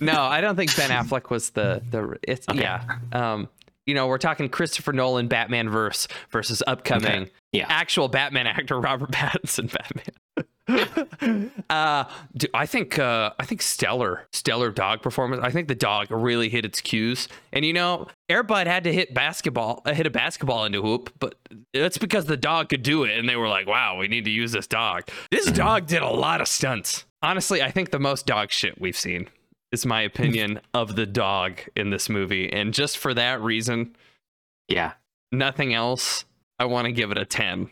[0.00, 2.18] No, I don't think Ben Affleck was the the.
[2.22, 2.82] It's yeah.
[3.12, 3.48] Um,
[3.86, 7.30] you know, we're talking Christopher Nolan Batman verse versus upcoming Okay.
[7.52, 7.66] Yeah.
[7.68, 10.12] actual Batman actor Robert Pattinson Batman.
[11.70, 12.04] uh,
[12.36, 15.42] do- I think uh, I think stellar stellar dog performance.
[15.44, 18.92] I think the dog really hit its cues, and you know, Air Bud had to
[18.92, 21.36] hit basketball, uh, hit a basketball into hoop, but
[21.72, 24.30] that's because the dog could do it, and they were like, "Wow, we need to
[24.32, 27.04] use this dog." This dog did a lot of stunts.
[27.22, 29.28] Honestly, I think the most dog shit we've seen
[29.80, 33.96] is my opinion of the dog in this movie, and just for that reason,
[34.68, 34.92] yeah.
[35.32, 36.24] nothing else.
[36.58, 37.68] I want to give it a ten.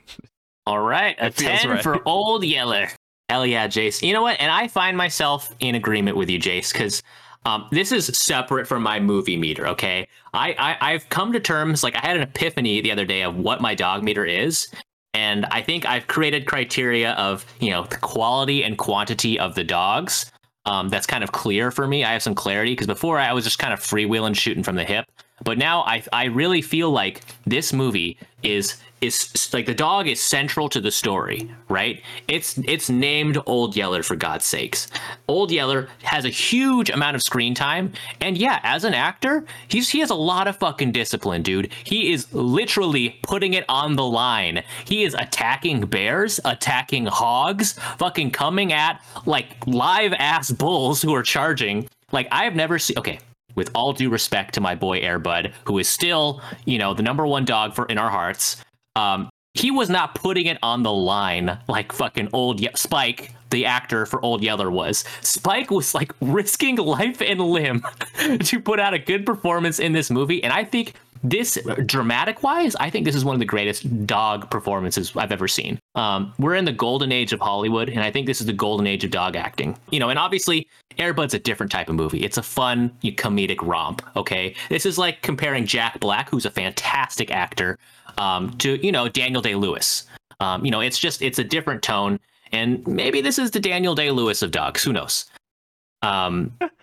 [0.67, 1.83] All right, a 10 right.
[1.83, 2.89] for Old Yeller.
[3.29, 4.07] Hell yeah, Jace.
[4.07, 4.41] You know what?
[4.41, 7.03] And I find myself in agreement with you, Jace, because
[7.45, 10.09] um, this is separate from my movie meter, okay?
[10.33, 13.37] I, I, I've come to terms, like, I had an epiphany the other day of
[13.37, 14.69] what my dog meter is.
[15.13, 19.65] And I think I've created criteria of, you know, the quality and quantity of the
[19.65, 20.33] dogs.
[20.67, 22.05] Um, that's kind of clear for me.
[22.05, 24.85] I have some clarity because before I was just kind of freewheeling, shooting from the
[24.85, 25.07] hip.
[25.43, 30.21] But now I I really feel like this movie is is like the dog is
[30.21, 32.03] central to the story, right?
[32.29, 34.89] It's it's named Old Yeller for God's sakes.
[35.29, 39.89] Old Yeller has a huge amount of screen time, and yeah, as an actor, he's
[39.91, 41.73] he has a lot of fucking discipline, dude.
[41.85, 44.63] He is literally putting it on the line.
[44.85, 51.23] He is attacking bears, attacking hogs, fucking coming at like live ass bulls who are
[51.23, 51.89] charging.
[52.13, 52.99] Like I've never seen.
[52.99, 53.19] Okay,
[53.55, 57.03] with all due respect to my boy Air Bud, who is still, you know, the
[57.03, 58.63] number one dog for in our hearts,
[58.97, 63.67] um, he was not putting it on the line like fucking old Ye- Spike, the
[63.67, 65.05] actor for Old Yeller was.
[65.21, 67.85] Spike was like risking life and limb
[68.41, 70.95] to put out a good performance in this movie, and I think
[71.25, 75.49] this dramatic wise, I think this is one of the greatest dog performances I've ever
[75.49, 75.79] seen.
[75.95, 78.87] Um, we're in the golden age of Hollywood, and I think this is the golden
[78.87, 79.77] age of dog acting.
[79.91, 80.69] You know, and obviously,
[80.99, 82.23] Air Bud's a different type of movie.
[82.23, 84.03] It's a fun, comedic romp.
[84.17, 87.79] Okay, this is like comparing Jack Black, who's a fantastic actor,
[88.19, 90.05] um, to you know Daniel Day Lewis.
[90.41, 92.21] Um, you know, it's just it's a different tone,
[92.53, 94.85] and maybe this is the Daniel Day Lewis of dogs.
[94.85, 95.25] Who knows?
[96.03, 96.53] Um,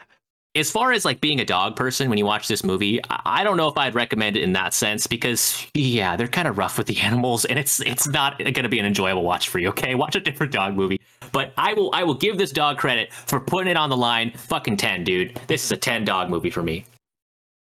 [0.53, 3.55] as far as like being a dog person when you watch this movie i don't
[3.57, 6.87] know if i'd recommend it in that sense because yeah they're kind of rough with
[6.87, 9.95] the animals and it's it's not going to be an enjoyable watch for you okay
[9.95, 10.99] watch a different dog movie
[11.31, 14.31] but i will i will give this dog credit for putting it on the line
[14.35, 16.85] fucking 10 dude this is a 10 dog movie for me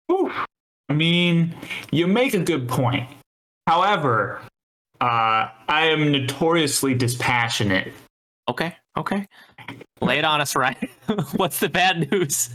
[0.08, 0.32] Whew.
[0.90, 1.54] I mean,
[1.92, 3.10] you make a good point.
[3.68, 4.42] However,
[5.02, 7.92] uh, I am notoriously dispassionate.
[8.50, 9.28] okay okay
[10.02, 10.90] lay it on us right
[11.36, 12.50] what's the bad news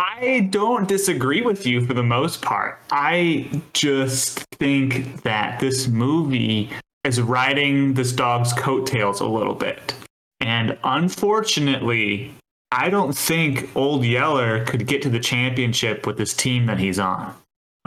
[0.00, 2.78] I don't disagree with you for the most part.
[2.92, 6.70] I just think that this movie
[7.02, 9.94] is riding this dog's coattails a little bit.
[10.40, 12.32] And unfortunately,
[12.70, 16.98] I don't think Old Yeller could get to the championship with this team that he's
[16.98, 17.34] on.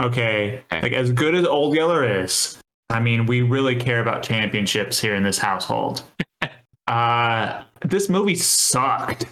[0.01, 0.63] Okay.
[0.71, 0.81] Okay.
[0.81, 2.57] Like, as good as Old Yeller is,
[2.89, 6.03] I mean, we really care about championships here in this household.
[6.87, 9.25] uh, this movie sucked.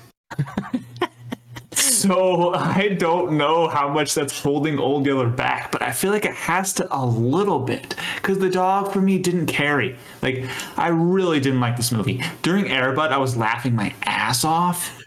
[2.00, 6.24] So I don't know how much that's holding Old Yeller back, but I feel like
[6.24, 9.98] it has to a little bit because the dog for me didn't carry.
[10.22, 10.46] Like
[10.78, 12.22] I really didn't like this movie.
[12.42, 14.98] During Air Bud, I was laughing my ass off.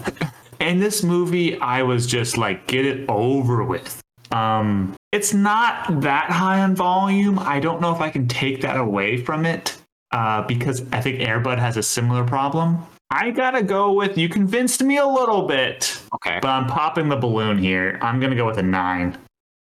[0.61, 4.03] and this movie, I was just like, get it over with.
[4.31, 7.39] Um, it's not that high on volume.
[7.39, 9.77] I don't know if I can take that away from it
[10.11, 12.85] uh, because I think Air Bud has a similar problem.
[13.13, 17.17] I gotta go with you convinced me a little bit, okay but I'm popping the
[17.17, 17.99] balloon here.
[18.03, 19.17] I'm gonna go with a nine.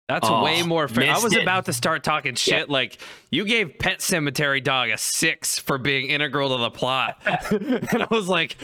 [0.08, 1.10] That's Oh, way more fair.
[1.14, 1.42] I was it.
[1.42, 2.70] about to start talking shit.
[2.70, 2.98] Like
[3.32, 8.08] you gave Pet Sematary Dog a six for being integral to the plot, and I
[8.12, 8.58] was like,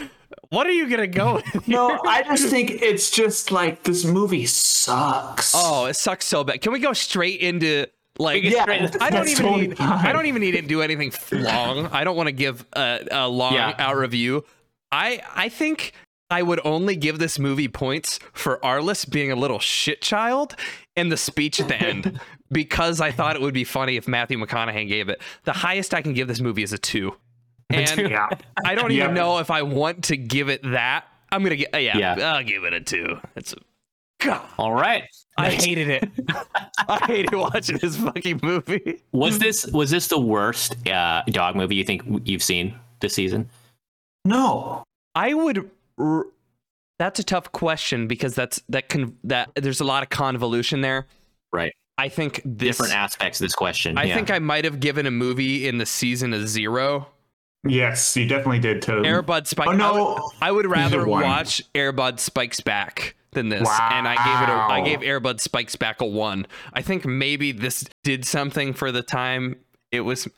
[0.50, 4.44] "What are you gonna go with?" No, I just think it's just like this movie
[4.46, 5.54] sucks.
[5.56, 6.60] Oh, it sucks so bad.
[6.60, 7.86] Can we go straight into
[8.18, 8.42] like?
[8.44, 9.78] yeah, straight I don't even totally need.
[9.78, 10.06] fine.
[10.06, 11.86] I don't even need to do anything long.
[11.86, 13.74] I don't want to give a, a long Yeah.
[13.78, 14.44] out review.
[14.92, 15.92] I I think
[16.30, 20.54] I would only give this movie points for Arliss being a little shit child
[20.96, 22.20] and the speech at the end
[22.52, 25.22] because I thought it would be funny if Matthew McConaughey gave it.
[25.44, 27.14] The highest I can give this movie is a two,
[27.70, 28.28] and Yeah.
[28.64, 29.02] I don't Yep.
[29.04, 31.04] even know if I want to give it that.
[31.30, 32.34] I'm gonna get yeah, Yeah.
[32.34, 33.18] I'll give it a two.
[33.36, 33.56] It's a,
[34.20, 34.42] God.
[34.58, 35.04] all right
[35.36, 36.08] I hated it.
[36.88, 39.02] I hated watching this fucking movie.
[39.12, 43.48] was this was this the worst uh, dog movie you think you've seen this season
[44.28, 44.84] No.
[45.14, 45.70] I would.
[45.98, 46.26] R-
[46.98, 51.06] that's a tough question because that's that can that there's a lot of convolution there.
[51.52, 52.76] right I think this.
[52.76, 54.14] different aspects of this question I yeah.
[54.14, 57.08] think I might have given a movie in the season a zero.
[57.66, 59.08] Yes, you definitely did, Toby.
[59.08, 59.66] Air Bud Spike.
[59.66, 60.30] Oh I would, no.
[60.40, 63.88] I would rather watch Air Bud Spikes Back than this, wow.
[63.92, 64.52] and I gave it.
[64.52, 66.46] A, I gave Air Bud Spikes Back a one.
[66.72, 69.56] I think maybe this did something for the time.
[69.90, 70.28] It was.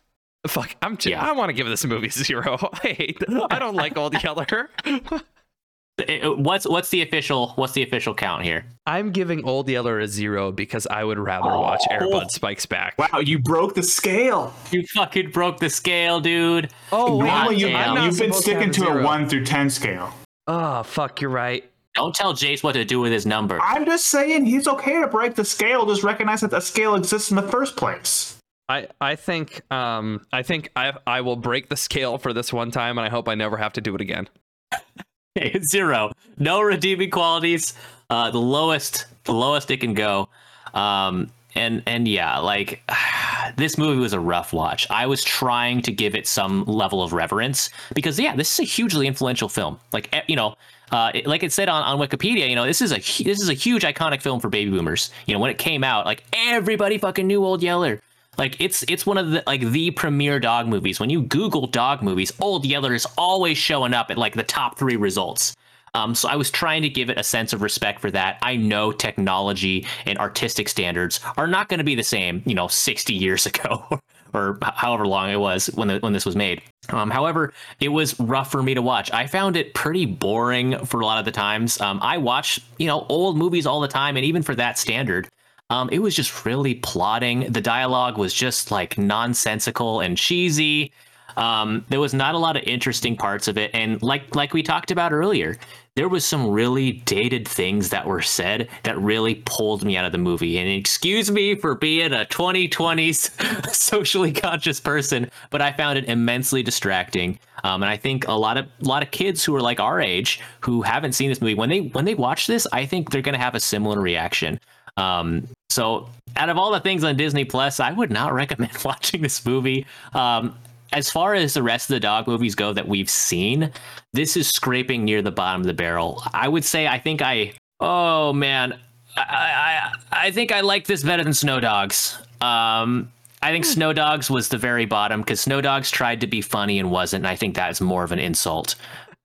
[0.46, 0.96] Fuck, I'm.
[0.96, 1.22] J- Yeah.
[1.28, 2.58] I want to give this movie a zero.
[2.84, 3.18] I hate.
[3.50, 4.70] I don't like Old Yeller.
[4.84, 10.00] It- it- what's what's the official what's the official count here I'm giving Old Yeller
[10.00, 11.60] a zero because I would rather oh.
[11.60, 11.94] watch Oh.
[11.94, 12.96] Air Bud Spikes Back.
[12.96, 14.54] Wow, you broke the scale.
[14.70, 17.88] you fucking broke the scale dude Oh, wait, God Normally, you, damn.
[17.90, 20.10] I'm not you've been supposed to sticking a to a one through ten scale.
[20.46, 21.70] Oh, fuck, you're right.
[21.94, 25.06] don't tell jace what to do with his number I'm just saying he's okay to
[25.06, 25.84] break the scale.
[25.84, 28.38] Just recognize that the scale exists in the first place.
[28.70, 32.70] I, I think um I think I I will break the scale for this one
[32.70, 34.28] time and I hope I never have to do it again.
[35.62, 37.74] zero no redeeming qualities
[38.10, 40.28] uh the lowest the lowest it can go
[40.74, 42.82] um and and yeah like
[43.56, 47.12] this movie was a rough watch i was trying to give it some level of
[47.12, 50.54] reverence because yeah this is a hugely influential film like you know
[50.92, 53.54] uh, like it said on, on Wikipedia, you know, this is a this is a
[53.54, 55.12] huge iconic film for baby boomers.
[55.26, 58.00] You know, when it came out, like everybody fucking knew Old Yeller.
[58.40, 60.98] Like it's it's one of the like the premier dog movies.
[60.98, 64.78] When you Google dog movies, Old Yeller is always showing up at like the top
[64.78, 65.54] three results.
[65.92, 68.38] Um, so I was trying to give it a sense of respect for that.
[68.40, 72.66] I know technology and artistic standards are not going to be the same, you know,
[72.66, 74.00] 60 years ago
[74.32, 76.62] or however long it was when the, when this was made.
[76.88, 79.12] Um, however, it was rough for me to watch.
[79.12, 81.78] I found it pretty boring for a lot of the times.
[81.78, 85.28] Um, I watch, you know, old movies all the time, and even for that standard,
[85.70, 87.50] um, it was just really plotting.
[87.52, 90.92] The dialogue was just like nonsensical and cheesy.
[91.36, 94.64] Um, there was not a lot of interesting parts of it, and like like we
[94.64, 95.56] talked about earlier,
[95.94, 100.10] there was some really dated things that were said that really pulled me out of
[100.10, 100.58] the movie.
[100.58, 106.64] And excuse me for being a 2020s socially conscious person, but I found it immensely
[106.64, 107.38] distracting.
[107.62, 110.00] Um, and I think a lot of a lot of kids who are like our
[110.00, 113.22] age who haven't seen this movie when they when they watch this, I think they're
[113.22, 114.58] going to have a similar reaction.
[114.96, 119.22] Um, so out of all the things on Disney Plus, I would not recommend watching
[119.22, 119.86] this movie.
[120.12, 120.56] Um,
[120.92, 123.70] as far as the rest of the dog movies go that we've seen,
[124.12, 126.22] this is scraping near the bottom of the barrel.
[126.32, 128.78] I would say I think I oh man,
[129.16, 129.92] I I,
[130.26, 132.18] I think I like this better than Snow Dogs.
[132.40, 136.40] Um, I think Snow Dogs was the very bottom because Snow Dogs tried to be
[136.40, 138.74] funny and wasn't, and I think that is more of an insult.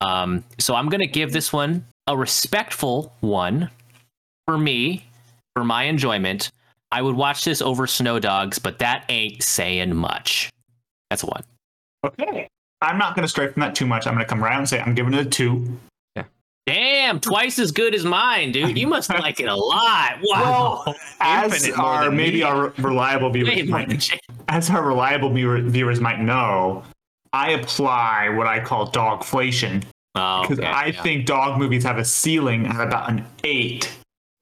[0.01, 3.72] Um, so I'm gonna give this one a respectful one
[4.45, 5.05] for me,
[5.56, 6.52] for my enjoyment.
[6.91, 10.49] I would watch this over Snow Dogs, but that ain't saying much.
[11.10, 11.44] That's a one.
[12.06, 12.48] Okay.
[12.82, 14.06] I'm not going to stray from that too much.
[14.06, 15.80] I'm going to come around and say I'm giving it a two.
[16.15, 16.23] Yeah.
[16.68, 18.77] Damn, twice as good as mine, dude.
[18.77, 20.19] You must like it a lot.
[20.23, 20.84] Wow.
[20.86, 22.44] Well, as our maybe me.
[22.44, 24.10] our reliable viewers might,
[24.49, 26.84] as our reliable viewer, viewers might know,
[27.34, 29.84] I apply what I call dogflation
[30.15, 31.03] Oh, because okay, I yeah.
[31.03, 33.94] think dog movies have a ceiling at about an eight,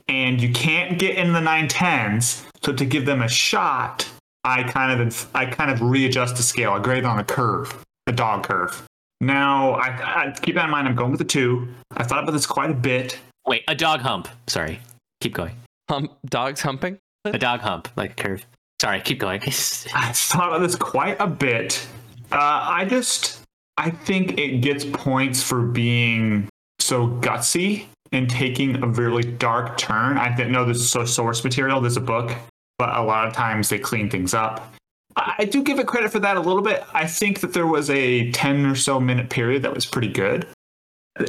[0.07, 2.45] and you can't get in the nine tens.
[2.61, 4.09] So to give them a shot,
[4.43, 6.71] I kind of I kind of readjust the scale.
[6.71, 8.83] I grade it on a curve, a dog curve.
[9.21, 10.87] Now, I, I keep that in mind.
[10.87, 11.69] I'm going with a two.
[11.95, 13.19] I thought about this quite a bit.
[13.47, 14.27] Wait, a dog hump.
[14.47, 14.79] Sorry.
[15.21, 15.55] Keep going.
[15.89, 16.97] Hump, dogs humping.
[17.25, 18.45] A dog hump, like a curve.
[18.81, 19.41] Sorry, keep going.
[19.45, 21.87] I thought about this quite a bit.
[22.33, 23.39] Uh, I just,
[23.77, 26.49] I think it gets points for being
[26.79, 30.17] so gutsy and taking a really dark turn.
[30.17, 31.81] I didn't know this is so source material.
[31.81, 32.31] There's a book,
[32.77, 34.73] but a lot of times they clean things up.
[35.15, 36.83] I I do give it credit for that a little bit.
[36.93, 40.47] I think that there was a 10 or so minute period that was pretty good.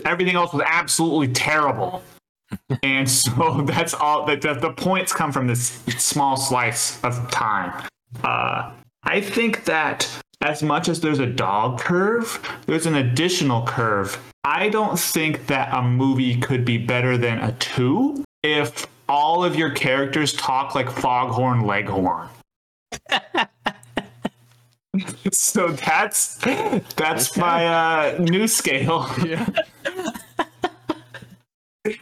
[0.04, 2.02] Everything else was absolutely terrible.
[2.82, 7.86] and so that's all that the, the points come from this small slice of time.
[8.22, 10.08] Uh, I think that
[10.40, 14.18] as much as there's a dog curve, there's an additional curve.
[14.44, 19.56] I don't think that a movie could be better than a two if all of
[19.56, 22.28] your characters talk like Foghorn Leghorn.
[25.32, 26.36] so that's
[26.96, 29.10] that's my uh, new scale.
[29.24, 29.48] Yeah.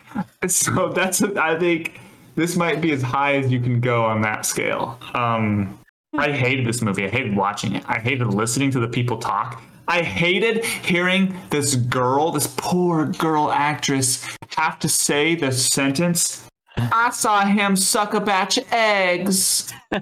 [0.46, 2.00] so that's I think
[2.34, 4.98] this might be as high as you can go on that scale.
[5.14, 5.78] Um,
[6.14, 7.06] I hated this movie.
[7.06, 7.84] I hated watching it.
[7.88, 9.62] I hated listening to the people talk.
[9.88, 14.24] I hated hearing this girl, this poor girl actress,
[14.56, 16.46] have to say the sentence.
[16.76, 19.72] I saw him suck a batch of eggs.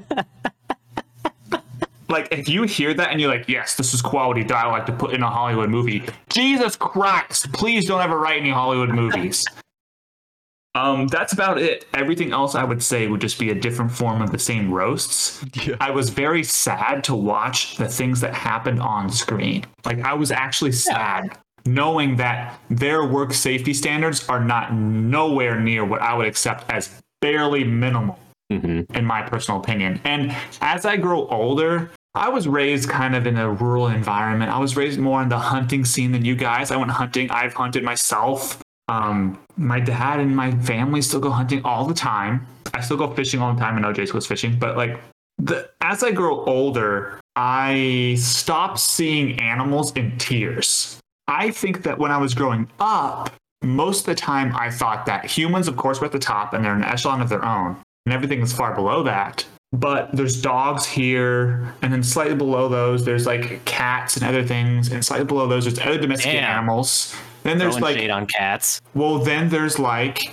[2.09, 5.15] like, if you hear that and you're like, yes, this is quality dialogue to put
[5.15, 9.45] in a Hollywood movie, Jesus Christ, please don't ever write any Hollywood movies.
[10.75, 11.87] Um, that's about it.
[11.95, 15.45] Everything else I would say would just be a different form of the same roasts.
[15.67, 15.77] Yeah.
[15.81, 19.65] I was very sad to watch the things that happened on screen.
[19.85, 21.37] Like I was actually sad
[21.67, 26.89] knowing that their work safety standards are not nowhere near what I would accept as
[27.21, 28.19] barely minimal
[28.53, 28.91] Mhm.
[28.97, 30.01] in my personal opinion.
[30.05, 34.51] And as I grow older, I was raised kind of in a rural environment.
[34.51, 36.71] I was raised more in the hunting scene than you guys.
[36.71, 37.31] I went hunting.
[37.31, 38.59] I've hunted myself.
[38.91, 42.45] Um, my dad and my family still go hunting all the time.
[42.75, 43.77] I still go fishing all the time.
[43.77, 44.99] I know Jace goes fishing, but like
[45.39, 50.99] the as I grow older, I stop seeing animals in tears.
[51.29, 55.25] I think that when I was growing up, most of the time I thought that
[55.25, 57.77] humans, of course, were at the top and they're an echelon of their own,
[58.07, 59.47] and everything is far below that.
[59.73, 64.91] But there's dogs here, and then slightly below those, there's like cats and other things,
[64.91, 66.59] and slightly below those, there's other domesticated Damn.
[66.59, 67.15] animals.
[67.43, 68.81] Then there's Throwing like shade on cats.
[68.95, 70.33] well, then there's like,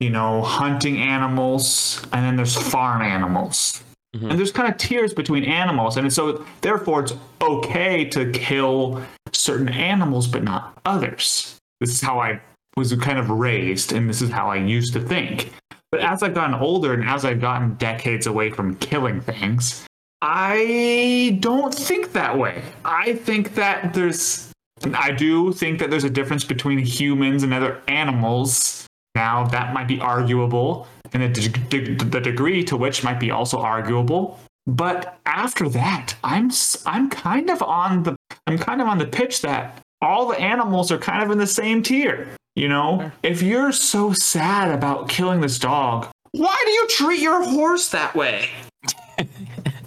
[0.00, 3.82] you know, hunting animals, and then there's farm animals.
[4.14, 4.30] Mm-hmm.
[4.30, 5.96] And there's kind of tiers between animals.
[5.96, 9.02] And so, therefore, it's okay to kill
[9.32, 11.56] certain animals, but not others.
[11.80, 12.40] This is how I
[12.76, 15.52] was kind of raised, and this is how I used to think.
[15.90, 19.86] But as I've gotten older and as I've gotten decades away from killing things,
[20.22, 22.62] I don't think that way.
[22.84, 24.51] I think that there's
[24.94, 28.86] I do think that there's a difference between humans and other animals.
[29.14, 33.30] Now, that might be arguable, and the, de- de- the degree to which might be
[33.30, 34.38] also arguable.
[34.66, 36.50] But after that, I'm
[36.86, 40.92] I'm kind of on the I'm kind of on the pitch that all the animals
[40.92, 42.28] are kind of in the same tier.
[42.54, 47.42] You know, if you're so sad about killing this dog, why do you treat your
[47.42, 48.48] horse that way?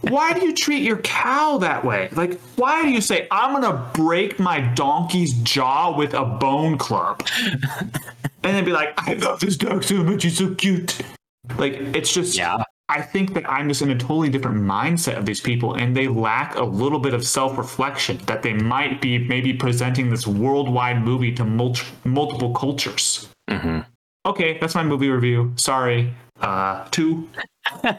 [0.09, 2.09] Why do you treat your cow that way?
[2.13, 7.25] Like, why do you say, I'm gonna break my donkey's jaw with a bone club?
[8.43, 10.97] and then be like, I love this dog so much, he's so cute.
[11.57, 12.63] Like, it's just Yeah.
[12.87, 16.07] I think that I'm just in a totally different mindset of these people, and they
[16.07, 21.01] lack a little bit of self reflection that they might be maybe presenting this worldwide
[21.03, 23.27] movie to mul- multiple cultures.
[23.49, 23.79] hmm
[24.27, 25.53] Okay, that's my movie review.
[25.55, 26.13] Sorry.
[26.41, 27.27] Uh, two.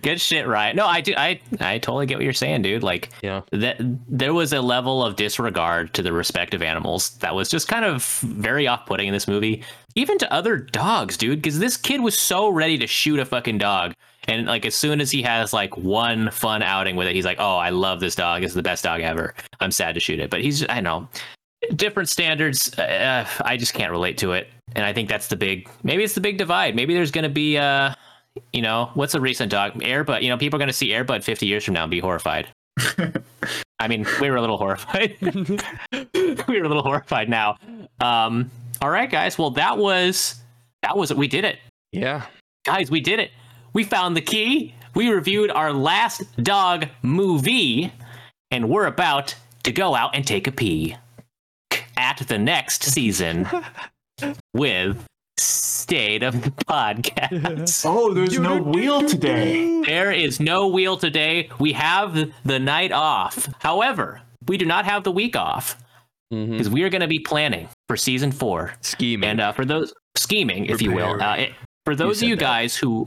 [0.00, 0.76] Good shit, Ryan.
[0.76, 1.14] No, I do.
[1.16, 2.82] I I totally get what you're saying, dude.
[2.82, 3.42] Like, Yeah.
[3.52, 3.76] that
[4.08, 8.02] there was a level of disregard to the respective animals that was just kind of
[8.20, 9.62] very off-putting in this movie,
[9.94, 11.42] even to other dogs, dude.
[11.42, 13.92] Because this kid was so ready to shoot a fucking dog,
[14.28, 17.38] and like as soon as he has like one fun outing with it, he's like,
[17.40, 18.42] "Oh, I love this dog.
[18.44, 19.34] It's the best dog ever.
[19.60, 21.08] I'm sad to shoot it." But he's, I know,
[21.76, 22.76] different standards.
[22.78, 25.68] Uh, I just can't relate to it, and I think that's the big.
[25.82, 26.74] Maybe it's the big divide.
[26.74, 27.94] Maybe there's gonna be uh
[28.52, 29.82] you know, what's a recent dog?
[29.82, 30.22] Air Bud.
[30.22, 32.00] You know, people are going to see Air Bud 50 years from now and be
[32.00, 32.48] horrified.
[33.78, 35.16] I mean, we were a little horrified.
[35.22, 37.56] we were a little horrified now.
[38.00, 38.50] Um,
[38.80, 39.36] all right, guys.
[39.38, 40.36] Well, that was
[40.82, 41.16] that was it.
[41.16, 41.58] We did it,
[41.92, 42.26] Yeah.
[42.64, 42.90] guys.
[42.90, 43.30] We did it.
[43.72, 44.74] We found the key.
[44.94, 47.92] We reviewed our last dog movie,
[48.50, 49.34] and we're about
[49.64, 50.96] to go out and take a pee
[51.96, 53.48] at the next season
[54.54, 55.04] with
[55.42, 57.84] State of the Podcast.
[57.84, 59.82] Oh, there's no wheel today.
[59.82, 61.50] There is no wheel today.
[61.58, 63.48] We have the night off.
[63.60, 65.76] However, we do not have the week off
[66.30, 68.72] because we are going to be planning for season four.
[68.80, 69.28] Scheming.
[69.28, 71.52] And uh, for those scheming, if you will, uh, it,
[71.84, 72.40] for those of said you that.
[72.40, 73.04] guys who,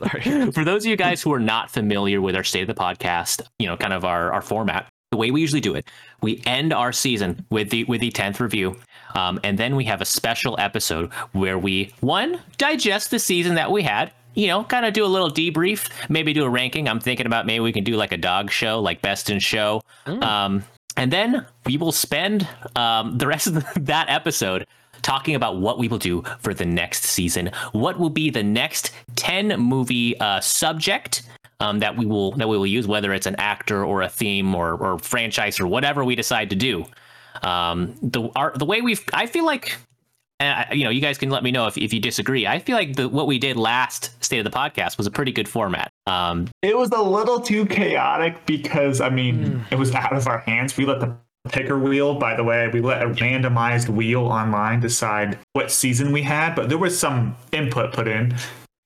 [0.52, 3.42] for those of you guys who are not familiar with our state of the podcast,
[3.58, 5.86] you know, kind of our, our format, the way we usually do it,
[6.22, 8.80] we end our season with the with the tenth review,
[9.14, 13.70] um, and then we have a special episode where we one digest the season that
[13.70, 14.10] we had.
[14.34, 16.88] You know, kind of do a little debrief, maybe do a ranking.
[16.88, 19.82] I'm thinking about maybe we can do like a dog show, like best in show.
[20.06, 20.64] Um,
[20.96, 24.66] and then we will spend um, the rest of the, that episode
[25.02, 27.50] talking about what we will do for the next season.
[27.72, 31.24] What will be the next 10 movie uh, subject
[31.62, 34.54] um, that we will that we will use, whether it's an actor or a theme
[34.54, 36.84] or, or franchise or whatever we decide to do.
[37.42, 39.76] Um, the our, the way we've I feel like
[40.40, 42.46] and I- you know, you guys can let me know if, if you disagree.
[42.46, 45.30] I feel like the, what we did last State of the Podcast was a pretty
[45.32, 45.88] good format.
[46.06, 50.38] Um, It was a little too chaotic because, I mean, it was out of our
[50.38, 50.76] hands.
[50.76, 51.14] We let the
[51.48, 56.22] picker wheel, by the way, we let a randomized wheel online decide what season we
[56.22, 58.34] had, but there was some input put in.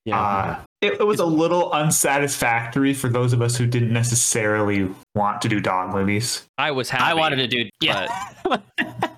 [0.05, 0.21] yeah.
[0.21, 5.41] Uh, it, it was a little unsatisfactory for those of us who didn't necessarily want
[5.43, 6.47] to do dog movies.
[6.59, 7.05] I was happy.
[7.05, 8.09] I wanted to do yeah.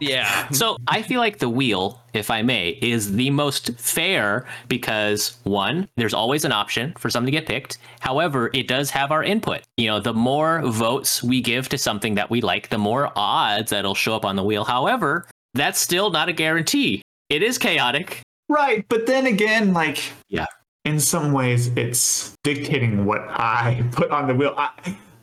[0.00, 0.48] Yeah.
[0.50, 5.88] So I feel like the wheel, if I may, is the most fair because one,
[5.96, 7.78] there's always an option for something to get picked.
[8.00, 9.62] However, it does have our input.
[9.76, 13.70] You know, the more votes we give to something that we like, the more odds
[13.70, 14.64] that it'll show up on the wheel.
[14.64, 17.02] However, that's still not a guarantee.
[17.28, 18.22] It is chaotic.
[18.48, 20.46] Right, but then again, like, Yeah.
[20.88, 24.54] In some ways, it's dictating what I put on the wheel.
[24.56, 24.70] I,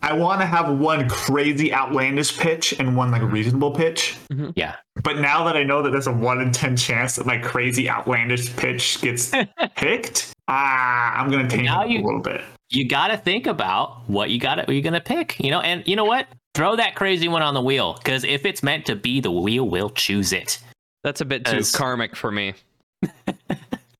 [0.01, 4.15] I want to have one crazy outlandish pitch and one like reasonable pitch.
[4.55, 4.75] Yeah.
[5.03, 7.89] But now that I know that there's a one in ten chance that my crazy
[7.89, 9.31] outlandish pitch gets
[9.75, 12.41] picked, ah, I'm gonna tank Now it you- a little bit.
[12.71, 15.61] You got to think about what you got to, you're going to pick, you know,
[15.61, 16.25] and you know what?
[16.55, 19.69] Throw that crazy one on the wheel because if it's meant to be, the wheel
[19.69, 20.57] will choose it.
[21.03, 22.55] That's a bit too karmic for me.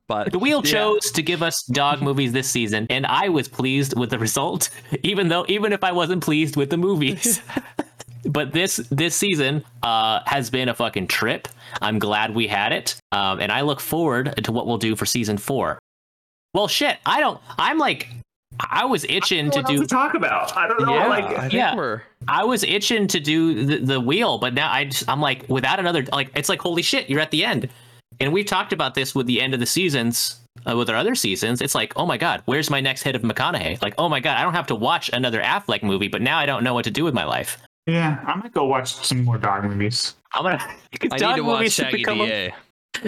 [0.08, 0.72] But The wheel yeah.
[0.72, 4.70] chose to give us dog movies this season, and I was pleased with the result,
[5.04, 7.42] even though even if I wasn't pleased with the movies.
[8.26, 11.48] but this this season uh, has been a fucking trip.
[11.82, 15.06] I'm glad we had it, um, and I look forward to what we'll do for
[15.06, 15.80] season four.
[16.54, 17.42] Well, shit, I don't.
[17.58, 18.08] I'm like,
[18.60, 19.78] I was itching to What do.
[19.80, 20.56] to talk about?
[20.56, 20.94] I don't know.
[20.94, 21.76] Yeah, like, I think yeah.
[21.76, 25.48] we're I was itching to do the, the wheel, but now I just, I'm like,
[25.50, 27.70] without another, like, it's like, holy shit, you're at the end.
[28.20, 30.40] And we've talked about this with the end of the seasons,
[30.70, 31.62] uh, with our other seasons.
[31.62, 33.82] It's like, oh my God, where's my next hit of McConaughey?
[33.82, 36.46] Like, oh my God, I don't have to watch another Affleck movie, but now I
[36.46, 37.58] don't know what to do with my life.
[37.88, 40.16] yeah, I'm gonna go watch some more dog movies.
[40.34, 40.64] I'm gonna.
[41.12, 42.54] I dog need to watch Shaggy become a- DA.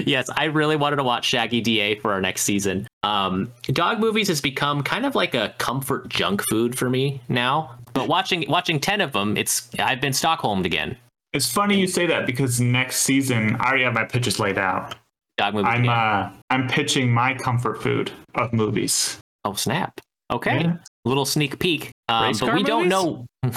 [0.06, 2.86] yes, I really wanted to watch Shaggy DA for our next season.
[3.04, 7.76] Um, dog movies has become kind of like a comfort junk food for me now.
[7.94, 10.98] But watching watching ten of them, it's I've been Stockholmed again.
[11.34, 14.96] It's funny you say that because next season I already have my pitches laid out.
[15.38, 15.68] Dog movie.
[15.68, 19.20] I'm uh I'm pitching my comfort food of movies.
[19.46, 20.02] Oh snap!
[20.32, 20.78] Okay, Yeah.
[21.06, 21.92] little sneak peek.
[22.10, 23.26] Um, but car we don't know.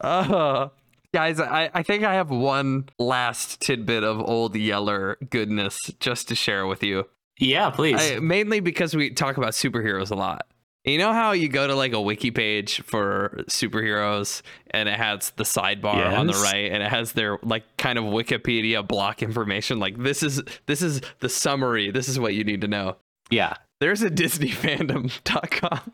[0.00, 0.68] Uh,
[1.12, 6.34] guys, I, I think I have one last tidbit of old Yeller goodness just to
[6.34, 7.06] share with you.
[7.38, 8.12] Yeah, please.
[8.12, 10.46] I, mainly because we talk about superheroes a lot.
[10.88, 15.30] You know how you go to like a wiki page for superheroes and it has
[15.36, 19.78] the sidebar on the right and it has their like kind of Wikipedia block information
[19.78, 21.90] like this is this is the summary.
[21.90, 22.96] This is what you need to know.
[23.30, 23.54] yeah.
[23.80, 25.92] There's a disneyfandom.com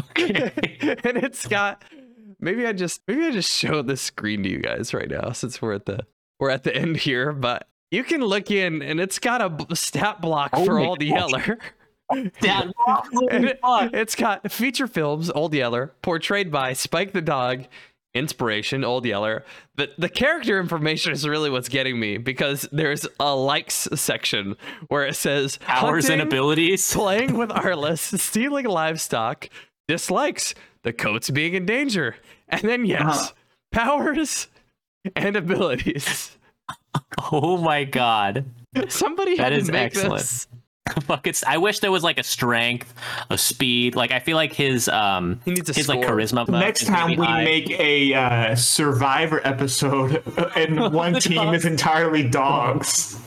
[0.10, 0.52] Okay.
[1.04, 1.84] and it's got
[2.40, 5.60] maybe I just maybe I just show this screen to you guys right now since
[5.60, 6.06] we're at the
[6.40, 10.20] we're at the end here, but you can look in and it's got a stat
[10.20, 11.06] block Oh for all the.
[11.06, 11.58] Yeller.
[12.40, 12.72] Dad,
[13.12, 17.64] it, has got feature films, Old Yeller, portrayed by Spike the Dog,
[18.14, 19.44] inspiration, Old Yeller.
[19.76, 24.56] The the character information is really what's getting me because there's a likes section
[24.88, 26.92] where it says powers and abilities.
[26.94, 29.48] playing with Arliss, stealing livestock,
[29.86, 32.16] dislikes, the coats being in danger,
[32.48, 33.32] and then yes, Uh-huh.
[33.72, 34.48] powers
[35.14, 36.34] and abilities.
[37.30, 38.44] Oh my god.
[38.88, 40.20] Somebody That had to is make excellent.
[40.22, 40.46] this.
[41.02, 42.94] Fuck it's I wish there was like a strength,
[43.30, 43.96] a speed.
[43.96, 46.48] Like I feel like his um He needs a his like charisma.
[46.48, 47.44] Next time we high.
[47.44, 50.22] make a uh, Survivor episode,
[50.56, 53.20] and one The team is entirely dogs.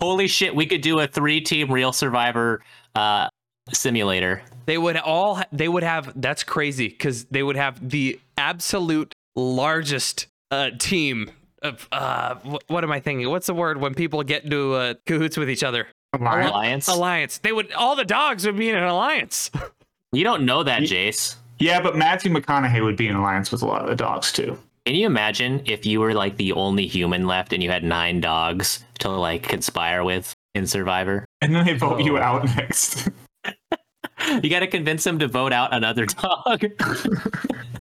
[0.00, 2.62] Holy shit, we could do a three team real survivor
[2.94, 3.28] uh
[3.72, 4.42] simulator.
[4.66, 10.26] They would all they would have that's crazy because they would have the absolute largest
[10.50, 11.30] uh, team
[11.62, 12.34] of uh
[12.66, 13.28] what am I thinking?
[13.30, 15.86] What's the word when people get into uh, cahoots with each other?
[16.12, 16.50] Alliance.
[16.50, 16.88] Alliance.
[16.88, 17.38] Alliance.
[17.38, 19.50] They would all the dogs would be in an alliance.
[20.14, 21.36] You don't know that, Jace.
[21.58, 24.58] Yeah, but Matthew McConaughey would be in alliance with a lot of the dogs too.
[24.84, 28.20] Can you imagine if you were like the only human left and you had nine
[28.20, 31.24] dogs to like conspire with in Survivor?
[31.40, 32.20] And then they vote you Oh.
[32.20, 33.08] out next.
[34.42, 36.62] You got to convince them to vote out another dog.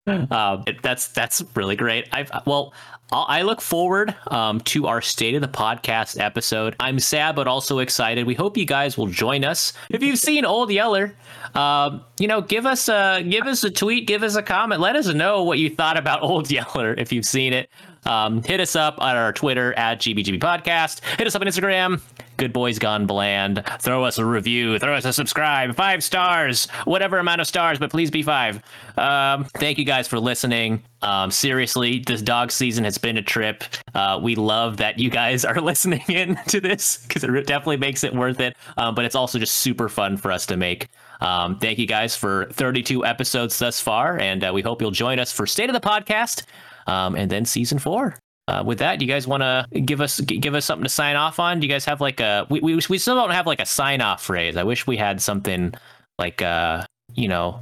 [0.08, 2.08] um, it- that's that's really great.
[2.12, 2.74] I've well, I'll,
[3.12, 6.76] I look forward um, to our state of the podcast episode.
[6.80, 8.26] I'm sad but also excited.
[8.26, 9.74] We hope you guys will join us.
[9.90, 11.16] If you've seen Old Yeller,
[11.54, 14.96] um, you know, give us a give us a tweet, give us a comment, let
[14.96, 17.70] us know what you thought about Old Yeller if you've seen it.
[18.06, 21.02] Um, hit us up on our Twitter at GBGB Podcast.
[21.18, 22.02] Hit us up on Instagram.
[22.38, 23.64] Good Boys Gone Bland.
[23.80, 24.80] Throw us a review.
[24.80, 25.76] Throw us a subscribe.
[25.76, 26.68] Five stars.
[26.86, 28.62] Whatever amount of stars, but please be five.
[28.98, 30.84] Um, thank you guys for listening.
[31.02, 33.64] Um, seriously, this dog season has been a trip.
[33.94, 38.04] Uh, we love that you guys are listening in to this because it definitely makes
[38.04, 38.56] it worth it.
[38.78, 40.88] Um, but it's also just super fun for us to make.
[41.22, 45.20] Um, thank you guys for 32 episodes thus far, and uh, we hope you'll join
[45.20, 46.44] us for State of the Podcast
[46.88, 48.23] um, and then season four.
[48.48, 51.16] Uh, with that, do you guys want to give us give us something to sign
[51.16, 51.60] off on?
[51.60, 54.02] Do you guys have like a we we, we still don't have like a sign
[54.02, 54.58] off phrase.
[54.58, 55.74] I wish we had something
[56.20, 57.62] like uh you know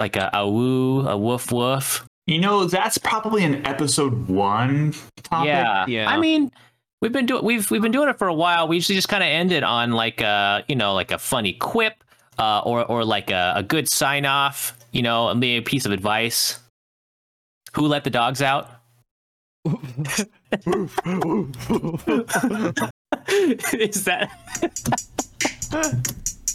[0.00, 2.06] like a a woo a woof woof.
[2.26, 5.46] You know, that's probably an episode one topic.
[5.48, 6.10] Yeah, Yeah.
[6.10, 6.50] I mean,
[7.00, 8.66] we've been doing we've we've been doing it for a while.
[8.66, 11.52] We usually just kind of end it on like a you know like a funny
[11.52, 12.02] quip,
[12.38, 14.76] uh, or or like a, a good sign off.
[14.92, 16.58] You know, maybe a piece of advice.
[17.74, 18.68] Who let the dogs out?
[19.66, 19.74] Is
[24.04, 24.30] that?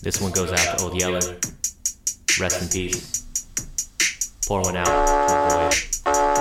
[0.02, 1.38] this one goes out to Old Yeller.
[2.40, 3.24] Rest in peace.
[4.48, 6.35] Pour one out.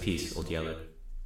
[0.00, 0.89] Peace, Old Yeller.